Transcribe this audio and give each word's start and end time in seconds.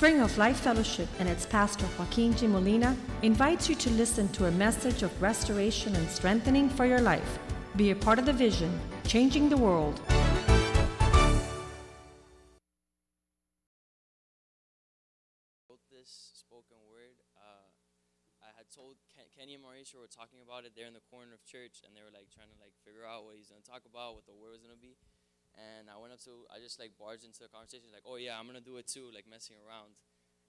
Spring 0.00 0.24
of 0.24 0.38
Life 0.38 0.60
Fellowship 0.60 1.10
and 1.20 1.28
its 1.28 1.44
pastor 1.44 1.84
Joaquin 1.98 2.32
G. 2.32 2.46
Molina 2.46 2.96
invites 3.20 3.68
you 3.68 3.76
to 3.84 3.90
listen 4.00 4.32
to 4.32 4.46
a 4.46 4.50
message 4.52 5.02
of 5.02 5.12
restoration 5.20 5.94
and 5.94 6.08
strengthening 6.08 6.70
for 6.70 6.86
your 6.86 7.02
life. 7.02 7.38
Be 7.76 7.90
a 7.90 7.94
part 7.94 8.18
of 8.18 8.24
the 8.24 8.32
vision, 8.32 8.72
changing 9.04 9.50
the 9.50 9.58
world. 9.60 10.00
this 15.92 16.32
spoken 16.32 16.80
word. 16.88 17.20
Uh, 17.36 17.68
I 18.40 18.56
had 18.56 18.72
told 18.72 18.96
Ken, 19.12 19.28
Kenny 19.36 19.52
and 19.52 19.62
Mauricio 19.62 20.00
were 20.00 20.08
talking 20.08 20.40
about 20.40 20.64
it 20.64 20.72
there 20.74 20.88
in 20.88 20.96
the 20.96 21.04
corner 21.12 21.36
of 21.36 21.44
church, 21.44 21.84
and 21.84 21.92
they 21.92 22.00
were 22.00 22.08
like 22.08 22.32
trying 22.32 22.48
to 22.48 22.56
like 22.56 22.72
figure 22.88 23.04
out 23.04 23.28
what 23.28 23.36
he's 23.36 23.52
gonna 23.52 23.60
talk 23.60 23.84
about, 23.84 24.16
what 24.16 24.24
the 24.24 24.32
word 24.32 24.56
was 24.56 24.64
gonna 24.64 24.80
be. 24.80 24.96
And 25.60 25.92
I 25.92 26.00
went 26.00 26.16
up 26.16 26.24
to, 26.24 26.48
I 26.48 26.56
just 26.56 26.80
like 26.80 26.96
barged 26.96 27.28
into 27.28 27.44
the 27.44 27.52
conversation, 27.52 27.92
like, 27.92 28.08
oh 28.08 28.16
yeah, 28.16 28.40
I'm 28.40 28.48
gonna 28.48 28.64
do 28.64 28.80
it 28.80 28.88
too, 28.88 29.12
like 29.12 29.28
messing 29.28 29.60
around. 29.60 29.92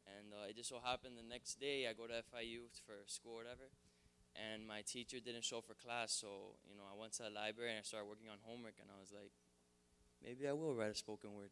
And 0.08 0.32
uh, 0.32 0.48
it 0.50 0.56
just 0.56 0.72
so 0.72 0.80
happened 0.80 1.20
the 1.20 1.28
next 1.28 1.60
day 1.60 1.86
I 1.86 1.94
go 1.94 2.08
to 2.08 2.24
FIU 2.32 2.72
for 2.88 3.04
school 3.06 3.38
or 3.38 3.44
whatever, 3.44 3.70
and 4.34 4.66
my 4.66 4.82
teacher 4.82 5.20
didn't 5.20 5.44
show 5.44 5.62
for 5.62 5.76
class, 5.76 6.16
so 6.16 6.58
you 6.66 6.74
know 6.74 6.88
I 6.88 6.96
went 6.96 7.14
to 7.20 7.28
the 7.28 7.34
library 7.34 7.76
and 7.76 7.80
I 7.80 7.86
started 7.86 8.08
working 8.08 8.32
on 8.32 8.40
homework, 8.42 8.80
and 8.82 8.90
I 8.90 8.98
was 8.98 9.12
like, 9.14 9.36
maybe 10.24 10.48
I 10.48 10.56
will 10.56 10.74
write 10.74 10.96
a 10.96 10.98
spoken 10.98 11.36
word. 11.36 11.52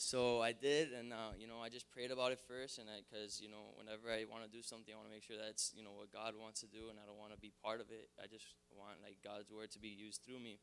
So 0.00 0.40
I 0.40 0.56
did, 0.56 0.96
and 0.96 1.12
uh, 1.12 1.36
you 1.36 1.44
know, 1.44 1.60
I 1.60 1.68
just 1.68 1.90
prayed 1.92 2.08
about 2.08 2.32
it 2.32 2.40
first, 2.40 2.80
and 2.80 2.88
because 3.04 3.36
you 3.44 3.52
know, 3.52 3.76
whenever 3.76 4.08
I 4.08 4.24
want 4.24 4.48
to 4.48 4.48
do 4.48 4.64
something, 4.64 4.88
I 4.88 4.96
want 4.96 5.12
to 5.12 5.14
make 5.14 5.26
sure 5.26 5.36
that's 5.36 5.76
you 5.76 5.84
know 5.84 5.92
what 5.92 6.08
God 6.08 6.32
wants 6.40 6.64
to 6.64 6.68
do, 6.70 6.88
and 6.88 6.96
I 6.96 7.04
don't 7.04 7.20
want 7.20 7.36
to 7.36 7.40
be 7.40 7.52
part 7.60 7.84
of 7.84 7.92
it. 7.92 8.08
I 8.16 8.24
just 8.24 8.56
want 8.72 9.04
like 9.04 9.20
God's 9.20 9.52
word 9.52 9.68
to 9.76 9.80
be 9.82 9.92
used 9.92 10.24
through 10.24 10.40
me. 10.40 10.56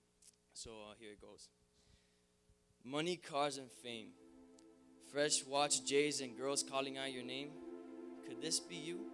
So 0.58 0.90
uh, 0.90 0.98
here 0.98 1.14
it 1.14 1.22
goes. 1.22 1.54
Money, 2.84 3.18
cars, 3.18 3.58
and 3.58 3.70
fame. 3.84 4.10
Fresh 5.12 5.46
watch 5.46 5.84
J's 5.86 6.22
and 6.22 6.38
girls 6.38 6.64
calling 6.64 6.98
out 6.98 7.12
your 7.12 7.24
name. 7.24 7.50
Could 8.28 8.42
this 8.42 8.60
be 8.60 8.76
you? 8.76 9.06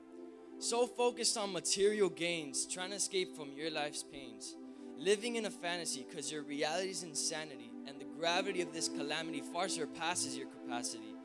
So 0.59 0.87
focused 0.87 1.37
on 1.37 1.51
material 1.51 2.09
gains, 2.09 2.65
trying 2.65 2.91
to 2.91 2.95
escape 2.95 3.35
from 3.35 3.51
your 3.53 3.69
life's 3.69 4.03
pains. 4.03 4.55
Living 4.97 5.35
in 5.35 5.45
a 5.45 5.51
fantasy 5.51 6.05
because 6.07 6.31
your 6.31 6.43
reality 6.43 6.89
is 6.89 7.03
insanity 7.03 7.71
and 7.87 7.99
the 7.99 8.05
gravity 8.17 8.61
of 8.61 8.73
this 8.73 8.87
calamity 8.87 9.41
far 9.41 9.67
surpasses 9.67 10.37
your 10.37 10.47
capacity. 10.47 11.15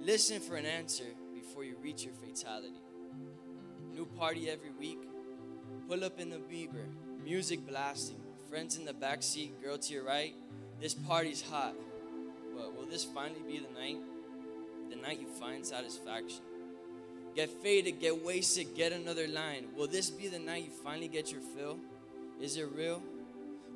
Listen 0.00 0.40
for 0.40 0.56
an 0.56 0.66
answer 0.66 1.04
before 1.34 1.64
you 1.64 1.76
reach 1.82 2.04
your 2.04 2.14
fatality. 2.14 2.82
New 3.92 4.06
party 4.06 4.50
every 4.50 4.70
week. 4.70 4.98
Pull 5.88 6.04
up 6.04 6.18
in 6.18 6.30
the 6.30 6.38
Beamer, 6.38 6.88
music 7.22 7.66
blasting. 7.66 8.20
Friends 8.48 8.76
in 8.76 8.84
the 8.84 8.92
backseat, 8.92 9.62
girl 9.62 9.78
to 9.78 9.92
your 9.92 10.04
right. 10.04 10.34
This 10.80 10.94
party's 10.94 11.42
hot. 11.42 11.74
But 12.58 12.76
will 12.76 12.86
this 12.86 13.04
finally 13.04 13.40
be 13.46 13.60
the 13.60 13.80
night? 13.80 13.98
The 14.90 14.96
night 14.96 15.20
you 15.20 15.28
find 15.28 15.64
satisfaction. 15.64 16.40
Get 17.36 17.50
faded, 17.50 18.00
get 18.00 18.24
wasted, 18.24 18.74
get 18.74 18.90
another 18.90 19.28
line. 19.28 19.66
Will 19.76 19.86
this 19.86 20.10
be 20.10 20.26
the 20.26 20.40
night 20.40 20.64
you 20.64 20.70
finally 20.82 21.06
get 21.06 21.30
your 21.30 21.40
fill? 21.40 21.78
Is 22.40 22.56
it 22.56 22.68
real? 22.74 23.00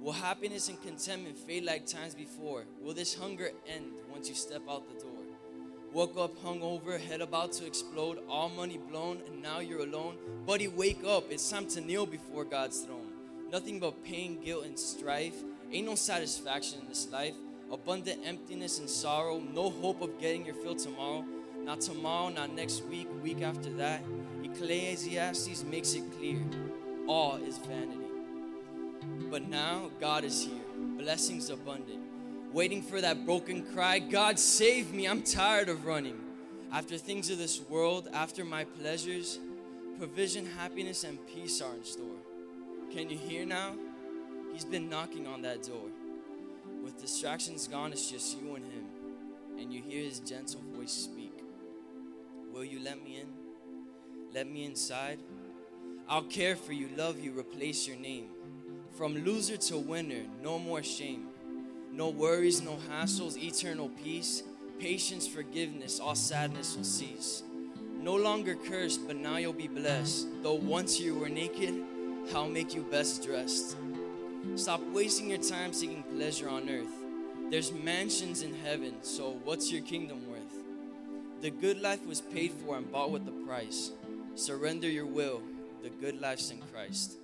Will 0.01 0.13
happiness 0.13 0.69
and 0.69 0.83
contentment 0.83 1.39
fade 1.39 1.63
like 1.63 1.87
times 1.87 2.15
before? 2.15 2.65
Will 2.83 2.93
this 2.93 3.15
hunger 3.15 3.53
end 3.69 3.93
once 4.11 4.29
you 4.29 4.35
step 4.35 4.63
out 4.69 4.83
the 4.93 5.01
door? 5.01 5.13
Woke 5.93 6.17
up 6.17 6.37
hungover, 6.43 6.99
head 6.99 7.21
about 7.21 7.53
to 7.53 7.67
explode, 7.67 8.19
all 8.29 8.49
money 8.49 8.79
blown, 8.91 9.21
and 9.29 9.41
now 9.41 9.61
you're 9.61 9.83
alone. 9.83 10.17
Buddy, 10.45 10.67
wake 10.67 11.05
up, 11.07 11.31
it's 11.31 11.49
time 11.49 11.69
to 11.69 11.81
kneel 11.81 12.07
before 12.07 12.45
God's 12.45 12.81
throne. 12.81 13.13
Nothing 13.53 13.79
but 13.79 14.03
pain, 14.03 14.41
guilt, 14.43 14.65
and 14.65 14.77
strife. 14.77 15.37
Ain't 15.71 15.87
no 15.87 15.95
satisfaction 15.95 16.81
in 16.81 16.89
this 16.89 17.09
life. 17.13 17.35
Abundant 17.73 18.21
emptiness 18.27 18.79
and 18.79 18.89
sorrow, 18.89 19.41
no 19.41 19.71
hope 19.71 20.03
of 20.03 20.21
getting 20.21 20.45
your 20.45 20.55
fill 20.55 20.77
tomorrow. 20.77 21.25
Not 21.65 21.81
tomorrow, 21.81 22.29
not 22.29 22.53
next 22.53 22.85
week, 22.85 23.09
week 23.23 23.41
after 23.41 23.71
that. 23.71 24.03
Ecclesiastes 24.45 25.65
makes 25.65 25.95
it 25.95 26.03
clear 26.19 26.39
all 27.09 27.37
is 27.37 27.59
vanity. 27.59 27.99
But 29.31 29.49
now 29.49 29.91
God 30.01 30.25
is 30.25 30.45
here, 30.45 30.61
blessings 30.99 31.51
abundant, 31.51 32.01
waiting 32.53 32.83
for 32.83 33.01
that 33.01 33.25
broken 33.25 33.63
cry 33.73 33.99
God, 33.99 34.39
save 34.39 34.93
me, 34.93 35.07
I'm 35.07 35.23
tired 35.23 35.69
of 35.69 35.87
running. 35.87 36.21
After 36.73 36.97
things 36.97 37.31
of 37.31 37.39
this 37.39 37.61
world, 37.69 38.09
after 38.13 38.45
my 38.45 38.65
pleasures, 38.65 39.39
provision, 39.99 40.47
happiness, 40.47 41.05
and 41.05 41.19
peace 41.27 41.61
are 41.61 41.75
in 41.75 41.85
store. 41.85 42.21
Can 42.93 43.11
you 43.11 43.17
hear 43.17 43.45
now? 43.45 43.75
He's 44.53 44.65
been 44.65 44.89
knocking 44.89 45.27
on 45.27 45.43
that 45.43 45.63
door. 45.63 45.89
Distractions 47.03 47.67
gone, 47.67 47.91
it's 47.91 48.09
just 48.09 48.41
you 48.41 48.55
and 48.55 48.65
him, 48.65 48.85
and 49.59 49.73
you 49.73 49.83
hear 49.83 50.05
his 50.05 50.21
gentle 50.21 50.61
voice 50.73 50.93
speak. 50.93 51.33
Will 52.55 52.63
you 52.63 52.79
let 52.79 53.03
me 53.03 53.17
in? 53.21 53.27
Let 54.33 54.49
me 54.49 54.65
inside? 54.65 55.19
I'll 56.09 56.23
care 56.23 56.55
for 56.55 56.73
you, 56.73 56.89
love 56.97 57.19
you, 57.19 57.37
replace 57.37 57.89
your 57.89 57.97
name. 57.97 58.29
From 58.93 59.17
loser 59.25 59.57
to 59.57 59.79
winner, 59.79 60.23
no 60.45 60.61
more 60.61 60.85
shame. 60.85 61.27
No 61.91 62.09
worries, 62.09 62.63
no 62.63 62.79
hassles, 62.89 63.37
eternal 63.37 63.89
peace. 63.89 64.45
Patience, 64.79 65.27
forgiveness, 65.27 65.99
all 65.99 66.15
sadness 66.15 66.77
will 66.77 66.85
cease. 66.85 67.43
No 68.01 68.15
longer 68.15 68.55
cursed, 68.55 69.09
but 69.09 69.17
now 69.17 69.39
you'll 69.39 69.53
be 69.53 69.67
blessed. 69.67 70.29
Though 70.45 70.55
once 70.55 71.01
you 71.01 71.17
were 71.17 71.29
naked, 71.29 71.75
I'll 72.33 72.49
make 72.49 72.77
you 72.77 72.85
best 72.85 73.25
dressed. 73.25 73.77
Stop 74.57 74.81
wasting 74.93 75.31
your 75.31 75.39
time 75.39 75.73
seeking 75.73 76.03
pleasure 76.15 76.49
on 76.49 76.69
earth. 76.69 76.93
There's 77.51 77.73
mansions 77.73 78.43
in 78.43 78.55
heaven, 78.55 79.03
so 79.03 79.41
what's 79.45 79.71
your 79.71 79.83
kingdom 79.83 80.31
worth? 80.31 80.41
The 81.41 81.51
good 81.51 81.81
life 81.81 82.05
was 82.07 82.21
paid 82.21 82.53
for 82.53 82.77
and 82.77 82.91
bought 82.91 83.11
with 83.11 83.27
a 83.29 83.47
price. 83.47 83.91
Surrender 84.35 84.89
your 84.89 85.07
will, 85.07 85.43
the 85.83 85.91
good 85.91 86.21
life's 86.21 86.51
in 86.51 86.61
Christ. 86.73 87.17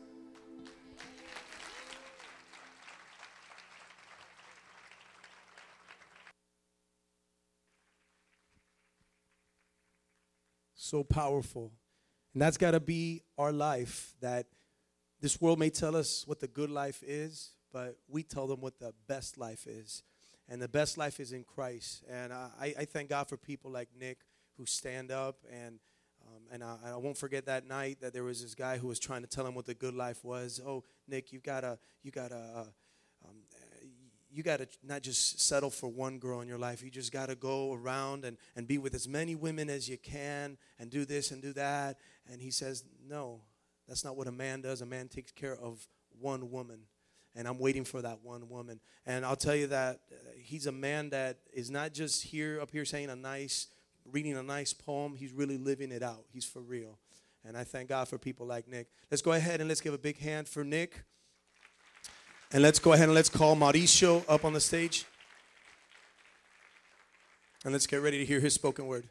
so 10.89 11.05
powerful. 11.05 11.71
And 12.33 12.43
that's 12.43 12.57
got 12.57 12.73
to 12.73 12.81
be 12.81 13.23
our 13.37 13.53
life 13.53 14.15
that 14.21 14.47
this 15.21 15.41
world 15.41 15.59
may 15.59 15.71
tell 15.71 15.97
us 15.97 16.25
what 16.27 16.41
the 16.41 16.49
good 16.49 16.71
life 16.71 17.03
is, 17.07 17.51
but 17.73 17.97
we 18.09 18.23
tell 18.23 18.47
them 18.47 18.61
what 18.61 18.79
the 18.79 18.93
best 19.07 19.39
life 19.39 19.67
is. 19.67 20.03
And 20.49 20.63
the 20.63 20.69
best 20.69 20.97
life 20.97 21.21
is 21.21 21.33
in 21.33 21.45
Christ. 21.45 22.05
And 22.09 22.33
I, 22.33 22.75
I 22.79 22.85
thank 22.85 23.11
God 23.11 23.29
for 23.29 23.37
people 23.37 23.71
like 23.71 23.89
Nick 23.99 24.19
who 24.57 24.65
stand 24.65 25.11
up. 25.11 25.37
And, 25.53 25.79
um, 26.27 26.43
and 26.51 26.65
I, 26.65 26.77
I, 26.87 26.97
won't 26.97 27.19
forget 27.19 27.47
that 27.47 27.67
night 27.67 27.99
that 28.01 28.15
there 28.15 28.25
was 28.25 28.43
this 28.43 28.55
guy 28.55 28.79
who 28.79 28.89
was 28.89 28.99
trying 28.99 29.21
to 29.21 29.29
tell 29.29 29.47
him 29.47 29.55
what 29.55 29.67
the 29.67 29.75
good 29.75 29.95
life 29.95 30.25
was. 30.25 30.61
Oh, 30.65 30.85
Nick, 31.07 31.33
you 31.33 31.41
gotta, 31.41 31.79
you 32.03 32.11
gotta, 32.11 32.37
uh, 32.37 33.29
um, 33.29 33.37
you 34.31 34.43
got 34.43 34.59
to 34.59 34.69
not 34.83 35.03
just 35.03 35.41
settle 35.41 35.71
for 35.71 35.89
one 35.89 36.19
girl 36.19 36.41
in 36.41 36.49
your 36.49 36.59
life. 36.59 36.83
You 36.83 36.91
just 36.91 37.13
got 37.13 37.27
to 37.27 37.35
go 37.35 37.73
around 37.73 38.25
and, 38.25 38.37
and 38.57 38.67
be 38.67 38.79
with 38.79 38.95
as 38.95 39.09
many 39.09 39.35
women 39.35 39.71
as 39.71 39.89
you 39.89 39.99
can 39.99 40.59
and 40.79 40.91
do 40.91 41.05
this 41.05 41.31
and 41.31 41.43
do 41.43 41.53
that. 41.55 41.99
And 42.31 42.41
he 42.41 42.51
says, 42.51 42.85
No, 43.07 43.41
that's 43.89 44.05
not 44.05 44.17
what 44.17 44.27
a 44.27 44.33
man 44.33 44.61
does. 44.61 44.83
A 44.83 44.87
man 44.87 45.09
takes 45.09 45.33
care 45.33 45.57
of 45.57 45.89
one 46.21 46.51
woman. 46.51 46.81
And 47.35 47.47
I'm 47.47 47.59
waiting 47.59 47.85
for 47.85 48.03
that 48.03 48.19
one 48.23 48.49
woman. 48.49 48.81
And 49.07 49.25
I'll 49.25 49.37
tell 49.37 49.55
you 49.55 49.69
that 49.69 50.01
uh, 50.11 50.17
he's 50.37 50.67
a 50.67 50.73
man 50.73 51.11
that 51.11 51.39
is 51.53 51.71
not 51.71 51.95
just 51.95 52.23
here 52.25 52.61
up 52.61 52.71
here 52.71 52.85
saying 52.85 53.11
a 53.11 53.17
nice, 53.17 53.69
reading 54.05 54.37
a 54.37 54.43
nice 54.43 54.73
poem. 54.73 55.15
He's 55.15 55.33
really 55.33 55.57
living 55.57 55.93
it 55.93 56.03
out. 56.03 56.25
He's 56.33 56.45
for 56.45 56.61
real. 56.61 56.99
And 57.45 57.57
I 57.57 57.65
thank 57.65 57.89
God 57.89 58.09
for 58.09 58.19
people 58.19 58.47
like 58.47 58.69
Nick. 58.69 58.89
Let's 59.11 59.23
go 59.23 59.33
ahead 59.33 59.61
and 59.61 59.69
let's 59.69 59.81
give 59.81 59.95
a 59.95 59.99
big 59.99 60.19
hand 60.19 60.49
for 60.49 60.65
Nick. 60.65 61.05
And 62.53 62.63
let's 62.63 62.79
go 62.79 62.93
ahead 62.93 63.05
and 63.05 63.15
let's 63.15 63.29
call 63.29 63.57
Mauricio 63.57 64.25
up 64.29 64.45
on 64.45 64.53
the 64.53 64.61
stage. 64.61 65.05
And 67.65 67.73
let's 67.73 67.87
get 67.87 68.03
ready 68.03 68.19
to 68.19 68.25
hear 68.25 68.41
his 68.41 68.55
spoken 68.55 68.87
word. 68.87 69.09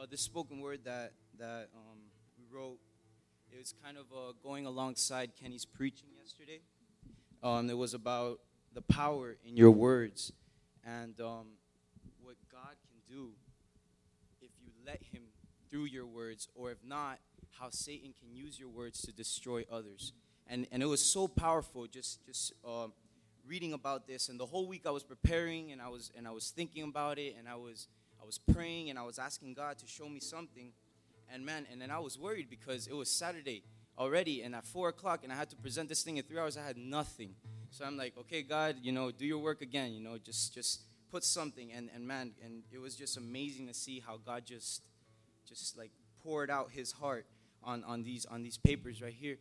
Uh, 0.00 0.06
this 0.10 0.22
spoken 0.22 0.60
word 0.60 0.80
that 0.82 1.12
that 1.38 1.68
um, 1.76 1.98
we 2.38 2.44
wrote, 2.56 2.78
it 3.52 3.58
was 3.58 3.74
kind 3.84 3.98
of 3.98 4.04
uh, 4.16 4.32
going 4.42 4.64
alongside 4.64 5.32
Kenny's 5.38 5.66
preaching 5.66 6.08
yesterday. 6.18 6.60
Um, 7.42 7.68
it 7.68 7.76
was 7.76 7.92
about 7.92 8.40
the 8.72 8.80
power 8.80 9.36
in 9.44 9.58
your 9.58 9.70
words 9.70 10.32
and 10.86 11.20
um, 11.20 11.48
what 12.22 12.36
God 12.50 12.76
can 12.88 13.14
do 13.14 13.32
if 14.40 14.50
you 14.62 14.70
let 14.86 15.02
Him 15.12 15.24
through 15.68 15.84
your 15.84 16.06
words, 16.06 16.48
or 16.54 16.70
if 16.70 16.78
not, 16.82 17.18
how 17.58 17.68
Satan 17.68 18.14
can 18.18 18.34
use 18.34 18.58
your 18.58 18.70
words 18.70 19.02
to 19.02 19.12
destroy 19.12 19.66
others. 19.70 20.14
And 20.46 20.66
and 20.72 20.82
it 20.82 20.86
was 20.86 21.04
so 21.04 21.28
powerful. 21.28 21.86
Just 21.86 22.24
just. 22.24 22.54
Um, 22.66 22.94
reading 23.46 23.72
about 23.72 24.06
this 24.06 24.28
and 24.28 24.38
the 24.38 24.46
whole 24.46 24.68
week 24.68 24.82
I 24.86 24.90
was 24.90 25.02
preparing 25.02 25.72
and 25.72 25.80
I 25.80 25.88
was 25.88 26.12
and 26.16 26.28
I 26.28 26.30
was 26.30 26.50
thinking 26.50 26.84
about 26.84 27.18
it 27.18 27.34
and 27.36 27.48
I 27.48 27.56
was 27.56 27.88
I 28.20 28.26
was 28.26 28.38
praying 28.38 28.90
and 28.90 28.98
I 28.98 29.02
was 29.02 29.18
asking 29.18 29.54
God 29.54 29.78
to 29.78 29.86
show 29.86 30.08
me 30.08 30.20
something. 30.20 30.72
And 31.32 31.44
man 31.44 31.66
and 31.70 31.80
then 31.80 31.90
I 31.90 31.98
was 31.98 32.18
worried 32.18 32.48
because 32.50 32.86
it 32.86 32.94
was 32.94 33.10
Saturday 33.10 33.62
already 33.98 34.42
and 34.42 34.54
at 34.54 34.66
four 34.66 34.88
o'clock 34.88 35.20
and 35.22 35.32
I 35.32 35.36
had 35.36 35.50
to 35.50 35.56
present 35.56 35.88
this 35.88 36.02
thing 36.02 36.16
in 36.16 36.24
three 36.24 36.38
hours 36.38 36.56
I 36.56 36.66
had 36.66 36.76
nothing. 36.76 37.34
So 37.70 37.84
I'm 37.84 37.96
like 37.96 38.16
okay 38.18 38.42
God 38.42 38.76
you 38.82 38.92
know 38.92 39.10
do 39.10 39.24
your 39.24 39.38
work 39.38 39.62
again 39.62 39.92
you 39.92 40.00
know 40.00 40.18
just 40.18 40.54
just 40.54 40.82
put 41.10 41.24
something. 41.24 41.72
And 41.72 41.88
and 41.94 42.06
man 42.06 42.32
and 42.44 42.62
it 42.72 42.78
was 42.78 42.96
just 42.96 43.16
amazing 43.16 43.68
to 43.68 43.74
see 43.74 44.02
how 44.04 44.18
God 44.24 44.44
just 44.44 44.82
just 45.48 45.78
like 45.78 45.90
poured 46.22 46.50
out 46.50 46.70
his 46.70 46.92
heart 46.92 47.26
on 47.62 47.84
on 47.84 48.02
these 48.02 48.26
on 48.26 48.42
these 48.42 48.58
papers 48.58 49.00
right 49.00 49.14
here. 49.14 49.36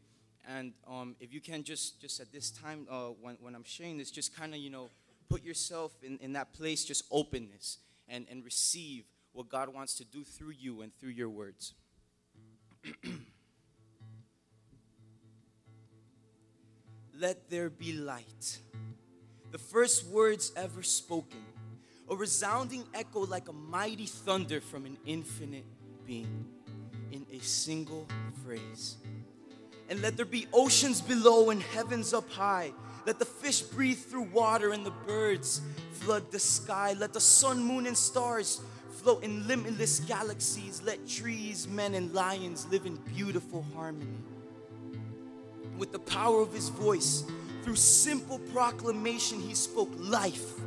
And 0.47 0.73
um, 0.87 1.15
if 1.19 1.33
you 1.33 1.41
can 1.41 1.63
just 1.63 1.99
just 2.01 2.19
at 2.19 2.31
this 2.31 2.49
time 2.49 2.87
uh, 2.89 3.07
when, 3.21 3.37
when 3.41 3.55
i'm 3.55 3.63
sharing 3.63 3.97
this 3.97 4.09
just 4.09 4.35
kind 4.35 4.53
of 4.53 4.59
you 4.59 4.69
know 4.69 4.89
put 5.29 5.43
yourself 5.43 5.91
in, 6.01 6.17
in 6.19 6.33
that 6.33 6.53
place 6.53 6.83
just 6.83 7.03
openness 7.11 7.77
and, 8.09 8.25
and 8.29 8.43
receive 8.43 9.05
what 9.33 9.49
god 9.49 9.69
wants 9.73 9.95
to 9.95 10.03
do 10.05 10.23
through 10.23 10.53
you 10.57 10.81
and 10.81 10.91
through 10.99 11.11
your 11.11 11.29
words. 11.29 11.73
Let 17.19 17.49
there 17.49 17.69
be 17.69 17.93
light. 17.93 18.59
The 19.51 19.57
first 19.57 20.05
words 20.07 20.53
ever 20.55 20.83
spoken. 20.83 21.43
A 22.09 22.15
resounding 22.15 22.85
echo 22.93 23.25
like 23.25 23.49
a 23.49 23.53
mighty 23.53 24.05
thunder 24.05 24.61
from 24.61 24.85
an 24.85 24.97
infinite 25.05 25.65
being 26.05 26.45
in 27.11 27.25
a 27.31 27.39
single 27.39 28.07
phrase. 28.43 28.97
And 29.89 30.01
let 30.01 30.15
there 30.17 30.25
be 30.25 30.47
oceans 30.53 31.01
below 31.01 31.49
and 31.49 31.61
heavens 31.61 32.13
up 32.13 32.29
high. 32.29 32.71
Let 33.05 33.19
the 33.19 33.25
fish 33.25 33.61
breathe 33.61 33.97
through 33.97 34.27
water 34.33 34.71
and 34.71 34.85
the 34.85 34.91
birds 34.91 35.61
flood 35.93 36.31
the 36.31 36.39
sky. 36.39 36.93
Let 36.97 37.13
the 37.13 37.21
sun, 37.21 37.63
moon, 37.63 37.87
and 37.87 37.97
stars 37.97 38.61
float 38.91 39.23
in 39.23 39.47
limitless 39.47 40.01
galaxies. 40.01 40.81
Let 40.83 41.07
trees, 41.07 41.67
men, 41.67 41.95
and 41.95 42.13
lions 42.13 42.67
live 42.69 42.85
in 42.85 42.97
beautiful 43.15 43.65
harmony. 43.73 44.17
With 45.77 45.91
the 45.91 45.99
power 45.99 46.41
of 46.41 46.53
his 46.53 46.69
voice, 46.69 47.23
through 47.63 47.77
simple 47.77 48.39
proclamation, 48.53 49.39
he 49.39 49.53
spoke 49.55 49.91
life 49.97 50.59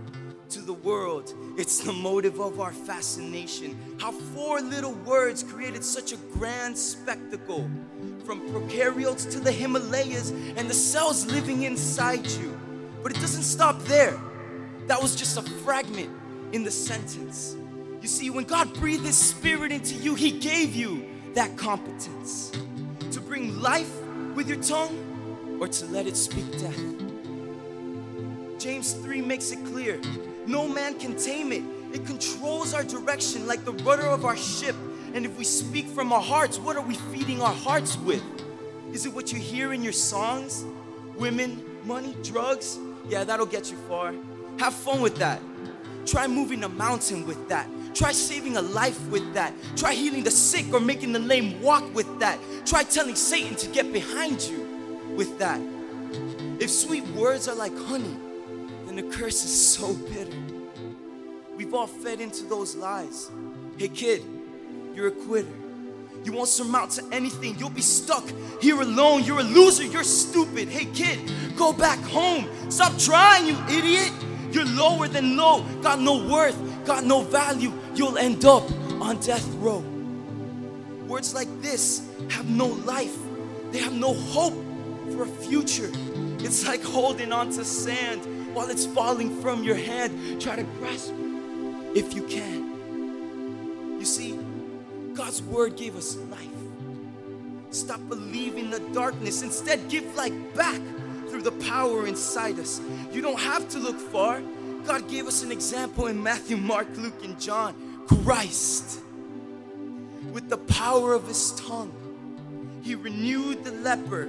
to 0.52 0.60
the 0.60 0.74
world. 0.74 1.32
It's 1.56 1.80
the 1.80 1.94
motive 1.94 2.38
of 2.38 2.60
our 2.60 2.72
fascination. 2.72 3.74
How 3.98 4.12
four 4.12 4.60
little 4.60 4.92
words 4.92 5.42
created 5.42 5.82
such 5.82 6.12
a 6.12 6.16
grand 6.34 6.76
spectacle 6.76 7.70
from 8.26 8.46
prokaryotes 8.50 9.30
to 9.32 9.40
the 9.40 9.50
Himalayas 9.50 10.30
and 10.30 10.68
the 10.68 10.74
cells 10.74 11.24
living 11.24 11.62
inside 11.62 12.26
you. 12.26 12.58
But 13.02 13.12
it 13.12 13.20
doesn't 13.20 13.44
stop 13.44 13.80
there. 13.84 14.20
That 14.88 15.00
was 15.00 15.16
just 15.16 15.38
a 15.38 15.42
fragment 15.42 16.10
in 16.52 16.64
the 16.64 16.70
sentence. 16.70 17.56
You 18.02 18.08
see, 18.08 18.28
when 18.28 18.44
God 18.44 18.74
breathed 18.74 19.06
His 19.06 19.16
Spirit 19.16 19.72
into 19.72 19.94
you, 19.94 20.14
He 20.14 20.32
gave 20.32 20.74
you 20.74 21.06
that 21.32 21.56
competence 21.56 22.52
to 23.10 23.20
bring 23.20 23.58
life 23.62 24.02
with 24.34 24.48
your 24.48 24.62
tongue 24.62 25.58
or 25.60 25.68
to 25.68 25.86
let 25.86 26.06
it 26.06 26.16
speak 26.16 26.50
death. 26.58 26.78
James 28.58 28.92
3 28.92 29.22
makes 29.22 29.50
it 29.50 29.64
clear 29.64 29.98
no 30.46 30.68
man 30.68 30.98
can 30.98 31.16
tame 31.16 31.52
it. 31.52 31.62
It 31.92 32.06
controls 32.06 32.74
our 32.74 32.84
direction 32.84 33.46
like 33.46 33.64
the 33.64 33.72
rudder 33.72 34.06
of 34.06 34.24
our 34.24 34.36
ship. 34.36 34.74
And 35.14 35.26
if 35.26 35.36
we 35.36 35.44
speak 35.44 35.86
from 35.86 36.12
our 36.12 36.22
hearts, 36.22 36.58
what 36.58 36.76
are 36.76 36.82
we 36.82 36.94
feeding 36.94 37.42
our 37.42 37.52
hearts 37.52 37.98
with? 37.98 38.22
Is 38.92 39.06
it 39.06 39.12
what 39.12 39.32
you 39.32 39.38
hear 39.38 39.72
in 39.72 39.82
your 39.82 39.92
songs? 39.92 40.64
Women, 41.16 41.62
money, 41.84 42.16
drugs? 42.22 42.78
Yeah, 43.08 43.24
that'll 43.24 43.46
get 43.46 43.70
you 43.70 43.76
far. 43.88 44.14
Have 44.58 44.74
fun 44.74 45.00
with 45.00 45.16
that. 45.16 45.40
Try 46.06 46.26
moving 46.26 46.64
a 46.64 46.68
mountain 46.68 47.26
with 47.26 47.48
that. 47.48 47.68
Try 47.94 48.12
saving 48.12 48.56
a 48.56 48.62
life 48.62 49.06
with 49.08 49.34
that. 49.34 49.52
Try 49.76 49.94
healing 49.94 50.24
the 50.24 50.30
sick 50.30 50.72
or 50.72 50.80
making 50.80 51.12
the 51.12 51.18
lame 51.18 51.60
walk 51.60 51.94
with 51.94 52.18
that. 52.20 52.38
Try 52.64 52.84
telling 52.84 53.14
Satan 53.14 53.54
to 53.56 53.68
get 53.68 53.92
behind 53.92 54.42
you 54.42 54.66
with 55.14 55.38
that. 55.38 55.60
If 56.58 56.70
sweet 56.70 57.06
words 57.08 57.48
are 57.48 57.54
like 57.54 57.76
honey, 57.76 58.16
then 58.92 59.08
the 59.08 59.16
curse 59.16 59.44
is 59.44 59.74
so 59.74 59.94
bitter. 59.94 60.36
We've 61.56 61.72
all 61.74 61.86
fed 61.86 62.20
into 62.20 62.44
those 62.44 62.74
lies. 62.74 63.30
Hey, 63.78 63.88
kid, 63.88 64.22
you're 64.94 65.08
a 65.08 65.12
quitter. 65.12 65.48
You 66.24 66.32
won't 66.32 66.48
surmount 66.48 66.92
to 66.92 67.04
anything. 67.10 67.58
You'll 67.58 67.70
be 67.70 67.82
stuck 67.82 68.24
here 68.60 68.80
alone. 68.80 69.24
You're 69.24 69.40
a 69.40 69.44
loser. 69.44 69.84
You're 69.84 70.04
stupid. 70.04 70.68
Hey, 70.68 70.84
kid, 70.86 71.32
go 71.56 71.72
back 71.72 71.98
home. 72.00 72.48
Stop 72.70 72.98
trying, 72.98 73.46
you 73.46 73.56
idiot. 73.68 74.12
You're 74.50 74.66
lower 74.66 75.08
than 75.08 75.36
low. 75.36 75.64
Got 75.82 76.00
no 76.00 76.28
worth. 76.28 76.56
Got 76.84 77.04
no 77.04 77.22
value. 77.22 77.72
You'll 77.94 78.18
end 78.18 78.44
up 78.44 78.70
on 79.00 79.18
death 79.20 79.46
row. 79.54 79.82
Words 81.06 81.34
like 81.34 81.48
this 81.60 82.06
have 82.30 82.48
no 82.48 82.66
life. 82.66 83.16
They 83.72 83.78
have 83.78 83.94
no 83.94 84.14
hope 84.14 84.54
for 85.12 85.22
a 85.22 85.26
future. 85.26 85.90
It's 86.44 86.66
like 86.66 86.82
holding 86.82 87.32
on 87.32 87.50
to 87.52 87.64
sand 87.64 88.41
while 88.54 88.70
it's 88.70 88.86
falling 88.86 89.40
from 89.40 89.64
your 89.64 89.76
hand. 89.76 90.40
Try 90.40 90.56
to 90.56 90.64
grasp 90.78 91.12
it 91.12 91.96
if 91.96 92.14
you 92.14 92.22
can. 92.24 93.98
You 93.98 94.04
see, 94.04 94.38
God's 95.14 95.42
word 95.42 95.76
gave 95.76 95.96
us 95.96 96.16
life. 96.30 96.48
Stop 97.70 98.00
believing 98.08 98.70
the 98.70 98.80
darkness. 98.92 99.42
Instead, 99.42 99.88
give 99.88 100.14
life 100.16 100.34
back 100.54 100.80
through 101.28 101.42
the 101.42 101.52
power 101.52 102.06
inside 102.06 102.58
us. 102.58 102.80
You 103.12 103.22
don't 103.22 103.38
have 103.38 103.68
to 103.70 103.78
look 103.78 103.98
far. 103.98 104.42
God 104.84 105.08
gave 105.08 105.26
us 105.26 105.42
an 105.42 105.52
example 105.52 106.08
in 106.08 106.22
Matthew, 106.22 106.56
Mark, 106.56 106.88
Luke, 106.96 107.24
and 107.24 107.40
John. 107.40 107.74
Christ, 108.06 109.00
with 110.32 110.48
the 110.48 110.58
power 110.58 111.14
of 111.14 111.28
his 111.28 111.52
tongue, 111.52 111.92
he 112.82 112.94
renewed 112.94 113.64
the 113.64 113.70
leper. 113.70 114.26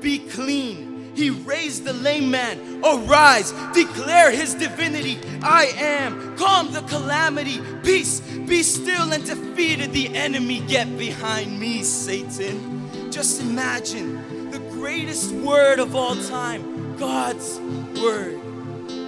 Be 0.00 0.20
clean 0.20 0.95
he 1.16 1.30
raised 1.30 1.84
the 1.84 1.94
lame 1.94 2.30
man. 2.30 2.82
Arise, 2.84 3.52
declare 3.72 4.30
his 4.30 4.54
divinity. 4.54 5.18
I 5.42 5.72
am. 5.78 6.36
Calm 6.36 6.72
the 6.72 6.82
calamity. 6.82 7.58
Peace, 7.82 8.20
be 8.20 8.62
still 8.62 9.12
and 9.12 9.24
defeated 9.24 9.92
the 9.92 10.14
enemy. 10.14 10.60
Get 10.60 10.98
behind 10.98 11.58
me, 11.58 11.82
Satan. 11.82 13.10
Just 13.10 13.40
imagine 13.40 14.50
the 14.50 14.58
greatest 14.58 15.32
word 15.32 15.78
of 15.78 15.96
all 15.96 16.16
time, 16.16 16.96
God's 16.98 17.58
word, 17.98 18.38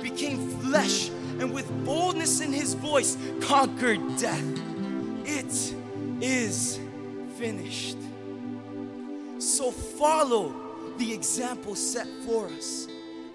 became 0.03 0.49
flesh 0.61 1.11
and 1.39 1.53
with 1.53 1.69
boldness 1.85 2.41
in 2.41 2.55
his 2.55 2.73
voice 2.73 3.19
conquered 3.43 4.01
death. 4.17 4.45
It 5.25 5.75
is 6.23 6.81
finished. 7.37 7.99
So 9.39 9.71
follow 9.71 10.68
the 10.99 11.13
example 11.13 11.75
set 11.75 12.07
for 12.27 12.47
us. 12.49 12.89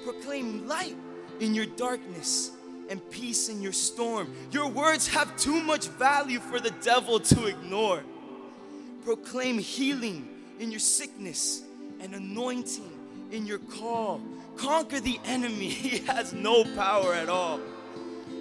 Proclaim 0.03 0.67
light 0.67 0.96
in 1.39 1.53
your 1.53 1.65
darkness 1.65 2.51
and 2.89 3.01
peace 3.10 3.50
in 3.50 3.62
your 3.62 3.72
storm. 3.72 4.34
Your 4.51 4.67
words 4.67 5.08
have 5.08 5.36
too 5.38 5.62
much 5.62 5.88
value 5.88 6.39
for 6.39 6.60
the 6.60 6.72
devil 6.82 7.20
to 7.20 7.46
ignore. 7.46 8.03
Proclaim 9.05 9.58
healing 9.58 10.27
in 10.60 10.72
your 10.72 10.79
sickness 10.79 11.63
and 12.00 12.13
anointing 12.13 12.91
in 13.32 13.46
your 13.46 13.60
call. 13.60 14.22
Conquer 14.58 15.00
the 15.00 15.20
enemy, 15.25 15.70
he 15.70 16.00
has 16.05 16.34
no 16.34 16.63
power 16.75 17.13
at 17.13 17.29
all. 17.29 17.60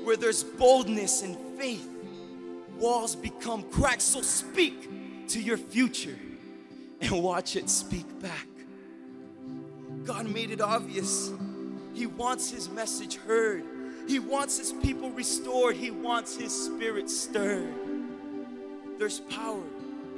Where 0.05 0.17
there's 0.17 0.43
boldness 0.43 1.23
and 1.23 1.37
faith, 1.59 1.89
walls 2.77 3.15
become 3.15 3.63
cracks. 3.71 4.05
So 4.05 4.21
speak 4.21 5.29
to 5.29 5.41
your 5.41 5.57
future 5.57 6.19
and 7.01 7.23
watch 7.23 7.57
it 7.57 7.71
speak 7.71 8.21
back. 8.21 8.47
God 10.05 10.29
made 10.29 10.51
it 10.51 10.61
obvious. 10.61 11.33
He 11.95 12.07
wants 12.07 12.51
His 12.51 12.69
message 12.69 13.17
heard. 13.17 13.65
He 14.09 14.19
wants 14.19 14.59
His 14.59 14.73
people 14.73 15.11
restored. 15.11 15.77
He 15.77 15.91
wants 15.91 16.37
His 16.37 16.53
spirit 16.53 17.09
stirred. 17.09 17.73
There's 18.99 19.21
power 19.21 19.63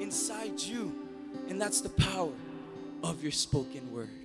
inside 0.00 0.60
you, 0.60 0.94
and 1.48 1.60
that's 1.60 1.80
the 1.80 1.90
power 1.90 2.32
of 3.02 3.22
your 3.22 3.32
spoken 3.32 3.92
word. 3.92 4.23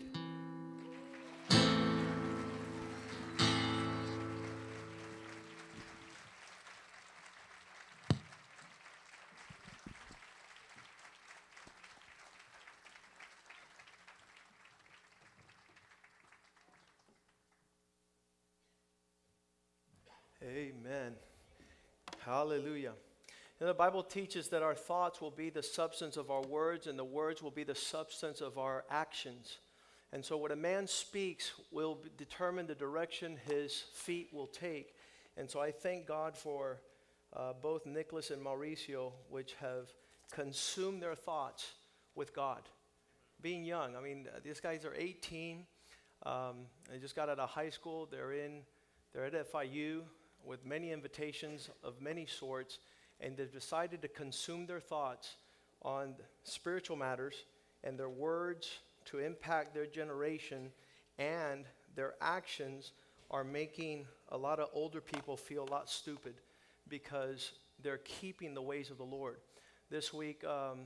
Amen. 20.90 21.14
Hallelujah. 22.26 22.94
And 23.60 23.70
the 23.70 23.76
Bible 23.76 24.02
teaches 24.02 24.48
that 24.48 24.64
our 24.64 24.74
thoughts 24.74 25.22
will 25.22 25.30
be 25.30 25.52
the 25.52 25.62
substance 25.62 26.18
of 26.18 26.32
our 26.32 26.42
words, 26.42 26.88
and 26.88 26.98
the 26.98 27.04
words 27.04 27.44
will 27.44 27.52
be 27.52 27.64
the 27.64 27.76
substance 27.76 28.42
of 28.42 28.58
our 28.58 28.86
actions. 28.90 29.60
And 30.12 30.26
so, 30.26 30.36
what 30.36 30.52
a 30.52 30.56
man 30.56 30.88
speaks 30.88 31.52
will 31.70 32.00
determine 32.18 32.66
the 32.66 32.74
direction 32.74 33.38
his 33.48 33.84
feet 33.94 34.30
will 34.34 34.48
take. 34.48 34.96
And 35.38 35.48
so, 35.48 35.60
I 35.60 35.70
thank 35.70 36.08
God 36.08 36.36
for 36.36 36.82
uh, 37.36 37.54
both 37.62 37.86
Nicholas 37.86 38.32
and 38.32 38.44
Mauricio, 38.44 39.12
which 39.30 39.54
have 39.62 39.90
consumed 40.32 41.04
their 41.04 41.14
thoughts 41.14 41.74
with 42.16 42.36
God. 42.36 42.62
Being 43.42 43.64
young, 43.64 43.96
I 43.96 44.02
mean, 44.02 44.28
uh, 44.36 44.40
these 44.44 44.60
guys 44.60 44.86
are 44.86 44.96
18. 44.98 45.68
Um, 46.26 46.66
they 46.90 46.98
just 46.98 47.16
got 47.16 47.30
out 47.30 47.38
of 47.38 47.50
high 47.50 47.70
school. 47.70 48.08
They're 48.10 48.32
in, 48.32 48.62
they're 49.14 49.26
at 49.26 49.52
FIU 49.52 50.02
with 50.46 50.66
many 50.66 50.92
invitations 50.92 51.70
of 51.84 52.02
many 52.02 52.26
sorts, 52.26 52.80
and 53.22 53.38
they've 53.38 53.52
decided 53.52 54.02
to 54.02 54.08
consume 54.08 54.66
their 54.66 54.80
thoughts 54.80 55.36
on 55.82 56.16
spiritual 56.44 56.96
matters 56.96 57.44
and 57.84 57.98
their 57.98 58.10
words 58.10 58.80
to 59.06 59.20
impact 59.20 59.74
their 59.74 59.86
generation, 59.86 60.72
and 61.18 61.66
their 61.96 62.14
actions 62.22 62.92
are 63.32 63.44
making 63.44 64.06
a 64.30 64.38
lot 64.38 64.60
of 64.60 64.70
older 64.74 65.02
people 65.02 65.38
feel 65.38 65.64
a 65.64 65.72
lot 65.72 65.90
stupid 65.90 66.36
because 66.88 67.52
they're 67.82 68.00
keeping 68.00 68.54
the 68.54 68.62
ways 68.62 68.90
of 68.90 68.98
the 68.98 69.04
Lord. 69.04 69.38
This 69.90 70.14
week, 70.14 70.44
um, 70.44 70.82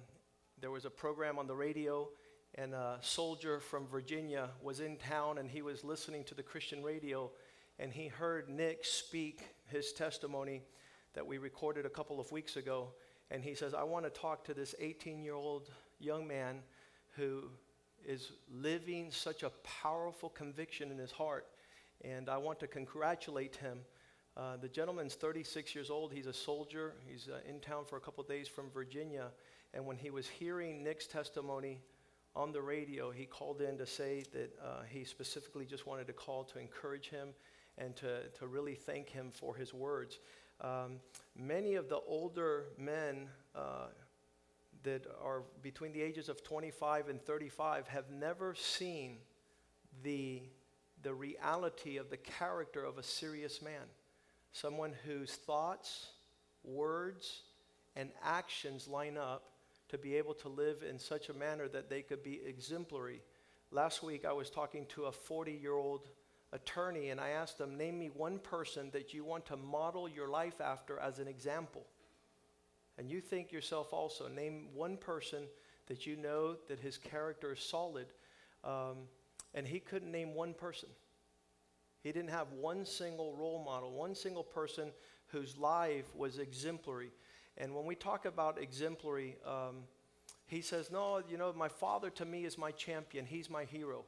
there 0.62 0.72
was 0.72 0.86
a 0.86 0.90
program 0.90 1.40
on 1.40 1.48
the 1.48 1.56
radio, 1.56 2.08
and 2.56 2.74
a 2.74 2.98
soldier 3.02 3.60
from 3.60 3.88
Virginia 3.88 4.50
was 4.62 4.80
in 4.80 4.98
town 4.98 5.40
and 5.40 5.50
he 5.50 5.62
was 5.62 5.84
listening 5.84 6.24
to 6.26 6.36
the 6.36 6.44
Christian 6.44 6.84
radio, 6.84 7.32
and 7.80 7.92
he 7.92 8.08
heard 8.08 8.50
Nick 8.50 8.86
speak 8.86 9.42
his 9.66 9.92
testimony 9.92 10.64
that 11.14 11.26
we 11.26 11.38
recorded 11.38 11.86
a 11.86 11.90
couple 11.90 12.20
of 12.20 12.32
weeks 12.32 12.56
ago. 12.56 12.90
And 13.32 13.44
he 13.44 13.56
says, 13.56 13.74
I 13.74 13.84
want 13.84 14.06
to 14.06 14.12
talk 14.12 14.44
to 14.46 14.54
this 14.54 14.76
18 14.80 15.24
year 15.24 15.36
old 15.36 15.70
young 16.00 16.28
man 16.28 16.60
who 17.16 17.46
is 18.06 18.32
living 18.52 19.12
such 19.12 19.44
a 19.44 19.52
powerful 19.64 20.30
conviction 20.30 20.92
in 20.92 20.98
his 20.98 21.12
heart. 21.12 21.48
And 22.04 22.30
I 22.30 22.38
want 22.38 22.60
to 22.60 22.68
congratulate 22.68 23.56
him. 23.56 23.80
Uh, 24.36 24.58
the 24.58 24.68
gentleman's 24.68 25.16
36 25.16 25.76
years 25.76 25.90
old. 25.90 26.12
He's 26.12 26.26
a 26.26 26.34
soldier. 26.34 26.94
He's 27.08 27.28
uh, 27.28 27.40
in 27.48 27.60
town 27.60 27.86
for 27.88 27.98
a 27.98 28.02
couple 28.02 28.24
days 28.24 28.48
from 28.48 28.70
Virginia. 28.72 29.28
And 29.74 29.86
when 29.86 29.98
he 29.98 30.10
was 30.10 30.28
hearing 30.28 30.84
Nick's 30.84 31.08
testimony 31.08 31.80
on 32.36 32.52
the 32.52 32.62
radio, 32.62 33.12
he 33.12 33.26
called 33.26 33.62
in 33.62 33.78
to 33.78 33.86
say 33.86 34.24
that 34.34 34.52
uh, 34.64 34.82
he 34.90 35.04
specifically 35.04 35.66
just 35.66 35.86
wanted 35.86 36.08
to 36.08 36.14
call 36.14 36.44
to 36.46 36.60
encourage 36.60 37.10
him 37.10 37.30
and 37.78 37.96
to, 37.98 38.28
to 38.40 38.48
really 38.48 38.76
thank 38.76 39.10
him 39.10 39.32
for 39.32 39.56
his 39.56 39.74
words. 39.74 40.20
Um, 40.62 41.00
many 41.36 41.76
of 41.76 41.90
the 41.90 42.00
older 42.08 42.66
men 42.78 43.28
uh, 43.56 43.88
that 44.84 45.06
are 45.24 45.44
between 45.62 45.94
the 45.94 46.02
ages 46.02 46.30
of 46.30 46.44
25 46.44 47.10
and 47.10 47.22
35 47.22 47.88
have 47.88 48.10
never 48.12 48.54
seen 48.56 49.18
the, 50.04 50.42
the 51.02 51.14
reality 51.14 51.98
of 51.98 52.10
the 52.10 52.18
character 52.18 52.84
of 52.84 52.98
a 52.98 53.04
serious 53.04 53.62
man. 53.62 53.88
Someone 54.52 54.94
whose 55.06 55.32
thoughts, 55.32 56.08
words, 56.64 57.42
and 57.96 58.10
actions 58.24 58.88
line 58.88 59.18
up 59.18 59.50
to 59.90 59.98
be 59.98 60.16
able 60.16 60.34
to 60.34 60.50
live 60.50 60.84
in 60.88 61.00
such 61.00 61.30
a 61.30 61.34
manner 61.34 61.68
that 61.68 61.90
they 61.90 62.02
could 62.02 62.24
be 62.24 62.42
exemplary. 62.46 63.22
Last 63.72 64.04
week, 64.04 64.26
I 64.26 64.34
was 64.34 64.50
talking 64.50 64.86
to 64.90 65.06
a 65.06 65.12
40 65.12 65.52
year 65.52 65.74
old 65.74 66.10
attorney, 66.54 67.10
and 67.10 67.20
I 67.20 67.30
asked 67.30 67.58
them, 67.58 67.78
Name 67.78 68.00
me 68.00 68.08
one 68.08 68.40
person 68.40 68.90
that 68.94 69.14
you 69.14 69.26
want 69.26 69.46
to 69.48 69.58
model 69.58 70.08
your 70.08 70.30
life 70.30 70.62
after 70.62 71.00
as 71.00 71.20
an 71.20 71.28
example. 71.28 71.86
And 72.98 73.10
you 73.10 73.20
think 73.20 73.52
yourself 73.52 73.92
also, 73.92 74.28
name 74.28 74.68
one 74.74 74.98
person 74.98 75.44
that 75.88 76.06
you 76.06 76.16
know 76.16 76.56
that 76.68 76.80
his 76.80 76.98
character 76.98 77.54
is 77.54 77.60
solid. 77.60 78.06
Um, 78.64 79.08
and 79.54 79.68
he 79.68 79.80
couldn't 79.80 80.12
name 80.12 80.36
one 80.36 80.54
person. 80.54 80.90
He 82.02 82.12
didn't 82.12 82.30
have 82.30 82.52
one 82.52 82.86
single 82.86 83.36
role 83.36 83.64
model, 83.64 83.92
one 83.92 84.16
single 84.16 84.44
person 84.44 84.92
whose 85.28 85.58
life 85.58 86.06
was 86.16 86.38
exemplary. 86.38 87.12
And 87.58 87.74
when 87.76 87.86
we 87.86 87.96
talk 87.96 88.26
about 88.26 88.62
exemplary, 88.62 89.38
um, 89.46 89.84
he 90.48 90.62
says, 90.62 90.92
No, 90.92 91.22
you 91.30 91.38
know, 91.38 91.54
my 91.54 91.70
father 91.70 92.10
to 92.12 92.26
me 92.26 92.46
is 92.46 92.58
my 92.58 92.72
champion, 92.72 93.26
he's 93.26 93.50
my 93.50 93.66
hero. 93.66 94.06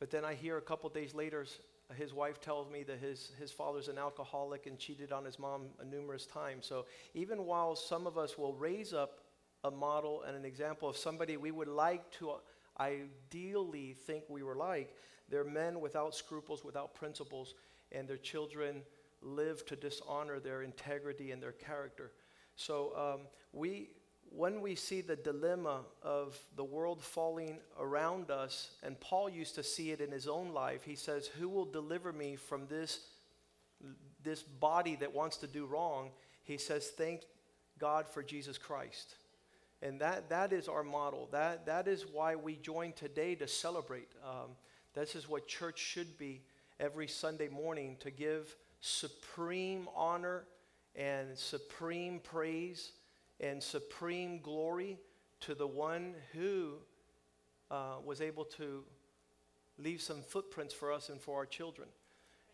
But 0.00 0.10
then 0.10 0.24
I 0.24 0.34
hear 0.34 0.56
a 0.56 0.62
couple 0.62 0.88
days 0.88 1.14
later, 1.14 1.46
his 1.94 2.12
wife 2.12 2.40
tells 2.40 2.70
me 2.70 2.82
that 2.84 2.98
his, 2.98 3.32
his 3.38 3.52
father's 3.52 3.88
an 3.88 3.98
alcoholic 3.98 4.66
and 4.66 4.78
cheated 4.78 5.12
on 5.12 5.24
his 5.24 5.38
mom 5.38 5.66
numerous 5.88 6.26
times. 6.26 6.66
So 6.66 6.86
even 7.14 7.44
while 7.44 7.76
some 7.76 8.06
of 8.06 8.16
us 8.16 8.38
will 8.38 8.54
raise 8.54 8.94
up 8.94 9.20
a 9.62 9.70
model 9.70 10.22
and 10.26 10.34
an 10.34 10.44
example 10.46 10.88
of 10.88 10.96
somebody 10.96 11.36
we 11.36 11.50
would 11.50 11.68
like 11.68 12.10
to 12.12 12.30
uh, 12.30 12.36
ideally 12.80 13.94
think 14.06 14.24
we 14.28 14.42
were 14.42 14.56
like, 14.56 14.96
they're 15.28 15.44
men 15.44 15.80
without 15.80 16.14
scruples, 16.14 16.64
without 16.64 16.94
principles, 16.94 17.54
and 17.92 18.08
their 18.08 18.16
children 18.16 18.82
live 19.20 19.66
to 19.66 19.76
dishonor 19.76 20.40
their 20.40 20.62
integrity 20.62 21.30
and 21.30 21.42
their 21.42 21.52
character. 21.52 22.10
So 22.56 22.92
um, 22.96 23.20
we, 23.52 23.90
when 24.30 24.60
we 24.60 24.74
see 24.74 25.00
the 25.00 25.16
dilemma 25.16 25.80
of 26.02 26.38
the 26.56 26.64
world 26.64 27.02
falling 27.02 27.58
around 27.78 28.30
us, 28.30 28.70
and 28.82 28.98
Paul 29.00 29.28
used 29.28 29.56
to 29.56 29.62
see 29.62 29.90
it 29.90 30.00
in 30.00 30.10
his 30.10 30.28
own 30.28 30.52
life, 30.52 30.84
he 30.84 30.94
says, 30.94 31.26
Who 31.26 31.48
will 31.48 31.64
deliver 31.64 32.12
me 32.12 32.36
from 32.36 32.66
this, 32.68 33.00
this 34.22 34.42
body 34.42 34.96
that 34.96 35.12
wants 35.12 35.36
to 35.38 35.46
do 35.46 35.66
wrong? 35.66 36.10
He 36.44 36.58
says, 36.58 36.88
Thank 36.88 37.22
God 37.78 38.08
for 38.08 38.22
Jesus 38.22 38.56
Christ. 38.56 39.16
And 39.82 40.00
that, 40.00 40.28
that 40.28 40.52
is 40.52 40.68
our 40.68 40.84
model. 40.84 41.28
That, 41.32 41.66
that 41.66 41.88
is 41.88 42.04
why 42.06 42.36
we 42.36 42.56
join 42.56 42.92
today 42.92 43.34
to 43.36 43.48
celebrate. 43.48 44.08
Um, 44.24 44.50
this 44.94 45.14
is 45.14 45.28
what 45.28 45.48
church 45.48 45.78
should 45.78 46.18
be 46.18 46.42
every 46.78 47.08
Sunday 47.08 47.48
morning 47.48 47.96
to 48.00 48.10
give 48.10 48.54
supreme 48.80 49.88
honor 49.94 50.44
and 50.96 51.36
supreme 51.36 52.18
praise 52.18 52.92
and 53.40 53.62
supreme 53.62 54.40
glory 54.40 54.98
to 55.40 55.54
the 55.54 55.66
one 55.66 56.14
who 56.32 56.74
uh, 57.70 57.96
was 58.04 58.20
able 58.20 58.44
to 58.44 58.84
leave 59.78 60.02
some 60.02 60.22
footprints 60.22 60.74
for 60.74 60.92
us 60.92 61.08
and 61.08 61.20
for 61.20 61.36
our 61.36 61.46
children. 61.46 61.88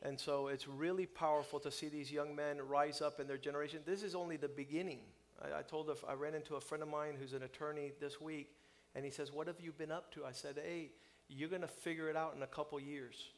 And 0.02 0.18
so 0.18 0.48
it's 0.48 0.68
really 0.68 1.06
powerful 1.06 1.58
to 1.60 1.70
see 1.70 1.88
these 1.88 2.12
young 2.12 2.36
men 2.36 2.58
rise 2.66 3.00
up 3.00 3.18
in 3.18 3.26
their 3.26 3.38
generation. 3.38 3.80
This 3.84 4.02
is 4.02 4.14
only 4.14 4.36
the 4.36 4.48
beginning. 4.48 5.00
I, 5.42 5.60
I 5.60 5.62
told, 5.62 5.88
a, 5.88 5.94
I 6.06 6.14
ran 6.14 6.34
into 6.34 6.56
a 6.56 6.60
friend 6.60 6.82
of 6.82 6.88
mine 6.88 7.14
who's 7.18 7.32
an 7.32 7.42
attorney 7.42 7.92
this 8.00 8.20
week, 8.20 8.52
and 8.94 9.04
he 9.04 9.10
says, 9.10 9.32
What 9.32 9.46
have 9.46 9.60
you 9.60 9.72
been 9.72 9.90
up 9.90 10.12
to? 10.14 10.24
I 10.24 10.32
said, 10.32 10.60
Hey, 10.62 10.90
you're 11.28 11.48
going 11.48 11.62
to 11.62 11.68
figure 11.68 12.08
it 12.08 12.16
out 12.16 12.34
in 12.36 12.42
a 12.42 12.46
couple 12.46 12.78
years. 12.78 13.30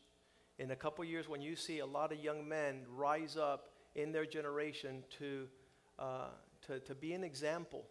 In 0.58 0.72
a 0.72 0.76
couple 0.76 1.04
years, 1.04 1.28
when 1.28 1.40
you 1.40 1.54
see 1.54 1.78
a 1.78 1.86
lot 1.86 2.12
of 2.12 2.18
young 2.18 2.46
men 2.46 2.82
rise 2.94 3.36
up 3.36 3.70
in 3.94 4.12
their 4.12 4.26
generation 4.26 5.04
to, 5.18 5.46
uh, 5.98 6.28
to, 6.68 6.78
to 6.80 6.94
be 6.94 7.12
an 7.12 7.24
example 7.24 7.86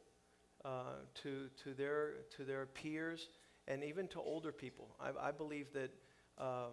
uh, 0.63 1.01
to, 1.23 1.49
to, 1.63 1.73
their, 1.73 2.13
to 2.35 2.43
their 2.43 2.65
peers 2.65 3.27
and 3.67 3.83
even 3.83 4.07
to 4.07 4.19
older 4.19 4.51
people, 4.51 4.87
I, 4.99 5.27
I 5.27 5.31
believe 5.31 5.67
that 5.73 5.91
um, 6.37 6.71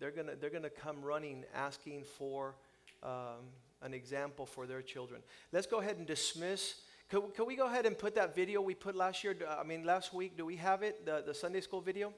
they're 0.00 0.10
going 0.10 0.26
to 0.26 0.34
they're 0.34 0.50
gonna 0.50 0.70
come 0.70 1.02
running 1.02 1.44
asking 1.54 2.04
for 2.04 2.56
um, 3.02 3.50
an 3.82 3.94
example 3.94 4.46
for 4.46 4.66
their 4.66 4.82
children. 4.82 5.20
Let's 5.52 5.66
go 5.66 5.80
ahead 5.80 5.98
and 5.98 6.06
dismiss. 6.06 6.76
Could, 7.10 7.34
could 7.34 7.46
we 7.46 7.54
go 7.54 7.66
ahead 7.66 7.86
and 7.86 7.96
put 7.96 8.14
that 8.16 8.34
video 8.34 8.60
we 8.60 8.74
put 8.74 8.96
last 8.96 9.22
year? 9.22 9.36
I 9.48 9.62
mean, 9.62 9.84
last 9.84 10.12
week, 10.12 10.36
do 10.36 10.44
we 10.44 10.56
have 10.56 10.82
it? 10.82 11.04
The, 11.06 11.22
the 11.24 11.34
Sunday 11.34 11.60
school 11.60 11.80
video? 11.80 12.12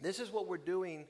This 0.00 0.18
is 0.18 0.30
what 0.30 0.48
we're 0.48 0.56
doing 0.56 1.04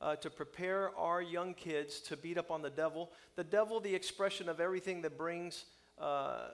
uh, 0.00 0.16
to 0.16 0.30
prepare 0.30 0.96
our 0.96 1.20
young 1.20 1.54
kids 1.54 2.00
to 2.02 2.16
beat 2.16 2.38
up 2.38 2.50
on 2.50 2.62
the 2.62 2.70
devil. 2.70 3.10
The 3.36 3.44
devil, 3.44 3.80
the 3.80 3.94
expression 3.94 4.48
of 4.48 4.60
everything 4.60 5.02
that 5.02 5.18
brings, 5.18 5.64
uh, 6.00 6.48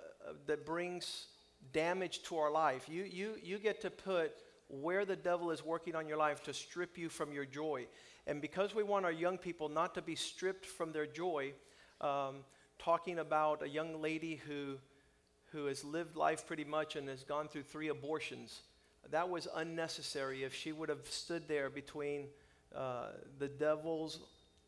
that 0.46 0.64
brings 0.64 1.26
damage 1.72 2.22
to 2.24 2.36
our 2.38 2.50
life. 2.50 2.88
You, 2.88 3.04
you, 3.04 3.34
you 3.42 3.58
get 3.58 3.80
to 3.82 3.90
put 3.90 4.32
where 4.68 5.04
the 5.04 5.16
devil 5.16 5.50
is 5.50 5.64
working 5.64 5.94
on 5.94 6.08
your 6.08 6.16
life 6.16 6.42
to 6.44 6.54
strip 6.54 6.96
you 6.98 7.08
from 7.08 7.32
your 7.32 7.44
joy. 7.44 7.86
And 8.26 8.40
because 8.40 8.74
we 8.74 8.82
want 8.82 9.04
our 9.04 9.12
young 9.12 9.38
people 9.38 9.68
not 9.68 9.94
to 9.94 10.02
be 10.02 10.14
stripped 10.14 10.66
from 10.66 10.92
their 10.92 11.06
joy, 11.06 11.52
um, 12.00 12.36
talking 12.78 13.18
about 13.18 13.62
a 13.62 13.68
young 13.68 14.00
lady 14.00 14.40
who, 14.46 14.76
who 15.52 15.66
has 15.66 15.84
lived 15.84 16.16
life 16.16 16.46
pretty 16.46 16.64
much 16.64 16.96
and 16.96 17.08
has 17.08 17.22
gone 17.22 17.48
through 17.48 17.62
three 17.62 17.88
abortions, 17.88 18.62
that 19.10 19.28
was 19.28 19.46
unnecessary 19.54 20.44
if 20.44 20.54
she 20.54 20.72
would 20.72 20.88
have 20.88 21.06
stood 21.06 21.46
there 21.46 21.68
between 21.68 22.26
uh, 22.74 23.08
the 23.38 23.48
devil's 23.48 24.20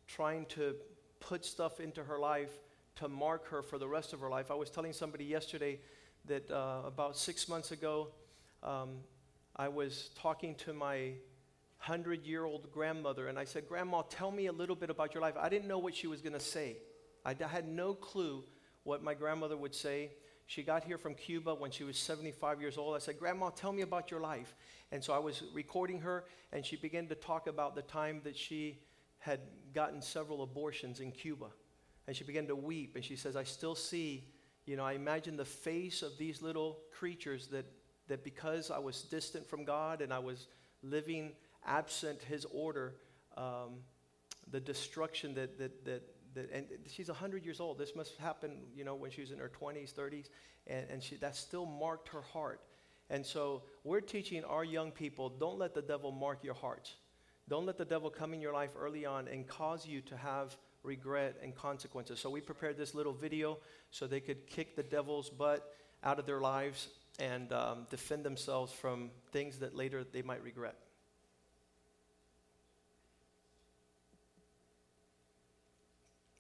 trying 0.07 0.45
to 0.47 0.75
put 1.21 1.45
stuff 1.45 1.81
into 1.81 2.05
her 2.05 2.19
life 2.19 2.53
to 2.97 3.09
mark 3.09 3.49
her 3.49 3.63
for 3.63 3.79
the 3.79 3.89
rest 3.89 4.13
of 4.13 4.21
her 4.21 4.29
life. 4.29 4.51
I 4.51 4.55
was 4.55 4.71
telling 4.71 4.93
somebody 4.93 5.25
yesterday 5.25 5.81
that 6.27 6.51
uh, 6.51 6.83
about 6.85 7.17
six 7.17 7.49
months 7.49 7.71
ago, 7.71 8.09
um, 8.63 8.99
I 9.55 9.69
was 9.69 10.11
talking 10.17 10.55
to 10.57 10.73
my 10.73 11.13
hundred 11.79 12.25
year 12.25 12.45
old 12.45 12.71
grandmother, 12.73 13.29
and 13.29 13.39
I 13.39 13.45
said, 13.45 13.69
Grandma, 13.69 14.03
tell 14.03 14.31
me 14.31 14.47
a 14.47 14.53
little 14.53 14.77
bit 14.77 14.91
about 14.91 15.15
your 15.15 15.23
life. 15.23 15.35
I 15.39 15.49
didn't 15.49 15.69
know 15.69 15.79
what 15.79 15.95
she 15.95 16.07
was 16.07 16.21
going 16.21 16.33
to 16.33 16.41
say. 16.41 16.77
I 17.25 17.35
had 17.47 17.69
no 17.69 17.95
clue 17.95 18.45
what 18.85 19.03
my 19.03 19.15
grandmother 19.15 19.57
would 19.57 19.75
say. 19.75 20.11
She 20.47 20.63
got 20.63 20.85
here 20.85 20.97
from 20.97 21.15
Cuba 21.15 21.55
when 21.55 21.73
she 21.73 21.83
was 21.83 21.99
75 21.99 22.61
years 22.61 22.79
old. 22.79 22.95
I 22.95 23.01
said, 23.01 23.19
Grandma, 23.19 23.51
tell 23.51 23.73
me 23.73 23.83
about 23.83 24.11
your 24.11 24.21
life. 24.21 24.55
And 24.93 25.03
so 25.03 25.13
I 25.13 25.19
was 25.19 25.43
recording 25.53 26.01
her, 26.01 26.25
and 26.53 26.65
she 26.65 26.77
began 26.77 27.09
to 27.09 27.17
talk 27.17 27.49
about 27.49 27.75
the 27.75 27.83
time 27.83 28.21
that 28.25 28.37
she 28.37 28.79
had 29.19 29.41
gotten 29.75 30.01
several 30.01 30.43
abortions 30.43 31.01
in 31.01 31.11
Cuba. 31.11 31.47
And 32.07 32.17
she 32.17 32.25
began 32.25 32.47
to 32.47 32.57
weep, 32.57 32.95
and 32.95 33.05
she 33.05 33.17
says, 33.17 33.37
I 33.37 33.45
still 33.45 33.75
see, 33.75 34.29
you 34.65 34.77
know, 34.77 34.85
I 34.85 34.93
imagine 34.93 35.37
the 35.37 35.45
face 35.45 36.03
of 36.03 36.17
these 36.19 36.41
little 36.41 36.79
creatures 36.93 37.49
that, 37.49 37.67
that 38.09 38.23
because 38.23 38.71
I 38.71 38.79
was 38.79 39.03
distant 39.03 39.47
from 39.47 39.65
God 39.65 40.01
and 40.01 40.13
I 40.13 40.21
was 40.21 40.47
living 40.83 41.33
absent 41.67 42.23
His 42.23 42.45
order, 42.53 42.95
um, 43.37 43.81
the 44.51 44.61
destruction 44.61 45.35
that, 45.35 45.59
that, 45.59 45.85
that, 45.85 46.03
that, 46.35 46.51
and 46.53 46.67
she's 46.89 47.09
100 47.09 47.45
years 47.45 47.61
old. 47.61 47.79
This 47.79 47.97
must 47.97 48.17
happen, 48.19 48.53
you 48.75 48.85
know, 48.85 48.95
when 48.95 49.11
she 49.11 49.21
was 49.21 49.33
in 49.33 49.39
her 49.39 49.51
20s, 49.61 49.93
30s, 49.93 50.29
and, 50.67 50.87
and 50.91 51.03
she, 51.03 51.17
that 51.17 51.35
still 51.35 51.67
marked 51.67 52.09
her 52.11 52.23
heart. 52.23 52.61
And 53.11 53.25
so 53.25 53.63
we're 53.85 54.01
teaching 54.01 54.45
our 54.45 54.65
young 54.65 54.91
people 54.91 55.29
don't 55.29 55.59
let 55.59 55.75
the 55.75 55.83
devil 55.83 56.11
mark 56.11 56.43
your 56.43 56.55
hearts. 56.55 56.95
Don't 57.49 57.67
let 57.67 57.79
the 57.79 57.85
devil 57.85 58.11
come 58.11 58.35
in 58.35 58.41
your 58.41 58.53
life 58.53 58.71
early 58.77 59.07
on 59.07 59.29
and 59.29 59.47
cause 59.47 59.87
you 59.87 60.01
to 60.03 60.17
have 60.17 60.57
regret 60.87 61.37
and 61.43 61.55
consequences. 61.55 62.21
So 62.21 62.31
we 62.31 62.41
prepared 62.41 62.79
this 62.79 62.95
little 62.95 63.13
video 63.13 63.59
so 63.91 64.07
they 64.07 64.21
could 64.21 64.47
kick 64.47 64.77
the 64.77 64.83
devil's 64.83 65.29
butt 65.29 65.75
out 66.03 66.19
of 66.19 66.27
their 66.27 66.41
lives 66.41 66.89
and 67.19 67.53
um, 67.53 67.87
defend 67.91 68.25
themselves 68.25 68.73
from 68.73 69.11
things 69.33 69.59
that 69.59 69.75
later 69.75 70.05
they 70.05 70.23
might 70.23 70.43
regret. 70.43 70.77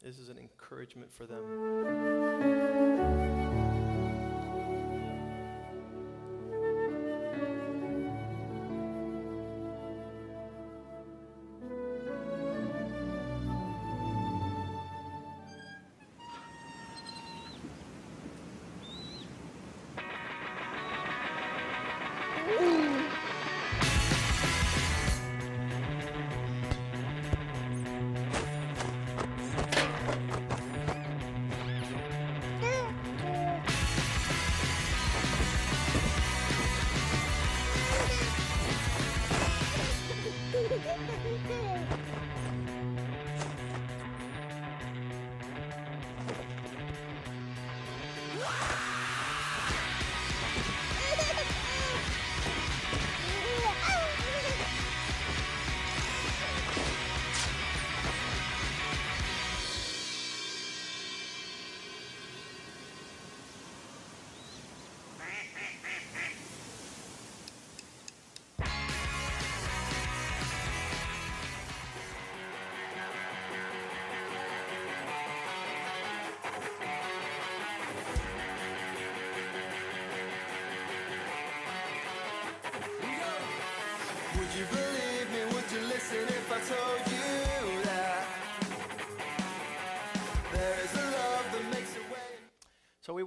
This 0.03 0.19
is 0.19 0.29
an 0.29 0.39
encouragement 0.39 1.13
for 1.13 1.27
them. 1.27 1.43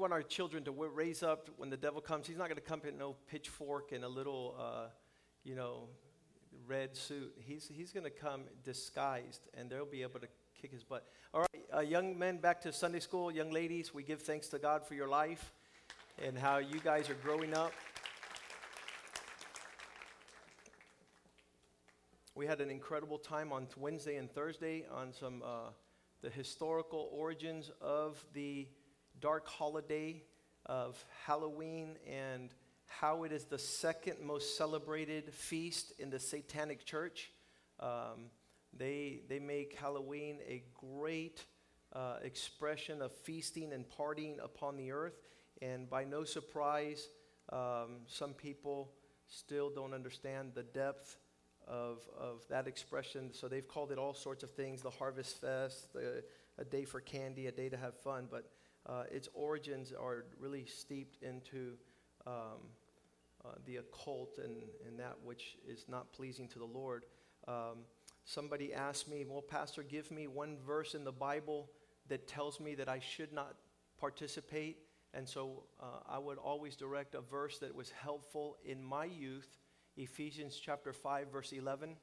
Want 0.10 0.24
our 0.24 0.28
children 0.28 0.64
to 0.64 0.72
raise 0.72 1.22
up 1.22 1.50
when 1.58 1.70
the 1.70 1.78
devil 1.78 2.02
comes. 2.02 2.26
He's 2.26 2.38
not 2.38 2.46
going 2.48 2.56
to 2.56 2.62
come 2.62 2.82
in 2.88 2.98
no 2.98 3.16
pitchfork 3.30 3.92
and 3.92 4.04
a 4.04 4.08
little, 4.08 4.56
uh, 4.60 4.88
you 5.44 5.54
know, 5.54 5.84
red 6.66 6.98
suit. 6.98 7.32
He's, 7.38 7.70
he's 7.72 7.92
going 7.92 8.06
to 8.06 8.10
come 8.10 8.46
disguised, 8.64 9.42
and 9.54 9.70
they'll 9.70 9.86
be 9.86 10.02
able 10.02 10.20
to 10.20 10.28
kick 10.60 10.72
his 10.72 10.84
butt. 10.84 11.06
All 11.32 11.42
right, 11.42 11.64
uh, 11.76 11.82
young 11.82 12.18
men, 12.18 12.38
back 12.38 12.60
to 12.62 12.74
Sunday 12.74 13.02
school. 13.02 13.32
Young 13.32 13.52
ladies, 13.52 13.94
we 13.94 14.02
give 14.02 14.24
thanks 14.24 14.48
to 14.48 14.58
God 14.58 14.84
for 14.84 14.96
your 14.96 15.08
life 15.08 15.54
and 16.26 16.36
how 16.36 16.58
you 16.58 16.80
guys 16.80 17.08
are 17.12 17.18
growing 17.24 17.54
up. 17.54 17.72
We 22.34 22.48
had 22.48 22.62
an 22.62 22.72
incredible 22.72 23.20
time 23.20 23.54
on 23.54 23.68
Wednesday 23.78 24.16
and 24.16 24.32
Thursday 24.32 24.86
on 24.92 25.14
some 25.14 25.44
uh, 25.46 25.70
the 26.22 26.32
historical 26.32 27.10
origins 27.14 27.70
of 27.80 28.26
the 28.34 28.68
dark 29.20 29.48
holiday 29.48 30.24
of 30.66 31.04
Halloween 31.26 31.98
and 32.08 32.50
how 32.86 33.24
it 33.24 33.32
is 33.32 33.46
the 33.46 33.58
second 33.58 34.18
most 34.22 34.58
celebrated 34.58 35.34
feast 35.34 35.94
in 36.00 36.10
the 36.10 36.20
Satanic 36.20 36.86
Church. 36.86 37.32
Um, 37.80 38.32
they, 38.78 39.22
they 39.30 39.40
make 39.40 39.78
Halloween 39.78 40.40
a 40.48 40.64
great 40.74 41.46
uh, 41.94 42.18
expression 42.24 43.02
of 43.02 43.12
feasting 43.12 43.74
and 43.74 43.86
partying 43.90 44.44
upon 44.44 44.78
the 44.78 44.92
earth. 44.92 45.20
And 45.62 45.90
by 45.90 46.04
no 46.04 46.24
surprise, 46.24 47.08
um, 47.52 48.02
some 48.08 48.34
people 48.34 48.92
still 49.28 49.70
don't 49.70 49.94
understand 49.94 50.52
the 50.56 50.64
depth 50.64 51.18
of, 51.68 52.00
of 52.20 52.44
that 52.50 52.68
expression. 52.68 53.32
So 53.34 53.48
they've 53.48 53.68
called 53.68 53.92
it 53.92 53.98
all 53.98 54.14
sorts 54.14 54.44
of 54.44 54.52
things 54.52 54.82
the 54.82 54.90
Harvest 54.90 55.40
Fest, 55.40 55.94
the, 55.94 56.24
a 56.58 56.66
day 56.66 56.86
for 56.86 57.00
candy, 57.00 57.48
a 57.48 57.52
day 57.52 57.70
to 57.70 57.78
have 57.78 57.96
fun. 57.96 58.28
But 58.30 58.50
uh, 58.90 59.04
its 59.12 59.30
origins 59.34 59.94
are 59.94 60.26
really 60.40 60.66
steeped 60.66 61.22
into 61.22 61.74
um, 62.26 62.34
uh, 63.46 63.50
the 63.66 63.78
occult 63.78 64.40
and, 64.44 64.64
and 64.88 65.00
that 65.00 65.16
which 65.24 65.58
is 65.68 65.86
not 65.88 66.12
pleasing 66.12 66.48
to 66.48 66.60
the 66.60 66.66
Lord. 66.66 67.06
Um, 67.48 67.86
somebody 68.26 68.74
asked 68.74 69.08
me, 69.08 69.26
Well, 69.28 69.42
Pastor, 69.42 69.84
give 69.84 70.10
me 70.12 70.28
one 70.28 70.58
verse 70.66 70.96
in 70.96 71.04
the 71.04 71.12
Bible 71.12 71.70
that 72.08 72.28
tells 72.28 72.60
me 72.60 72.76
that 72.76 72.90
I 72.90 73.00
should 73.00 73.32
not 73.32 73.56
participate. 74.00 74.78
And 75.14 75.28
so 75.28 75.64
uh, 75.80 76.00
I 76.08 76.18
would 76.18 76.38
always 76.38 76.76
direct 76.76 77.16
a 77.16 77.22
verse 77.22 77.60
that 77.60 77.74
was 77.76 77.92
helpful 77.92 78.58
in 78.66 78.84
my 78.84 79.06
youth 79.06 79.58
Ephesians 79.98 80.60
chapter 80.64 80.94
5, 80.94 81.32
verse 81.32 81.52
11, 81.52 81.96